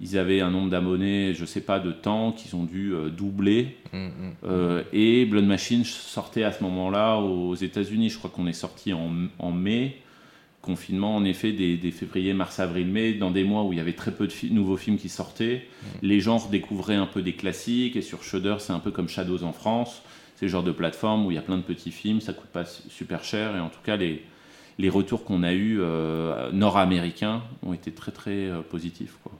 [0.00, 3.76] ils avaient un nombre d'abonnés, je sais pas, de temps qu'ils ont dû euh, doubler.
[3.92, 4.10] Mm, mm.
[4.44, 8.10] Euh, et Blood Machine sortait à ce moment-là aux États-Unis.
[8.10, 9.98] Je crois qu'on est sorti en, en mai.
[10.62, 13.80] Confinement, en effet, des, des février, mars, avril, mai, dans des mois où il y
[13.80, 15.66] avait très peu de fi- nouveaux films qui sortaient.
[16.00, 17.96] Les gens redécouvraient un peu des classiques.
[17.96, 20.02] Et sur Shudder, c'est un peu comme Shadows en France.
[20.36, 22.48] C'est le genre de plateforme où il y a plein de petits films, ça coûte
[22.48, 23.54] pas su- super cher.
[23.56, 24.22] Et en tout cas, les,
[24.78, 29.18] les retours qu'on a eus euh, nord-américains ont été très très positifs.
[29.22, 29.32] Quoi.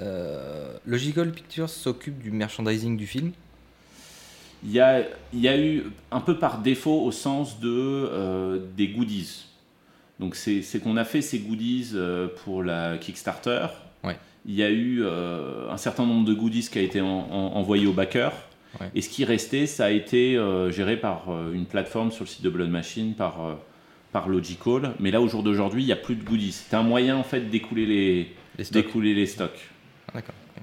[0.00, 3.32] Euh, Logical Pictures s'occupe du merchandising du film.
[4.64, 5.02] Il y a,
[5.32, 9.44] il y a eu un peu par défaut au sens de, euh, des goodies.
[10.20, 13.66] Donc c'est c'est qu'on a fait ces goodies euh, pour la Kickstarter.
[14.04, 14.16] Ouais.
[14.46, 17.52] Il y a eu euh, un certain nombre de goodies qui a été en- en-
[17.56, 18.32] envoyé aux backers.
[18.80, 18.90] Ouais.
[18.94, 20.36] Et ce qui restait, ça a été
[20.70, 23.56] géré par une plateforme sur le site de Blood Machine, par,
[24.10, 24.94] par Logical.
[24.98, 26.50] Mais là, au jour d'aujourd'hui, il n'y a plus de goodies.
[26.52, 28.82] C'était un moyen en fait d'écouler les, Les stocks.
[28.84, 29.70] d'écouler les stocks.
[30.08, 30.34] Ah, D'accord.
[30.56, 30.62] ok.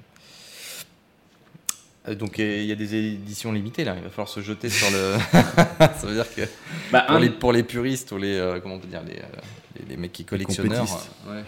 [2.18, 4.90] donc euh, il y a des éditions limitées là, il va falloir se jeter sur
[4.90, 5.16] le.
[5.78, 6.42] Ça veut dire que
[6.90, 9.18] Bah, pour, un- les, pour les puristes ou les euh, comment on peut dire les,
[9.18, 9.22] euh,
[9.78, 10.86] les, les mecs qui collectionneurs.
[11.28, 11.44] euh, ouais.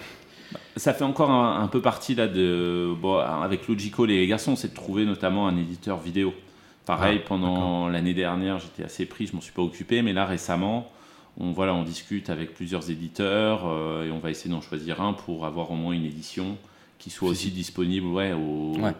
[0.76, 4.54] Ça fait encore un, un peu partie là de bon, avec Logical et les garçons,
[4.56, 6.32] c'est de trouver notamment un éditeur vidéo.
[6.86, 10.26] Pareil, Ah, pendant l'année dernière, j'étais assez pris, je m'en suis pas occupé, mais là
[10.26, 10.90] récemment,
[11.38, 15.14] on voilà, on discute avec plusieurs éditeurs euh, et on va essayer d'en choisir un
[15.14, 16.56] pour avoir au moins une édition
[16.98, 18.92] qui soit aussi disponible, ouais, au- Ouais.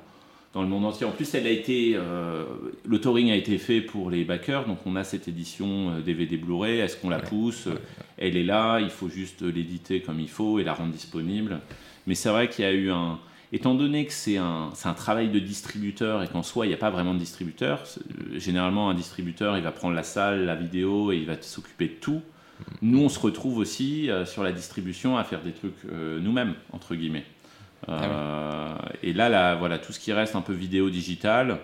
[0.54, 1.04] Dans le monde entier.
[1.04, 2.44] En plus, elle a été, euh,
[2.86, 6.36] le touring a été fait pour les backers, donc on a cette édition euh, DVD
[6.36, 6.78] Blu-ray.
[6.78, 7.68] Est-ce qu'on la pousse?
[8.16, 11.60] Elle est là, il faut juste l'éditer comme il faut et la rendre disponible.
[12.06, 13.18] Mais c'est vrai qu'il y a eu un.
[13.52, 16.78] Étant donné que c'est un, un travail de distributeur et qu'en soi, il n'y a
[16.78, 21.12] pas vraiment de distributeur, euh, généralement, un distributeur, il va prendre la salle, la vidéo
[21.12, 22.20] et il va s'occuper de tout.
[22.82, 26.54] Nous, on se retrouve aussi euh, sur la distribution à faire des trucs euh, nous-mêmes,
[26.72, 27.24] entre guillemets.
[27.88, 31.58] Euh, Et là, là, voilà, tout ce qui reste un peu vidéo digitale.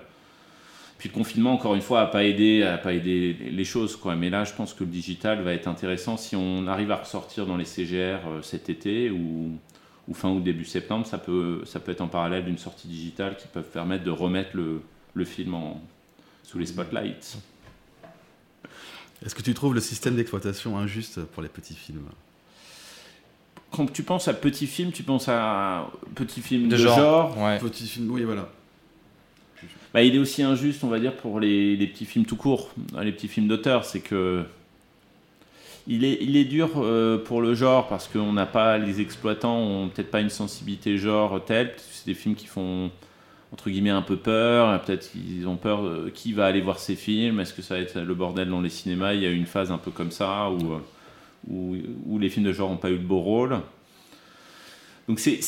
[0.98, 4.16] Puis le confinement, encore une fois, n'a pas aidé, a pas aidé les choses, quoi.
[4.16, 7.46] Mais là, je pense que le digital va être intéressant si on arrive à ressortir
[7.46, 9.52] dans les CGR euh, cet été ou,
[10.08, 11.06] ou fin août début septembre.
[11.06, 14.54] Ça peut, ça peut être en parallèle d'une sortie digitale qui peut permettre de remettre
[14.54, 14.82] le,
[15.14, 15.80] le film en,
[16.42, 17.38] sous les spotlights.
[19.24, 22.08] Est-ce que tu trouves le système d'exploitation injuste pour les petits films?
[23.70, 26.98] Quand tu penses à petit film, tu penses à petit film de, De genre.
[26.98, 27.38] genre.
[27.38, 27.58] Ouais.
[27.58, 28.48] Petit film, oui, voilà.
[29.92, 32.70] Bah, il est aussi injuste, on va dire, pour les, les petits films tout court,
[33.00, 33.84] les petits films d'auteur.
[33.84, 34.44] C'est que.
[35.86, 38.78] Il est, il est dur euh, pour le genre parce qu'on n'a pas.
[38.78, 41.74] Les exploitants ont peut-être pas une sensibilité genre telle.
[41.90, 42.90] C'est des films qui font,
[43.52, 44.80] entre guillemets, un peu peur.
[44.82, 47.40] Peut-être qu'ils ont peur de qui va aller voir ces films.
[47.40, 49.46] Est-ce que ça va être le bordel dans les cinémas Il y a eu une
[49.46, 50.78] phase un peu comme ça où, euh,
[51.48, 51.76] où,
[52.06, 53.60] où les films de genre n'ont pas eu le beau rôle.
[55.08, 55.38] Donc c'est.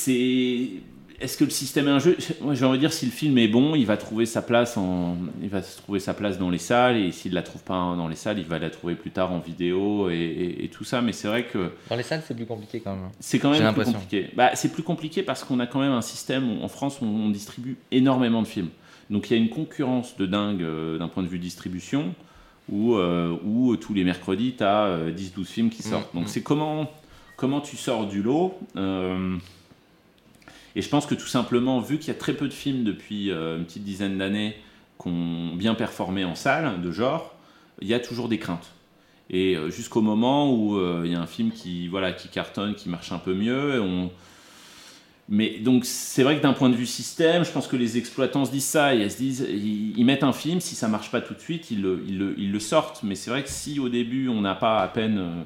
[1.21, 2.17] Est-ce que le système est un jeu?
[2.41, 4.77] Moi j'ai envie de dire si le film est bon, il va trouver sa place
[4.77, 8.09] en, il va trouver sa place dans les salles et s'il la trouve pas dans
[8.09, 11.01] les salles, il va la trouver plus tard en vidéo et, et- et tout ça.
[11.01, 13.11] Mais c'est vrai que Dans les salles, c'est plus compliqué quand même.
[13.21, 14.31] c'est quand même plus compliqué.
[14.35, 17.07] Bah, c'est plus compliqué parce qu'on a quand même un système où en France on,
[17.07, 18.71] on distribue énormément de films.
[19.09, 22.15] Donc il y a une concurrence de dingue euh, d'un point de vue distribution
[22.71, 26.15] où, euh, où tous les mercredis tu as 10-12 films qui Mm, sortent.
[26.15, 26.29] Donc mm.
[26.29, 26.91] c'est comment,
[27.37, 28.59] comment tu sors du lot.
[28.77, 29.37] euh,
[30.75, 33.31] et je pense que tout simplement, vu qu'il y a très peu de films depuis
[33.31, 34.57] euh, une petite dizaine d'années
[35.01, 37.35] qui ont bien performé en salle de genre,
[37.81, 38.73] il y a toujours des craintes.
[39.29, 42.75] Et euh, jusqu'au moment où euh, il y a un film qui, voilà, qui cartonne,
[42.75, 44.11] qui marche un peu mieux, et on...
[45.29, 48.45] mais donc c'est vrai que d'un point de vue système, je pense que les exploitants
[48.45, 51.11] se disent ça et ils se disent, ils, ils mettent un film, si ça marche
[51.11, 53.03] pas tout de suite, ils le, ils le, ils le sortent.
[53.03, 55.45] Mais c'est vrai que si au début on n'a pas à peine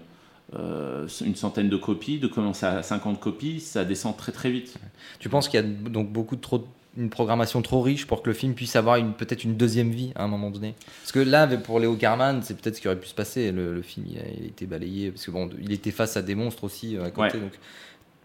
[0.55, 4.77] euh, une centaine de copies, de commencer à 50 copies, ça descend très très vite.
[5.19, 6.67] Tu penses qu'il y a donc beaucoup de trop
[6.99, 10.13] une programmation trop riche pour que le film puisse avoir une peut-être une deuxième vie
[10.15, 10.75] à un moment donné?
[11.03, 13.53] Parce que là, pour Léo Carman, c'est peut-être ce qui aurait pu se passer.
[13.53, 16.17] Le, le film, il a, il a été balayé parce que bon, il était face
[16.17, 17.43] à des monstres aussi euh, à côté, Ouais.
[17.43, 17.53] donc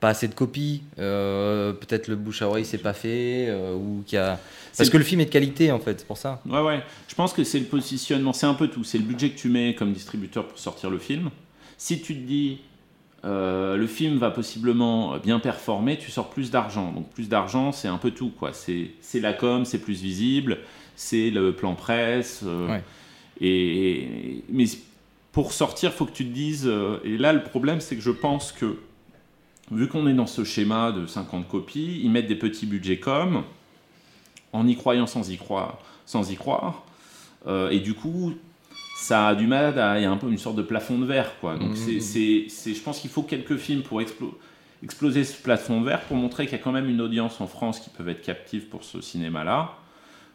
[0.01, 0.81] pas assez de copies.
[0.99, 4.37] euh, peut-être le bouche à oreille s'est pas fait euh, ou qu'il y a
[4.75, 6.41] parce que le film est de qualité en fait, c'est pour ça.
[6.45, 6.81] Ouais, ouais.
[7.07, 8.83] Je pense que c'est le positionnement, c'est un peu tout.
[8.85, 11.29] C'est le budget que tu mets comme distributeur pour sortir le film.
[11.77, 12.61] Si tu te dis,
[13.25, 16.93] euh, le film va possiblement bien performer, tu sors plus d'argent.
[16.93, 18.53] Donc plus d'argent, c'est un peu tout, quoi.
[18.53, 20.59] C'est c'est la com, c'est plus visible,
[20.95, 22.43] c'est le plan presse.
[22.43, 22.81] Ouais.
[23.41, 24.65] et, mais
[25.33, 26.71] pour sortir, faut que tu te dises.
[27.03, 28.77] et là, le problème, c'est que je pense que
[29.71, 33.43] vu qu'on est dans ce schéma de 50 copies, ils mettent des petits budgets com
[34.53, 36.83] en y croyant sans y croire, sans y croire.
[37.47, 38.33] Euh, et du coup,
[38.97, 39.97] ça a du mal à.
[39.99, 41.57] Il y a un peu une sorte de plafond de verre, quoi.
[41.57, 41.75] Donc, Mhm.
[41.75, 44.35] c'est, c'est, c'est- je pense qu'il faut quelques films pour explo-
[44.83, 47.47] exploser ce plafond de verre, pour montrer qu'il y a quand même une audience en
[47.47, 49.71] France qui peut être captive pour ce cinéma-là,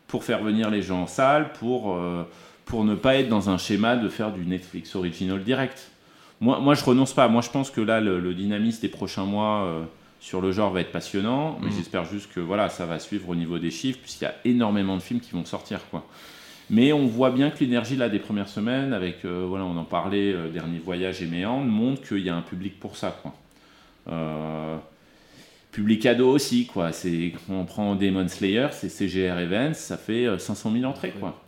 [0.08, 2.24] pour faire venir les gens en salle, pour, euh,
[2.64, 5.90] pour ne pas être dans un schéma de faire du Netflix original direct.
[6.40, 7.28] Moi, moi je renonce pas.
[7.28, 9.82] Moi, je pense que là, le, le dynamisme des prochains mois euh,
[10.20, 11.58] sur le genre va être passionnant.
[11.62, 11.72] Mais Mhm.
[11.76, 14.96] j'espère juste que voilà, ça va suivre au niveau des chiffres, puisqu'il y a énormément
[14.96, 15.80] de films qui vont sortir.
[15.90, 16.04] Quoi.
[16.68, 19.84] Mais on voit bien que l'énergie là des premières semaines, avec euh, voilà, on en
[19.84, 23.16] parlait, euh, dernier voyage et Méandre, montre qu'il y a un public pour ça.
[23.22, 23.32] Quoi.
[24.08, 24.76] Euh,
[25.72, 26.92] public ado aussi, quoi.
[26.92, 31.40] C'est on prend Demon Slayer, c'est CGR Events, ça fait euh, 500 000 entrées, quoi.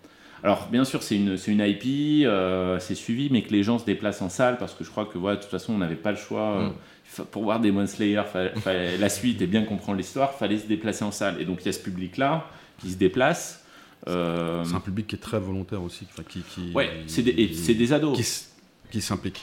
[0.44, 3.78] Alors bien sûr c'est une, c'est une IP, euh, c'est suivi, mais que les gens
[3.78, 5.94] se déplacent en salle parce que je crois que voilà, de toute façon on n'avait
[5.97, 6.40] pas le choix.
[6.59, 7.23] euh, Mm.
[7.32, 8.23] pour voir Demon Slayer,
[9.01, 11.40] la suite et bien comprendre l'histoire, fallait se déplacer en salle.
[11.40, 12.47] Et donc il y a ce public-là
[12.78, 13.65] qui se déplace.
[14.06, 16.05] euh, C'est un public qui est très volontaire aussi.
[16.28, 18.15] Qui, qui, ouais, c'est des, des ados.
[18.15, 18.52] Qui, s-
[18.90, 19.40] qui s'implique.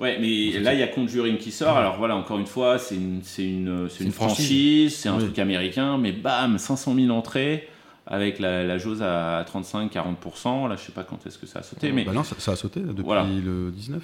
[0.00, 1.76] Ouais, mais là, il y a Conjuring qui sort.
[1.78, 4.34] Alors voilà, encore une fois, c'est une, c'est une, c'est une une franchise.
[4.36, 5.24] franchise, c'est un Oui.
[5.24, 7.68] truc américain, mais bam, 500 000 entrées
[8.06, 10.68] avec la, la jauge à 35-40%.
[10.68, 12.52] Là, je sais pas quand est-ce que ça a sauté, mais Bah non, ça, ça
[12.52, 13.24] a sauté depuis Voilà.
[13.24, 14.02] le 19.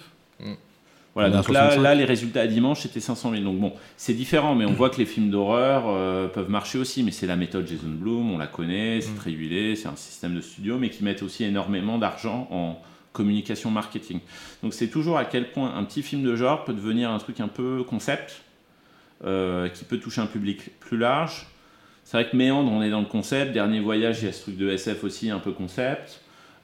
[1.15, 1.29] voilà.
[1.29, 1.83] on est à Donc là, 65.
[1.83, 3.43] là, les résultats à dimanche, c'était 500 000.
[3.45, 7.03] Donc bon, c'est différent, mais on voit que les films d'horreur euh, peuvent marcher aussi.
[7.03, 9.17] Mais c'est la méthode Jason Blum, on la connaît, c'est Mm.
[9.17, 12.81] très huilé, c'est un système de studio, mais qui mettent aussi énormément d'argent en
[13.13, 14.21] communication marketing.
[14.63, 17.41] Donc c'est toujours à quel point un petit film de genre peut devenir un truc
[17.41, 18.43] un peu concept,
[19.25, 21.47] euh, qui peut toucher un public plus large.
[22.05, 23.53] C'est vrai que Méandre, on est dans le concept.
[23.53, 26.21] Dernier voyage, il y a ce truc de SF aussi, un peu concept.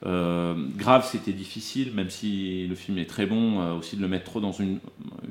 [0.07, 4.09] Euh, Grave, c'était difficile, même si le film est très bon, euh, aussi de le
[4.09, 4.79] mettre trop dans une,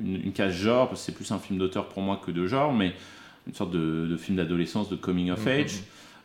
[0.04, 2.46] une, une case genre, parce que c'est plus un film d'auteur pour moi que de
[2.46, 2.92] genre, mais
[3.46, 5.48] une sorte de, de film d'adolescence, de coming of Mhm.
[5.52, 5.72] age,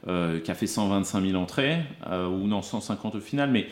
[0.09, 1.77] euh, qui a fait 125 000 entrées,
[2.09, 3.67] ou non, 150 au final, mais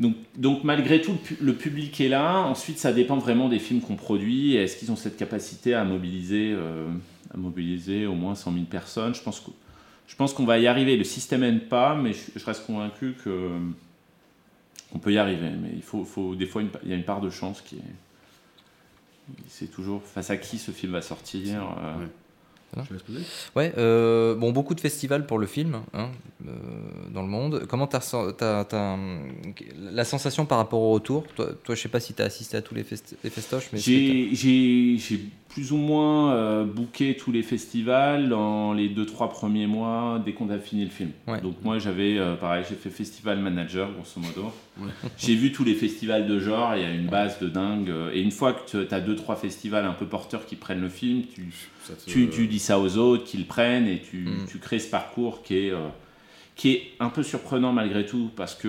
[0.00, 2.40] donc, donc malgré tout, le, pu- le public est là.
[2.40, 4.56] Ensuite, ça dépend vraiment des films qu'on produit.
[4.56, 6.52] Est-ce qu'ils ont cette capacité à mobiliser,
[7.34, 9.50] à mobiliser au moins 100 000 personnes Je pense que
[10.06, 10.96] je pense qu'on va y arriver.
[10.96, 13.50] Le système n'aime pas, mais je, je reste convaincu que
[14.92, 15.50] qu'on peut y arriver.
[15.50, 17.76] Mais il faut, faut des fois, une- il y a une part de chance qui
[17.76, 17.94] est.
[19.48, 21.62] C'est toujours face à qui ce film va sortir.
[21.82, 21.94] euh,
[22.76, 22.82] Ouais.
[22.90, 22.94] Je
[23.78, 26.10] euh, bon, beaucoup de festivals pour le film hein,
[26.46, 26.50] euh,
[27.12, 27.66] dans le monde.
[27.68, 28.96] Comment tu as,
[29.92, 31.24] la sensation par rapport au retour?
[31.36, 33.68] Toi, toi, je sais pas si tu as assisté à tous les, festi- les festoches,
[33.72, 40.20] mais j'ai plus ou moins euh, booké tous les festivals dans les 2-3 premiers mois
[40.24, 41.10] dès qu'on a fini le film.
[41.28, 41.40] Ouais.
[41.40, 44.52] Donc moi j'avais, euh, pareil, j'ai fait festival manager grosso modo.
[44.80, 44.90] Ouais.
[45.16, 47.88] J'ai vu tous les festivals de genre, il y a une base de dingue.
[47.88, 50.88] euh, Et une fois que tu as 2-3 festivals un peu porteurs qui prennent le
[50.88, 51.52] film, tu,
[51.84, 54.46] Ça te- tu, tu dis ça aux autres, qu'ils le prennent et tu, Mm.
[54.50, 55.86] tu crées ce parcours qui est, euh,
[56.56, 58.68] qui est un peu surprenant malgré tout parce que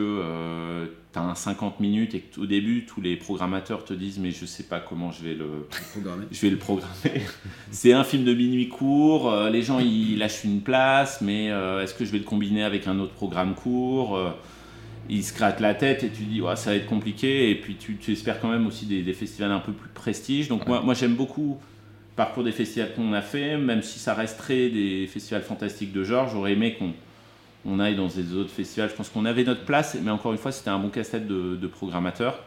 [1.15, 4.31] tu as un 50 minutes et que au début tous les programmateurs te disent mais
[4.31, 6.25] je sais pas comment je vais le, programmé.
[6.29, 7.21] je vais le programmer.
[7.71, 11.81] C'est un film de minuit court, euh, les gens ils lâchent une place mais euh,
[11.81, 14.31] est-ce que je vais le combiner avec un autre programme court Euh,
[15.09, 17.75] Ils se grattent la tête et tu dis ouais, ça va être compliqué et puis
[17.75, 20.49] tu, tu espères quand même aussi des, des festivals un peu plus prestige.
[20.49, 24.13] Donc moi, moi j'aime beaucoup le parcours des festivals qu'on a fait, même si ça
[24.13, 26.93] resterait des festivals fantastiques de genre, j'aurais aimé qu'on
[27.65, 28.89] on aille dans des autres festivals.
[28.89, 31.55] Je pense qu'on avait notre place, mais encore une fois, c'était un bon casse-tête de,
[31.55, 32.39] de programmateurs.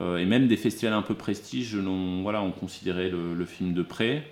[0.00, 3.74] Euh, et même des festivals un peu prestige, on, voilà, on considérait le, le film
[3.74, 4.22] de près.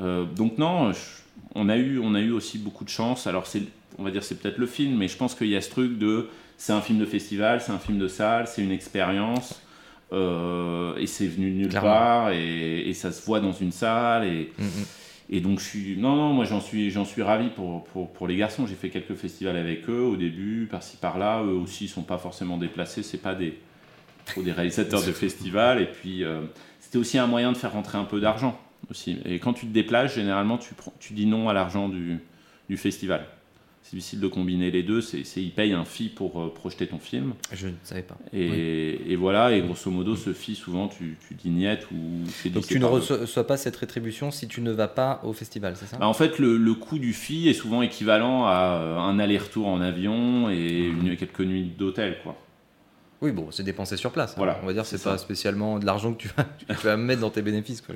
[0.00, 0.98] Euh, donc non, je-
[1.54, 3.26] on, a eu, on a eu aussi beaucoup de chance.
[3.26, 3.62] Alors c'est,
[3.98, 5.98] on va dire c'est peut-être le film, mais je pense qu'il y a ce truc
[5.98, 9.60] de c'est un film de festival, c'est un film de salle, c'est une expérience.
[10.12, 11.88] euh, et c'est venu de nulle Clairement.
[11.88, 14.84] part et, et ça se voit dans une salle et, Mhm.
[15.30, 15.96] Et donc, je suis.
[15.96, 18.66] Non, non, moi, j'en suis, suis ravi pour, pour, pour les garçons.
[18.66, 21.42] J'ai fait quelques festivals avec eux au début, par-ci, par-là.
[21.42, 23.02] Eux aussi, ils sont pas forcément déplacés.
[23.02, 23.58] C'est pas des,
[24.36, 25.82] des réalisateurs de festivals.
[25.82, 26.42] Et puis, euh,
[26.80, 28.58] c'était aussi un moyen de faire rentrer un peu d'argent
[28.90, 29.18] aussi.
[29.26, 33.26] Et quand tu te déplaces, généralement, tu, tu dis non à l'argent du festival.
[33.90, 35.00] C'est difficile de combiner les deux.
[35.00, 37.32] C'est, c'est- ils payent un fee pour euh, projeter ton film.
[37.54, 38.18] Je ne savais pas.
[38.34, 41.96] Et, et voilà, et grosso modo, ce fee, souvent, tu, tu dis niet ou
[42.42, 45.74] c'est Donc tu ne reçois pas cette rétribution si tu ne vas pas au festival,
[45.76, 45.96] c'est ça?
[45.96, 49.66] Bah, en fait, le, le coût du fee est souvent équivalent à euh, un aller-retour
[49.66, 52.36] en avion et une, quelques nuits d'hôtel, quoi.
[53.22, 54.32] Oui, bon, c'est dépensé sur place.
[54.32, 54.34] hein.
[54.36, 56.44] Voilà, On va dire que c'est c'est pas spécialement de l'argent que tu vas,
[56.78, 57.80] tu vas mettre dans tes bénéfices.
[57.80, 57.94] quoi.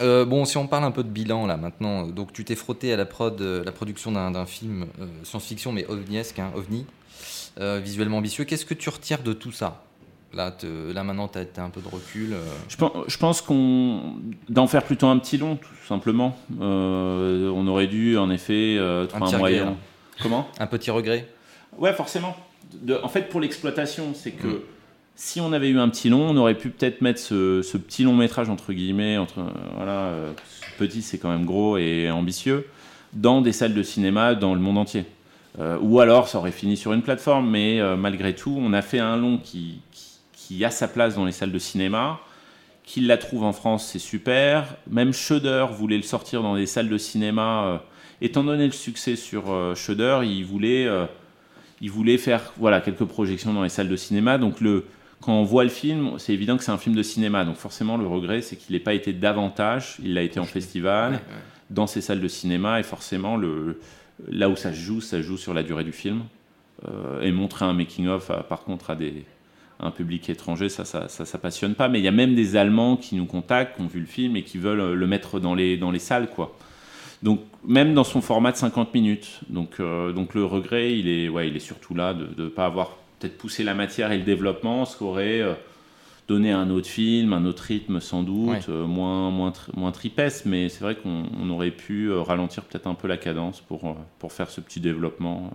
[0.00, 2.92] Euh, bon, si on parle un peu de bilan là maintenant, donc tu t'es frotté
[2.92, 6.86] à la prod, euh, la production d'un film euh, science-fiction mais ovniesque, hein, ovni,
[7.60, 8.44] euh, visuellement ambitieux.
[8.44, 9.84] Qu'est-ce que tu retires de tout ça?
[10.32, 12.34] Là, te- là maintenant, tu as, un peu de recul.
[12.68, 14.14] Je pense, je pense qu'on
[14.48, 16.36] d'en faire plutôt un petit long, tout simplement.
[16.60, 18.78] On aurait dû, en effet,
[19.08, 19.64] trouver un moyen.
[19.66, 19.74] là.
[20.22, 20.46] Comment?
[20.60, 21.26] Un petit regret?
[21.78, 22.36] Ouais, forcément.
[22.72, 24.60] De- en fait, pour l'exploitation, c'est que Mm.
[25.20, 28.16] Si on avait eu un petit long, on aurait pu peut-être mettre ce, petit long
[28.16, 29.42] métrage entre guillemets, entre
[29.76, 30.32] voilà, euh,
[30.78, 32.66] petit, c'est quand même gros et ambitieux,
[33.12, 35.04] dans des salles de cinéma dans le monde entier.
[35.58, 38.80] Euh, ou alors, ça aurait fini sur une plateforme, mais euh, malgré tout, on a
[38.80, 39.82] fait un long qui,
[40.64, 42.18] a sa place dans les salles de cinéma.
[42.84, 44.74] Qu'il la trouve en France, c'est super.
[44.90, 47.82] Même Shudder voulait le sortir dans des salles de cinéma.
[48.22, 50.88] étant donné le succès sur Shudder, il voulait,
[51.80, 54.38] il voulait faire voilà, quelques projections dans les salles de cinéma.
[54.38, 54.86] Donc, le,
[55.20, 57.44] quand on voit le film, c'est évident que c'est un film de cinéma.
[57.44, 59.96] Donc, forcément, le regret, c'est qu'il n'ait pas été davantage.
[60.02, 61.22] Il a été en festival, Ouais, ouais.
[61.70, 62.80] dans ces salles de cinéma.
[62.80, 63.80] Et forcément, le,
[64.28, 66.22] là où ça joue, ça joue sur la durée du film.
[66.88, 69.24] Euh, et montrer un making-of, à- par contre, à des,
[69.78, 71.88] à un public étranger, ça ça, ça, ça passionne pas.
[71.90, 74.36] Mais il y a même des Allemands qui nous contactent, qui ont vu le film
[74.36, 76.56] et qui veulent euh, le mettre dans les, dans les salles, quoi.
[77.22, 79.40] Donc, même dans son format de 50 minutes.
[79.50, 82.64] Donc, euh, donc le regret, il est, ouais, il est surtout là de ne pas
[82.64, 85.54] avoir peut-être poussé la matière et le développement, ce qu'aurait euh,
[86.26, 88.60] donné un autre film, un autre rythme sans doute, Ouais.
[88.68, 92.86] euh, moins, moins, moins tripesque, mais c'est vrai qu'on on aurait pu euh, ralentir peut-être
[92.86, 95.52] un peu la cadence pour, pour faire ce petit développement.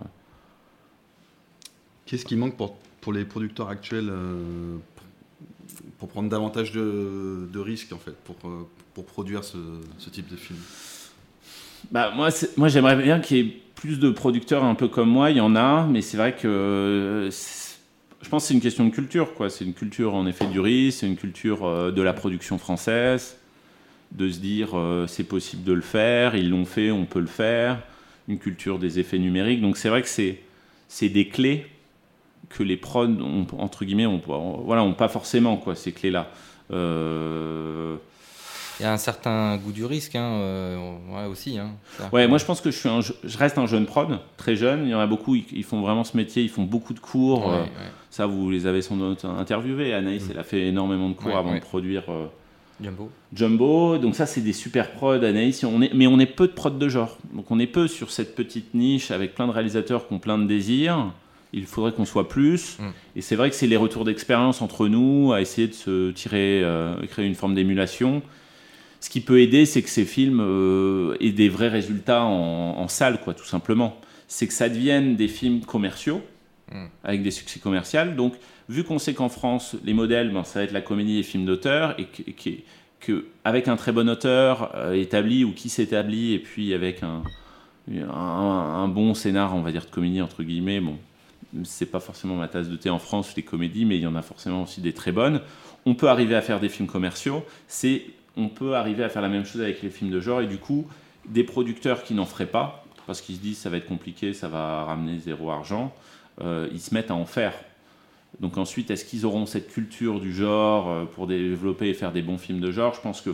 [2.06, 5.06] Qu'est-ce qui manque pour, pour les producteurs actuels euh, pour,
[5.98, 8.36] pour prendre davantage de, de risques en fait, pour,
[8.94, 9.56] pour produire ce,
[9.98, 10.58] ce type de film?
[11.90, 15.30] Bah, moi, moi j'aimerais bien qu'il y ait plus de producteurs un peu comme moi,
[15.30, 18.84] il y en a, mais c'est vrai que euh, je pense que c'est une question
[18.86, 19.34] de culture.
[19.34, 19.48] quoi.
[19.50, 23.36] C'est une culture en effet du risque, c'est une culture euh, de la production française,
[24.12, 27.26] de se dire euh, c'est possible de le faire, ils l'ont fait, on peut le
[27.26, 27.80] faire,
[28.26, 29.60] une culture des effets numériques.
[29.60, 30.40] Donc c'est vrai que c'est
[30.88, 31.66] c'est des clés
[32.48, 33.08] que les prods,
[33.58, 34.22] entre guillemets, ont,
[34.64, 36.30] voilà, ont pas forcément quoi, ces clés-là.
[38.78, 41.58] Il y a un certain goût du risque hein, euh, ouais, aussi.
[41.58, 41.70] Hein,
[42.12, 44.54] Ouais, moi je pense que je, suis un, je je reste un jeune prod, très
[44.54, 44.84] jeune.
[44.84, 47.00] Il y en a beaucoup, ils, ils font vraiment ce métier, ils font beaucoup de
[47.00, 47.46] cours.
[47.46, 47.90] Ouais, euh, ouais.
[48.16, 49.92] Ça, vous les avez sans doute interviewés.
[49.92, 52.26] Anaïs, elle a fait énormément de cours avant de produire euh,
[52.80, 53.10] Jumbo.
[53.34, 53.98] Jumbo.
[53.98, 55.64] Donc, ça, c'est des super prods, Anaïs.
[55.64, 57.18] On est, mais on est peu de prods de genre.
[57.34, 60.38] Donc, on est peu sur cette petite niche avec plein de réalisateurs qui ont plein
[60.38, 61.12] de désirs.
[61.52, 62.78] Il faudrait qu'on soit plus.
[62.78, 62.84] Mm.
[63.16, 66.62] Et c'est vrai que c'est les retours d'expérience entre nous à essayer de se tirer,
[66.62, 68.22] euh, créer une forme d'émulation.
[69.06, 72.88] Ce qui peut aider, c'est que ces films euh, aient des vrais résultats en, en
[72.88, 74.00] salle, quoi, tout simplement.
[74.26, 76.20] C'est que ça devienne des films commerciaux,
[76.72, 76.86] Mm.
[77.04, 78.00] avec des succès commerciaux.
[78.16, 78.34] Donc,
[78.68, 81.22] vu qu'on sait qu'en France, les modèles, ben, ça va être la comédie et les
[81.22, 82.58] films d'auteur, et que, que-
[82.98, 87.22] que avec un très bon auteur euh, établi ou qui s'établit, et puis avec un,
[87.88, 90.96] un, un bon scénar, on va dire, de comédie, entre guillemets, bon,
[91.62, 94.16] c'est pas forcément ma tasse de thé en France, les comédies, mais il y en
[94.16, 95.42] a forcément aussi des très bonnes.
[95.84, 98.02] On peut arriver à faire des films commerciaux, c'est
[98.36, 100.58] on peut arriver à faire la même chose avec les films de genre, et du
[100.58, 100.86] coup,
[101.28, 104.48] des producteurs qui n'en feraient pas, parce qu'ils se disent ça va être compliqué, ça
[104.48, 105.94] va ramener zéro argent,
[106.42, 107.54] euh, ils se mettent à en faire.
[108.40, 112.22] Donc ensuite, est-ce qu'ils auront cette culture du genre euh, pour développer et faire des
[112.22, 112.94] bons films de genre?
[112.94, 113.30] Je pense que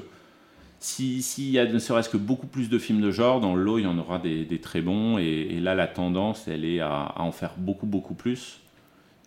[0.79, 3.63] si- s'il y a ne serait-ce que beaucoup plus de films de genre, dans le
[3.63, 5.19] lot, il y en aura des, très bons.
[5.19, 8.62] Et, là, la tendance, elle est à en faire beaucoup, beaucoup plus.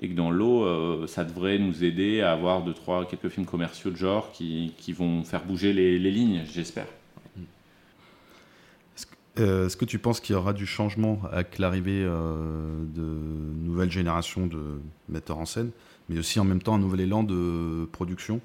[0.02, 3.30] Et que dans le lot, euh, ça devrait nous aider à avoir deux, trois, quelques
[3.30, 6.88] films commerciaux de genre qui, qui vont faire bouger les, les lignes, j'espère.
[9.38, 13.02] Euh, Est-ce que tu penses qu'il y aura du changement avec l'arrivée euh, de
[13.66, 15.72] nouvelles générations de metteurs en scène,
[16.08, 18.40] mais aussi en même temps un nouvel élan de production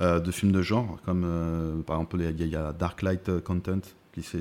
[0.00, 3.80] euh, de films de genre, comme euh, par exemple il y, a- Darklight Content
[4.12, 4.36] qui s'est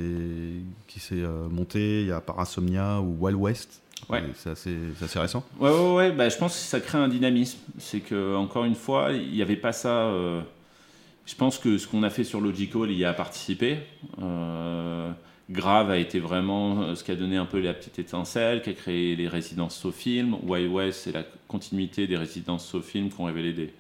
[1.14, 3.82] euh, monté, il y a Parasomnia ou Wild West?
[4.10, 4.24] Ouais.
[4.36, 5.44] C'est assez, assez récent.
[5.60, 7.60] Ouais, ouais, ouais, bah, je pense que ça crée un dynamisme.
[7.78, 10.06] C'est que, encore une fois, il n'y avait pas ça.
[10.08, 10.42] euh,
[11.26, 13.80] Je pense que ce qu'on a fait sur Logical y a participé.
[14.22, 15.12] Euh,
[15.50, 18.70] Grave a été vraiment euh, ce qui a donné un peu la petite étincelle, qui
[18.70, 20.36] a créé les résidences SoFilm.
[20.44, 23.74] Wild West, c'est la continuité des résidences SoFilm qui ont révélé des,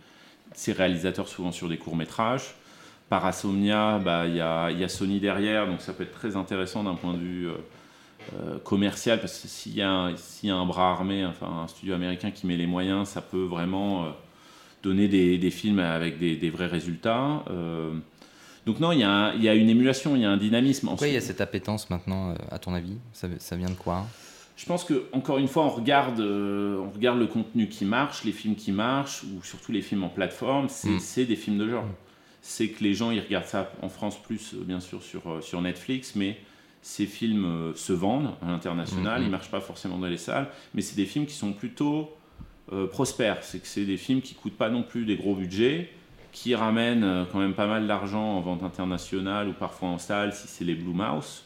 [0.53, 2.55] ces réalisateurs souvent sur des courts-métrages.
[3.09, 6.83] Parasomnia, bah, il y, a, y, a, Sony derrière, donc ça peut être très intéressant
[6.83, 7.53] d'un point de vue euh,
[8.33, 12.31] euh, commercial, parce que s'il y, y, a un bras armé, enfin un studio américain
[12.31, 14.09] qui met les moyens, ça peut vraiment euh,
[14.83, 17.43] donner des, des, films avec des, des vrais résultats.
[17.49, 17.93] Euh,
[18.65, 20.87] donc non, il y, a, il y, a une émulation, il y a un dynamisme.
[20.87, 22.97] Pourquoi il y a cette appétence maintenant, à ton avis?
[23.13, 24.05] Ça, ça, vient de quoi?
[24.55, 28.31] Je pense que encore une fois, on regarde, on regarde le contenu qui marche, les
[28.31, 31.25] films qui marchent, ou surtout les films en plateforme, c'est mm.
[31.25, 31.85] des films de genre.
[31.85, 31.95] Mm.
[32.41, 36.15] C'est que les gens, ils regardent ça en France plus, bien sûr, sur, sur Netflix,
[36.15, 36.37] mais
[36.81, 39.27] ces films euh, se vendent à l'international, mm -hmm.
[39.27, 42.09] ils marchent pas forcément dans les salles, mais c'est des films qui sont plutôt
[42.71, 43.43] euh, prospères.
[43.43, 45.89] C'est que c'est des films qui coûtent pas non plus des gros budgets,
[46.31, 50.33] qui ramènent euh, quand même pas mal d'argent en vente internationale ou parfois en salle
[50.33, 51.43] si c'est les Blue Mouse.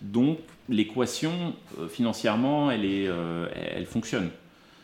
[0.00, 0.38] Donc
[0.68, 4.30] l'équation euh, financièrement, elle, est, euh, elle fonctionne.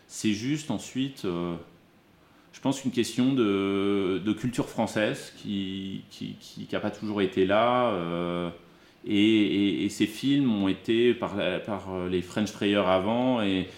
[0.07, 6.77] C'est juste ensuite, je pense, une question de, de culture française qui n'a qui, qui,
[6.77, 7.93] pas toujours été là.
[9.07, 13.69] Et, et, et, ces films ont été par, par les French Frayeurs avant et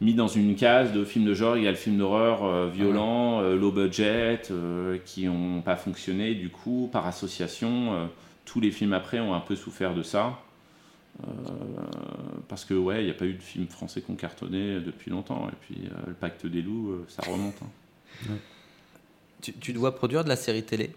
[0.00, 1.56] mis dans une case de films de genre.
[1.56, 5.76] Il y a le film d'horreur euh, violent, euh, low budget, euh, qui n'ont pas
[5.76, 6.34] fonctionné.
[6.34, 8.10] Du coup, par association,
[8.44, 10.40] tous les films après ont un peu souffert de ça.
[12.48, 15.48] parce que ouais, il n'y a pas eu de film français qu'on cartonnait depuis longtemps.
[15.48, 17.56] Et puis le Pacte des loups, ça remonte.
[17.62, 18.30] Hein.
[18.30, 18.36] Ouais.
[19.42, 20.90] Tu, tu dois produire de la série télé?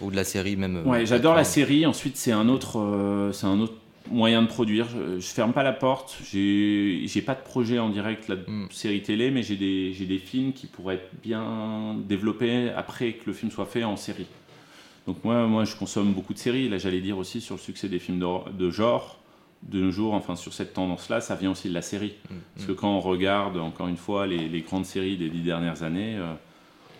[0.00, 1.86] Ou de la série même Ouais, j'adore la série.
[1.86, 3.74] Ensuite, c'est un autre, euh, c'est un autre
[4.10, 4.86] moyen de produire.
[4.88, 6.18] Je, je ferme pas la porte.
[6.30, 8.68] J'ai, pas de projet en direct la mm.
[8.70, 13.24] série télé, mais j'ai des, j'ai des films qui pourraient être bien développés après que
[13.26, 14.26] le film soit fait en série.
[15.06, 16.68] Donc moi, moi, je consomme beaucoup de séries.
[16.68, 19.20] Là, j'allais dire aussi sur le succès des films de, de genre
[19.62, 22.14] de nos jours, enfin sur cette tendance-là, ça vient aussi de la série.
[22.30, 22.34] Mmh.
[22.54, 25.82] Parce que quand on regarde, encore une fois, les, les grandes séries des dix dernières
[25.82, 26.32] années, euh,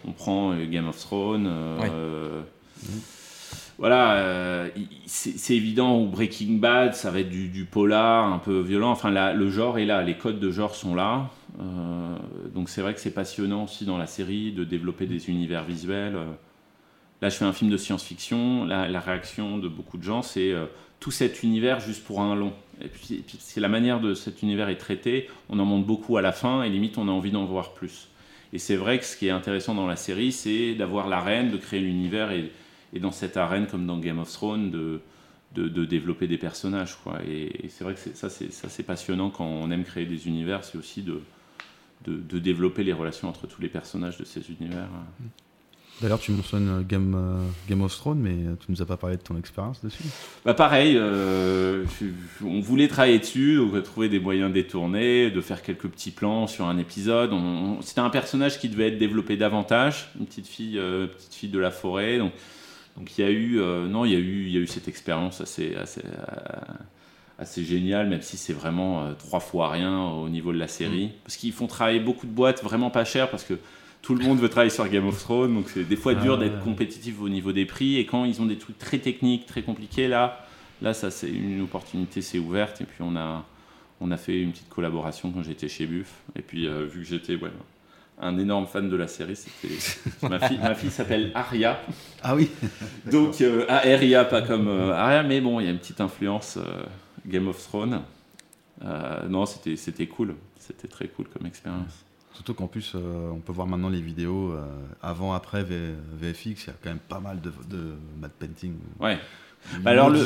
[0.07, 2.43] on prend euh, Game of Thrones, euh,
[3.79, 4.69] Voilà, euh,
[5.07, 8.91] c'est évident, ou Breaking Bad, ça va être du, polar un peu violent.
[8.91, 11.31] Enfin, la, le genre est là, les codes de genre sont là.
[11.61, 12.17] Euh,
[12.55, 16.17] donc, c'est vrai que c'est passionnant aussi dans la série de développer des univers visuels.
[17.23, 18.65] Là, je fais un film de science-fiction.
[18.65, 20.67] La, réaction de beaucoup de gens, c'est euh,
[21.01, 22.53] tout cet univers juste pour un long.
[22.83, 25.29] Et puis, et puis c'est la manière de cet univers est traité.
[25.51, 28.09] On en montre beaucoup à la fin et limite, on a envie d'en voir plus.
[28.53, 31.57] Et c'est vrai que ce qui est intéressant dans la série, c'est d'avoir l'arène, de
[31.57, 32.51] créer l'univers et
[32.93, 35.01] et dans cette arène, comme dans Game of Thrones, de,
[35.55, 36.97] de, de développer des personnages.
[37.03, 37.19] Quoi.
[37.27, 40.79] Et, et c'est vrai que ça, c'est passionnant quand on aime créer des univers, c'est
[40.79, 41.21] aussi de,
[42.05, 44.89] de, de, développer les relations entre tous les personnages de ces univers.
[46.01, 48.35] D'ailleurs, tu mentionnes Game, euh, Game of Thrones, mais
[48.65, 50.05] tu nous as pas parlé de ton expérience dessus
[50.47, 51.85] bah Pareil, euh,
[52.43, 56.47] on voulait travailler dessus, on voulait trouver des moyens détournés, de faire quelques petits plans
[56.47, 57.33] sur un épisode.
[57.83, 61.59] C'était un personnage qui devait être développé davantage, une petite fille, euh, petite fille de
[61.59, 62.17] la forêt.
[62.17, 62.33] Donc,
[63.01, 64.67] donc il y a eu, euh, non, il y a eu, il y a eu
[64.67, 66.75] cette expérience assez, assez, euh,
[67.39, 71.07] assez géniale, même si c'est vraiment euh, trois fois rien au niveau de la série.
[71.07, 71.13] Mmh.
[71.25, 73.55] Parce qu'ils font travailler beaucoup de boîtes vraiment pas chères, parce que
[74.03, 76.45] tout le monde veut travailler sur Game of Thrones, donc c'est des fois dur ah,
[76.45, 77.97] d'être compétitif au niveau des prix.
[77.97, 80.47] Et quand ils ont des trucs très techniques, très compliqués, là,
[80.83, 82.83] là, ça c'est une opportunité, c'est ouverte.
[82.83, 83.47] Et puis on a,
[84.03, 86.13] on a fait une petite collaboration quand j'étais chez Buff.
[86.37, 87.51] Et puis euh, vu que j'étais, ouais,
[88.21, 89.37] un énorme fan de la série.
[89.37, 89.75] C'était
[90.29, 90.59] ma fille.
[90.59, 91.81] Ma fille s'appelle Aria.
[92.23, 92.51] Ah oui.
[93.11, 96.57] Donc euh, Aria, pas comme euh, Aria, mais bon, il y a une petite influence
[96.59, 96.83] euh,
[97.27, 98.03] Game of Thrones.
[98.85, 100.35] Euh, non, c'était c'était cool.
[100.59, 102.05] C'était très cool comme expérience.
[102.35, 104.55] Surtout qu'en plus, euh, on peut voir maintenant les vidéos
[105.03, 106.65] avant, après v VFX.
[106.65, 108.75] Il y a quand même pas mal de, de matte painting.
[108.99, 109.19] Ouais.
[109.83, 110.21] Bah alors le,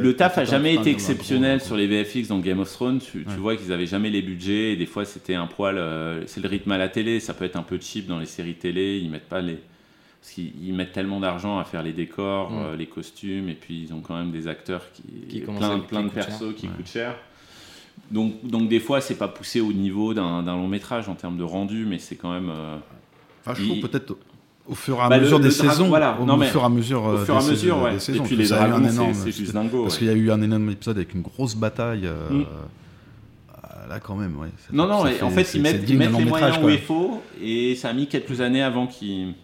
[0.00, 2.98] le taf a jamais été exceptionnel sur les VFX dans Game of Thrones.
[2.98, 3.24] Tu, ouais.
[3.24, 5.78] tu vois qu'ils avaient jamais les budgets et des fois c'était un poil.
[5.78, 7.20] Euh, c'est le rythme à la télé.
[7.20, 8.98] Ça peut être un peu cheap dans les séries télé.
[8.98, 9.58] Ils mettent pas les
[10.20, 13.94] parce qu'ils mettent tellement d'argent à faire les décors, euh, les costumes et puis ils
[13.94, 16.72] ont quand même des acteurs qui, qui plein, plein de persos qui ouais.
[16.76, 17.16] coûtent cher.
[18.10, 21.42] Donc, donc des fois c'est pas poussé au niveau d'un long métrage en termes de
[21.42, 22.50] rendu, mais c'est quand même.
[22.50, 22.76] Euh,
[23.40, 24.16] enfin, je trouve peut-être
[24.70, 25.88] au fur et à bah mesure le, des le saisons.
[25.88, 26.18] Voilà.
[26.20, 27.92] Au, non, mais, fur et à mesure, au fur et à mesure des, ouais.
[27.92, 28.24] des saisons.
[28.24, 29.82] Et puis les dragons, c'est juste dingo.
[29.82, 29.98] Parce ouais.
[29.98, 32.06] qu'il y a eu un énorme épisode avec une grosse bataille.
[32.06, 32.46] Euh, mm.
[33.88, 34.46] Là, quand même, ouais.
[34.70, 37.74] Non, non, fait, en fait, ils mettent, ils mettent les moyens où il faut, et
[37.74, 39.34] ça a mis quelques années avant qu'ils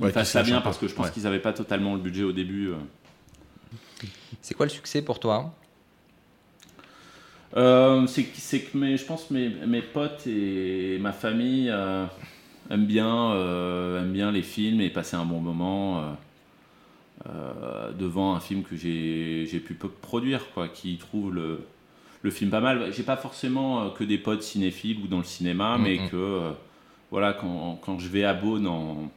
[0.00, 2.32] ouais, fassent ça bien, parce que je pense qu'ils n'avaient pas totalement le budget au
[2.32, 2.70] début.
[2.70, 2.74] euh.
[4.42, 5.54] C'est quoi le succès pour toi?
[7.56, 12.04] Euh, c'est que mes, je pense mes, mes potes et ma famille euh,
[12.70, 16.00] aiment, bien, euh, aiment bien les films et passer un bon moment.
[16.00, 16.12] euh.
[17.28, 21.60] euh, devant un film que j'ai pu produire, quoi, qui trouve le,
[22.22, 22.92] le film pas mal.
[22.92, 25.82] J'ai pas forcément que des potes cinéphiles ou dans le cinéma, Mhm.
[25.84, 26.50] mais que euh,
[27.10, 29.10] voilà, quand, quand je vais à Beaune en,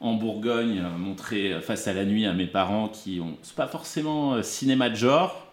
[0.00, 4.42] en Bourgogne, montrer face à la nuit à mes parents qui ont c'est pas forcément
[4.44, 5.47] cinéma de genre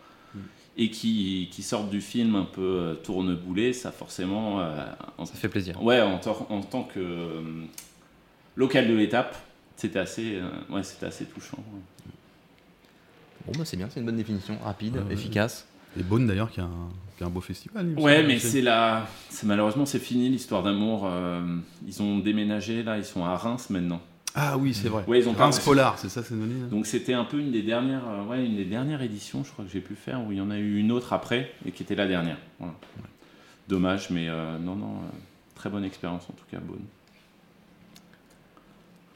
[0.78, 4.86] et qui, qui sortent du film un peu euh, tourneboulet, ça forcément euh,
[5.18, 5.82] en- Ça fait plaisir.
[5.82, 7.42] Ouais, en, tant- en tant que euh,
[8.56, 9.36] local de l'étape,
[9.78, 11.58] c'était assez, euh, ouais, c'était assez touchant.
[11.58, 12.12] ouais.
[13.48, 15.68] Bon, bah c'est bien, c'est une bonne définition, rapide, efficace.
[15.98, 17.94] Et Beaune d'ailleurs, qui a, un, qui a un beau festival.
[17.98, 19.08] Ouais, mais c'est la,
[19.44, 21.04] malheureusement c'est fini l'histoire d'amour.
[21.06, 21.42] euh,
[21.88, 24.02] ils ont déménagé là, ils sont à Reims maintenant.
[24.38, 25.04] Ah oui, c'est vrai.
[25.08, 27.52] Ouais, ils ont Reims Polar, c'est ça, c'est donné hein Donc c'était un peu une
[27.52, 30.34] des dernières, euh, ouais, une des dernières éditions, je crois que j'ai pu faire, où
[30.34, 32.38] il y en a eu une autre après et qui était la dernière.
[32.60, 32.76] Voilà.
[33.70, 35.18] Dommage, mais euh, non, non, euh,
[35.56, 36.84] très bonne expérience en tout cas, bonne.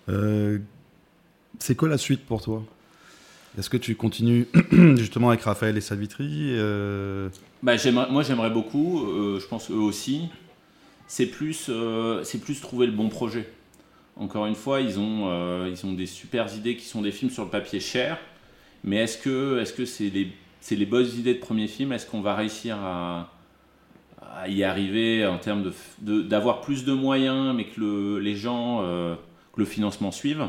[0.07, 0.59] Euh,
[1.59, 2.63] c'est quoi la suite pour toi?
[3.57, 4.47] Est-ce que tu continues
[4.95, 7.29] justement avec Raphaël et Savitri euh,
[7.61, 7.73] Bah,
[8.09, 10.29] moi j'aimerais beaucoup, euh, je pense eux aussi.
[11.07, 13.51] C'est plus, euh, c'est plus trouver le bon projet.
[14.19, 17.31] Encore une fois, ils ont, euh, ils ont des super idées qui sont des films
[17.31, 18.17] sur le papier chers,
[18.83, 20.27] mais est-ce que, est-ce que c'est les,
[20.59, 21.93] c'est les bonnes idées de premier film?
[21.93, 23.31] Est-ce qu'on va réussir à,
[24.35, 28.35] à y arriver en termes de, de- d'avoir plus de moyens, mais que le- les
[28.35, 29.15] gens, euh,
[29.53, 30.47] que le financement suive?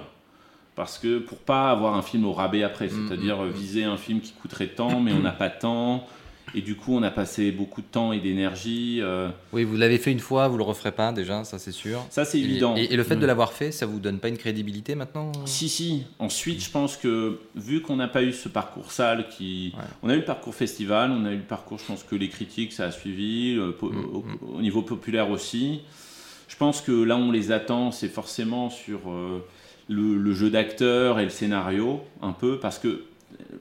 [0.75, 3.85] Parce que pour pas avoir un film au rabais après, Mm, c'est-à-dire mm, euh, viser
[3.85, 6.07] un film qui coûterait tant, mais on n'a pas de temps,
[6.55, 8.99] et du coup on a passé beaucoup de temps et d'énergie.
[9.01, 12.05] euh, Oui, vous l'avez fait une fois, vous le referez pas déjà, ça c'est sûr.
[12.11, 12.75] ça c'est évident.
[12.77, 13.27] Et, et le fait de Ouais.
[13.27, 16.05] l'avoir fait, ça vous donne pas une crédibilité maintenant Si, si.
[16.19, 19.73] Ensuite, je pense que vu qu'on n'a pas eu ce parcours salle, qui...
[19.77, 19.85] Ouais.
[20.03, 22.29] on a eu le parcours festival, on a eu le parcours, je pense que les
[22.29, 24.25] critiques, ça a suivi, le po- Mm, au,
[24.57, 25.81] au niveau populaire aussi.
[26.49, 29.45] Je pense que là, on les attend, c'est forcément sur euh,
[29.89, 33.05] le, le jeu d'acteur et le scénario, un peu, parce que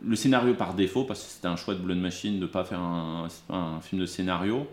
[0.06, 2.64] le scénario par défaut, parce que c'était un choix de Blood Machine de ne pas
[2.64, 3.28] faire un,
[3.82, 4.68] film de scénario.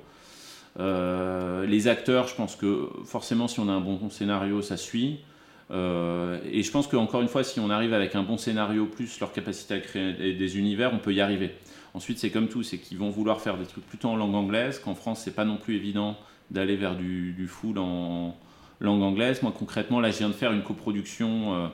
[0.78, 5.20] Euh, les acteurs, je pense que forcément, si on a un bon scénario, ça suit.
[5.70, 9.18] Euh, et je pense qu'encore une fois, si on arrive avec un bon scénario plus
[9.18, 11.54] leur capacité à créer des- des univers, on peut y arriver.
[11.94, 14.78] Ensuite, c'est comme tout, c'est qu'ils vont vouloir faire des trucs plutôt en langue anglaise,
[14.78, 16.16] qu'en France, c'est pas non plus évident
[16.50, 18.36] d'aller vers du, du full en
[18.80, 19.42] langue anglaise.
[19.42, 21.66] Moi, concrètement, là, je viens de faire une coproduction, euh,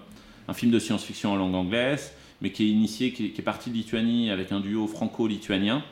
[0.49, 2.13] un film de science-fiction en langue anglaise,
[2.43, 5.83] mais qui est initié, qui est, qui est parti de Lituanie avec un duo franco-lituanien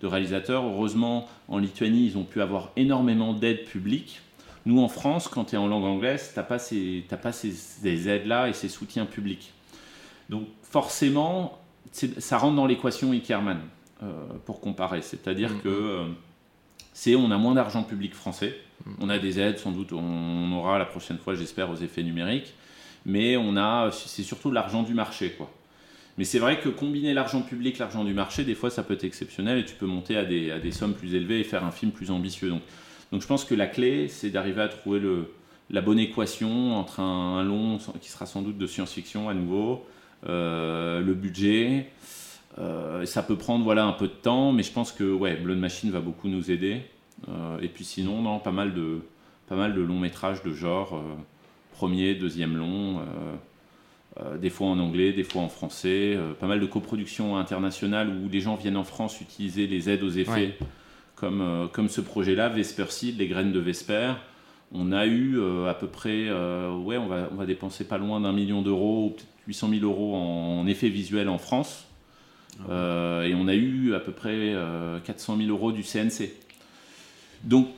[0.00, 0.64] de réalisateurs.
[0.64, 4.20] Heureusement, en Lituanie, ils ont pu avoir énormément d'aides publiques.
[4.64, 7.50] Nous, en France, quand tu es en langue anglaise, tu n'as pas, ces, pas ces,
[7.50, 9.52] ces aides-là et ces soutiens publics.
[10.28, 11.58] Donc, forcément,
[11.92, 13.58] ça rentre dans l'équation Ickerman,
[14.02, 14.12] euh,
[14.44, 15.02] pour comparer.
[15.02, 15.60] C'est-à-dire Mhm.
[15.60, 16.04] que euh,
[16.92, 18.56] c'est, on a moins d'argent public français.
[19.00, 22.54] On a des aides, sans doute, on aura la prochaine fois, j'espère, aux effets numériques.
[23.06, 25.50] Mais on a, c'est surtout l'argent du marché, quoi.
[26.18, 29.04] Mais c'est vrai que combiner l'argent public, l'argent du marché, des fois, ça peut être
[29.04, 31.70] exceptionnel et tu peux monter à des, à des sommes plus élevées et faire un
[31.70, 32.48] film plus ambitieux.
[32.48, 32.62] Donc,
[33.12, 35.00] donc je pense que la clé, c'est d'arriver à trouver
[35.70, 39.84] la bonne équation entre un, long qui sera sans doute de science-fiction à nouveau,
[40.28, 41.90] euh, le budget.
[42.58, 45.58] Euh, ça peut prendre voilà, un peu de temps, mais je pense que ouais, Blood
[45.58, 46.80] Machine va beaucoup nous aider.
[47.28, 49.00] Euh, et puis sinon, non, pas mal de,
[49.46, 51.00] pas mal de longs métrages de genre,
[51.72, 53.00] premier, deuxième long,
[54.20, 58.08] euh, des fois en anglais, des fois en français, euh, pas mal de coproductions internationales
[58.08, 60.58] où les gens viennent en France utiliser les aides aux effets, Ouais.
[61.14, 64.12] comme, euh, comme ce projet-là, Vesper Seed, les graines de Vesper.
[64.72, 65.38] On a eu
[65.68, 69.10] à peu près, ouais, on va, on va dépenser pas loin d'un million d'euros, ou
[69.10, 71.86] peut-être 800 000 euros en, en effets visuels en France.
[72.68, 76.30] Euh, et on a eu à peu près euh, 400 000 euros du CNC.
[77.44, 77.68] Donc,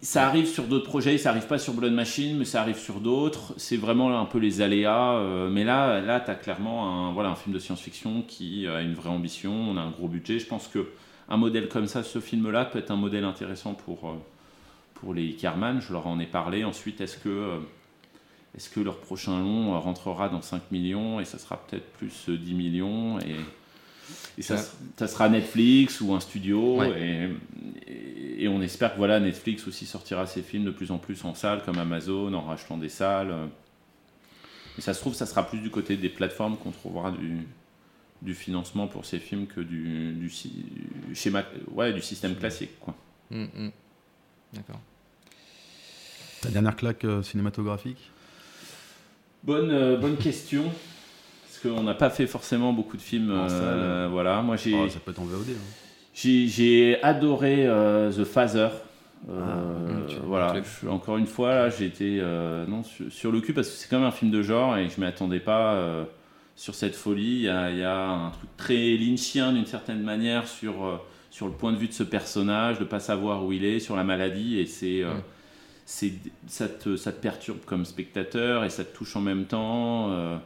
[0.00, 3.00] ça arrive sur d'autres projets, ça arrive pas sur Blood Machine, mais ça arrive sur
[3.00, 3.54] d'autres.
[3.56, 5.14] C'est vraiment un peu les aléas.
[5.14, 8.94] euh, mais là, là as clairement un, voilà, un film de science-fiction qui a une
[8.94, 10.38] vraie ambition, on a un gros budget.
[10.38, 10.88] Je pense que
[11.28, 14.14] un modèle comme ça, ce film-là, peut être un modèle intéressant pour, euh,
[14.94, 15.80] pour les Carman.
[15.80, 16.64] Je leur en ai parlé.
[16.64, 17.58] Ensuite, est-ce que, euh,
[18.56, 22.36] est-ce que leur prochain long rentrera dans 5 millions et ça sera peut-être plus euh,
[22.36, 23.36] 10 millions et,
[24.38, 24.56] et ça,
[25.06, 27.30] sera Netflix ou un studio Ouais.
[28.38, 31.34] et, on espère que voilà, Netflix aussi sortira ses films de plus en plus en
[31.34, 33.34] salle comme Amazon en rachetant des salles.
[34.76, 37.38] Et ça se trouve, ça sera plus du côté des plateformes qu'on trouvera du,
[38.22, 40.66] du financement pour ces films que du, du, si-
[41.08, 42.78] du schéma, ouais, du système classique.
[42.80, 42.94] Quoi.
[43.32, 43.70] Hum, hum.
[44.52, 44.80] D'accord.
[46.42, 48.10] Ta dernière claque euh, cinématographique?
[49.42, 50.70] Bonne, euh, bonne question.
[51.68, 53.30] Qu'on n'a pas fait forcément beaucoup de films.
[53.32, 54.74] En euh, voilà, moi j'ai.
[54.74, 55.46] Oh, Ça peut être en VOD.
[55.50, 55.60] hein.
[56.14, 58.68] J'ai adoré euh, The Father.
[59.30, 62.22] Euh, tu- voilà, je- encore une fois, là, j'ai été
[62.68, 64.88] non, sur, sur le cul parce que c'est quand même un film de genre et
[64.88, 66.06] je m'y attendais pas.
[66.56, 67.36] sur cette folie.
[67.38, 71.00] Il y a, il y a un truc très lynchien d'une certaine manière sur,
[71.30, 73.96] sur le point de vue de ce personnage, de pas savoir où il est, sur
[73.96, 76.08] la maladie, et c'est, Mm.
[76.46, 80.10] ça, te, ça te perturbe comme spectateur et ça te touche en même temps.
[80.12, 80.36] euh,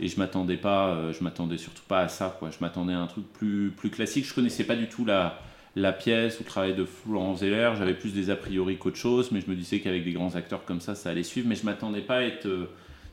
[0.00, 2.34] et je m'attendais pas, euh, je m'attendais surtout pas à ça.
[2.38, 2.50] Quoi.
[2.50, 4.24] Je m'attendais à un truc plus, plus classique.
[4.26, 5.38] Je connaissais pas du tout la,
[5.76, 7.72] la pièce ou le travail de Florent Zeller.
[7.78, 10.64] J'avais plus des a priori qu'autre chose, mais je me disais qu'avec des grands acteurs
[10.64, 11.46] comme ça, ça allait suivre.
[11.48, 12.66] Mais je m'attendais pas à être euh,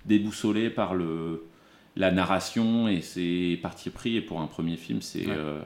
[0.05, 1.43] déboussolé par le,
[1.97, 4.15] la narration et ses parties pris.
[4.15, 5.35] Et pour un premier film, c'est Ouais.
[5.35, 5.61] euh,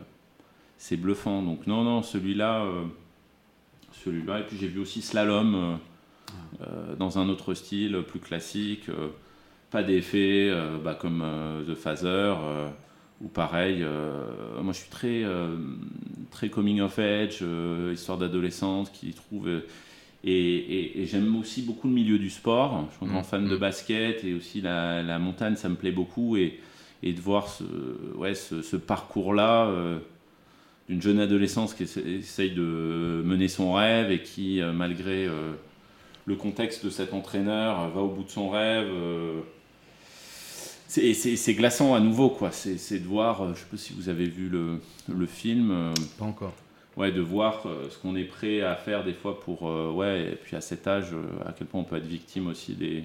[0.78, 1.44] c'est bluffant.
[1.44, 2.66] Donc non, non, celui-là,
[4.04, 4.40] celui-là.
[4.40, 5.78] Et puis j'ai vu aussi Slalom
[6.62, 8.88] euh, dans un autre style, plus classique.
[9.72, 12.08] Pas d'effet, euh, bah, comme euh, The Phaser.
[12.08, 12.70] euh,
[13.24, 13.86] ou pareil,
[14.64, 15.24] moi je suis très,
[16.32, 17.44] très coming of age,
[17.94, 19.48] histoire d'adolescente qui trouve.
[19.48, 19.62] et
[20.24, 22.84] et- et j'aime aussi beaucoup le milieu du sport.
[22.90, 23.60] Je suis un grand Mm, fan de mm.
[23.60, 26.36] basket et aussi la, la montagne, ça me plaît beaucoup.
[26.36, 26.60] Et,
[27.04, 27.64] et de voir ce,
[28.16, 29.72] ouais, ce, ce parcours-là
[30.90, 35.28] d'une jeune adolescence qui essa- essaye de mener son rêve et qui, malgré
[36.26, 38.90] le contexte de cet entraîneur, va au bout de son rêve.
[40.94, 42.52] C'est- glaçant à nouveau, quoi.
[42.52, 45.94] C'est de voir, euh, je sais pas si vous avez vu le, le film, euh,
[46.20, 46.54] Pas encore.
[46.98, 50.32] ouais, de voir euh, ce qu'on est prêt à faire des fois pour, euh, ouais,
[50.34, 51.08] et puis à cet âge,
[51.46, 53.04] à quel point on peut être victime aussi des,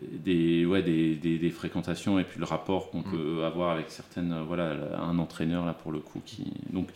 [0.00, 4.34] des, ouais, des, des, des fréquentations et puis le rapport qu'on peut avoir avec certaines,
[4.46, 6.88] voilà, un entraîneur là pour le coup qui, donc,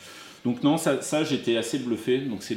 [0.44, 2.20] donc non, ça, ça j'étais assez bluffé.
[2.20, 2.56] Donc c'est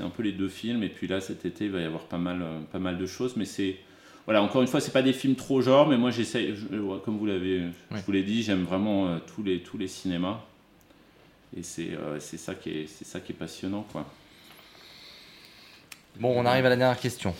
[0.00, 2.18] un peu les deux films et puis là cet été il va y avoir pas
[2.18, 3.76] mal, pas mal de choses, mais c'est
[4.26, 6.98] voilà, encore une fois, c'est pas des films trop genre, mais moi j'essaye, je- ouais,
[7.04, 8.02] comme vous l'avez, je Ouais.
[8.06, 10.40] vous l'ai dit, j'aime vraiment euh, tous les tous les cinémas.
[11.56, 14.06] Et c'est euh, c'est ça qui est c'est ça qui est passionnant quoi.
[16.18, 17.34] Bon, on arrive à la dernière question.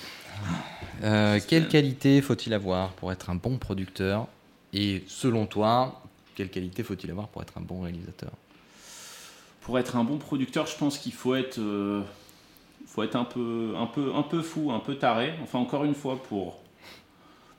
[1.03, 4.27] Euh, quelle qualité faut-il avoir pour être un bon producteur?
[4.73, 6.01] Et selon toi,
[6.35, 8.31] quelle qualité faut-il avoir pour être un bon réalisateur?
[9.61, 12.03] Pour être un bon producteur, je pense qu'il faut être euh,
[12.87, 15.35] faut être un peu un peu un peu fou, un peu taré.
[15.43, 16.59] Enfin encore une fois pour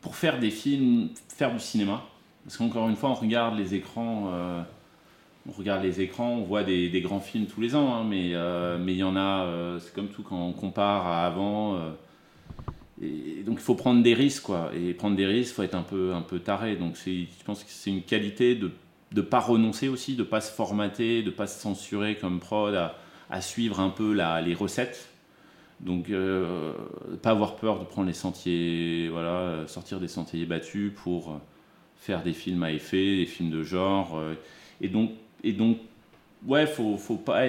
[0.03, 2.03] pour faire des films, faire du cinéma.
[2.43, 4.61] Parce qu'encore une fois, on regarde les écrans, euh,
[5.47, 8.77] on regarde les écrans, on voit des, grands films tous les ans, hein, mais euh,
[8.77, 11.79] mais il y en a, euh, c'est comme tout quand on compare à avant.
[13.01, 14.71] et donc il faut prendre des risques, quoi.
[14.75, 16.75] Et prendre des risques, faut être un peu un peu taré.
[16.75, 18.71] Donc je pense que c'est une qualité de
[19.13, 22.95] de pas renoncer aussi, de pas se formater, de pas se censurer comme prod, à,
[23.29, 25.12] à suivre un peu la, les recettes.
[25.83, 26.73] Donc, euh,
[27.21, 31.41] pas avoir peur de prendre les sentiers, voilà, sortir des sentiers battus pour
[31.97, 34.17] faire des films à effet, des films de genre.
[34.17, 34.35] euh,
[34.81, 35.77] et donc,
[36.47, 37.43] ouais, faut, pas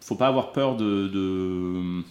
[0.00, 2.02] faut pas avoir peur de,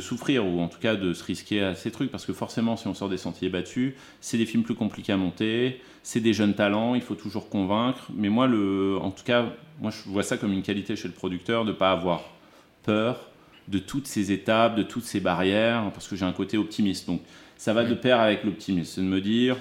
[0.00, 2.86] souffrir ou en tout cas de se risquer à ces trucs parce que forcément si
[2.86, 6.54] on sort des sentiers battus c'est des films plus compliqués à monter c'est des jeunes
[6.54, 9.46] talents il faut toujours convaincre mais moi en tout cas
[9.80, 12.33] moi je vois ça comme une qualité chez le producteur de pas avoir
[12.84, 13.30] peur
[13.68, 17.06] de toutes ces étapes de toutes ces barrières parce que j'ai un côté optimiste.
[17.06, 17.20] Donc
[17.56, 18.92] ça va de pair avec l'optimisme.
[18.94, 19.56] C'est de me dire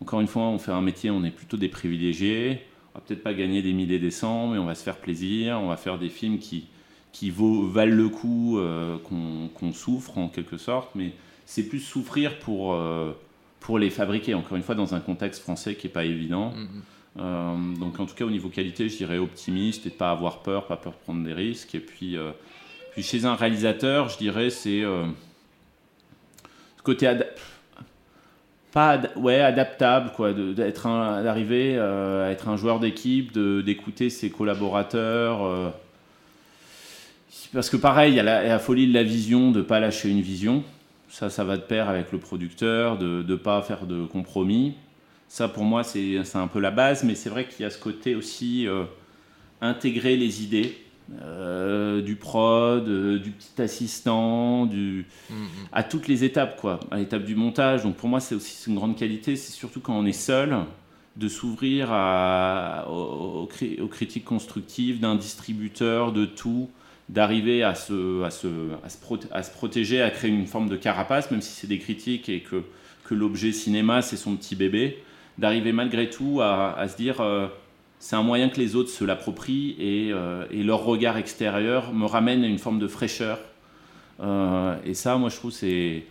[0.00, 2.62] encore une fois on fait un métier on est plutôt des privilégiés.
[2.94, 5.58] On va peut-être pas gagner des milliers des cents mais on va se faire plaisir.
[5.60, 6.66] On va faire des films qui
[7.12, 11.12] qui vaut, valent le coup euh, qu'on souffre en quelque sorte, mais
[11.44, 13.12] c'est plus souffrir pour, euh,
[13.60, 16.54] pour les fabriquer, encore une fois, dans un contexte français qui n'est pas évident.
[16.56, 16.64] Euh,
[17.16, 20.66] donc en tout cas, au niveau qualité, je dirais optimiste et de pas avoir peur,
[20.66, 21.74] pas peur de prendre des risques.
[21.74, 22.30] Et puis, euh,
[22.92, 25.04] puis chez un réalisateur, je dirais, c'est euh,
[26.78, 27.12] ce côté
[28.72, 30.84] pas ouais, adaptable, quoi, d'être
[31.22, 35.44] d'arriver euh, à être un joueur d'équipe, d'écouter ses collaborateurs.
[35.44, 35.70] euh,
[37.52, 40.08] parce que pareil, il y a la, la folie de la vision, de pas lâcher
[40.08, 40.64] une vision.
[41.10, 44.74] Ça, ça va de pair avec le producteur, de ne pas faire de compromis.
[45.34, 47.78] Ça, pour moi, c'est un peu la base, mais c'est vrai qu'il y a ce
[47.78, 48.84] côté aussi euh,
[49.62, 50.76] intégrer les idées
[51.22, 55.06] euh, du prod, euh, du petit assistant, du,
[55.72, 57.82] à toutes les étapes, quoi, à l'étape du montage.
[57.82, 59.36] Donc pour moi, c'est aussi une grande qualité.
[59.36, 60.54] C'est surtout quand on est seul
[61.16, 66.68] de s'ouvrir à- aux, aux cri- aux critiques constructives d'un distributeur, de tout,
[67.08, 68.48] d'arriver à se, à, se,
[68.84, 68.98] à, se
[69.30, 72.40] à se protéger, à créer une forme de carapace, même si c'est des critiques et
[72.40, 72.64] que,
[73.04, 75.02] que l'objet cinéma, c'est son petit bébé,
[75.42, 77.48] d'arriver malgré tout à, se dire euh,
[77.98, 82.06] c'est un moyen que les autres se l'approprient et, euh, et leur regard extérieur me
[82.06, 83.40] ramène à une forme de fraîcheur.
[84.20, 86.04] Euh, et ça, moi, je trouve, c'est.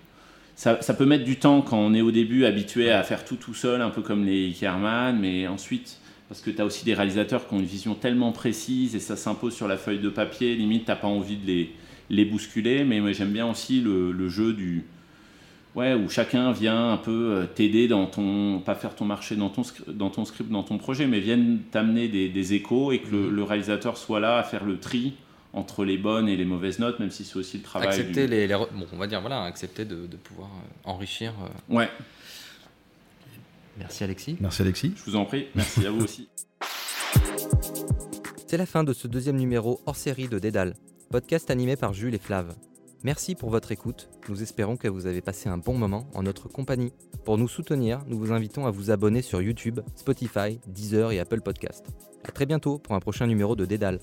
[0.55, 3.55] Ça, peut mettre du temps quand on est au début habitué à faire tout tout
[3.55, 7.47] seul, un peu comme les Ickerman, mais ensuite, parce que tu as aussi des réalisateurs
[7.47, 10.85] qui ont une vision tellement précise et ça s'impose sur la feuille de papier, limite,
[10.85, 11.71] tu pas envie de les,
[12.11, 14.85] les bousculer, mais j'aime bien aussi le jeu du,
[15.75, 19.49] ouais, où chacun vient un peu euh, t'aider dans ton, pas faire ton marché dans
[19.49, 23.09] ton, dans ton script, dans ton projet, mais viennent t'amener des, des échos et que
[23.11, 25.13] le, le réalisateur soit là à faire le tri
[25.53, 27.89] entre les bonnes et les mauvaises notes, même si c'est aussi le travail.
[27.89, 30.89] accepter du- les, les re- bon, on va dire voilà, accepter de, de pouvoir euh,
[30.89, 31.33] enrichir.
[31.43, 31.75] euh.
[31.75, 31.89] Ouais,
[33.77, 34.37] Merci Alexis.
[34.39, 34.93] Merci Alexis.
[34.95, 35.47] je vous en prie.
[35.55, 36.27] Merci à vous aussi.
[38.47, 40.75] C'est la fin de ce deuxième numéro hors série de Dédale,
[41.09, 42.53] podcast animé par Jules et Flav.
[43.03, 44.09] Merci pour votre écoute.
[44.29, 46.93] Nous espérons que vous avez passé un bon moment en notre compagnie.
[47.25, 51.41] Pour nous soutenir, nous vous invitons à vous abonner sur YouTube, Spotify, Deezer et Apple
[51.41, 51.87] Podcast.
[52.23, 53.99] À très bientôt pour un prochain numéro de Dédale.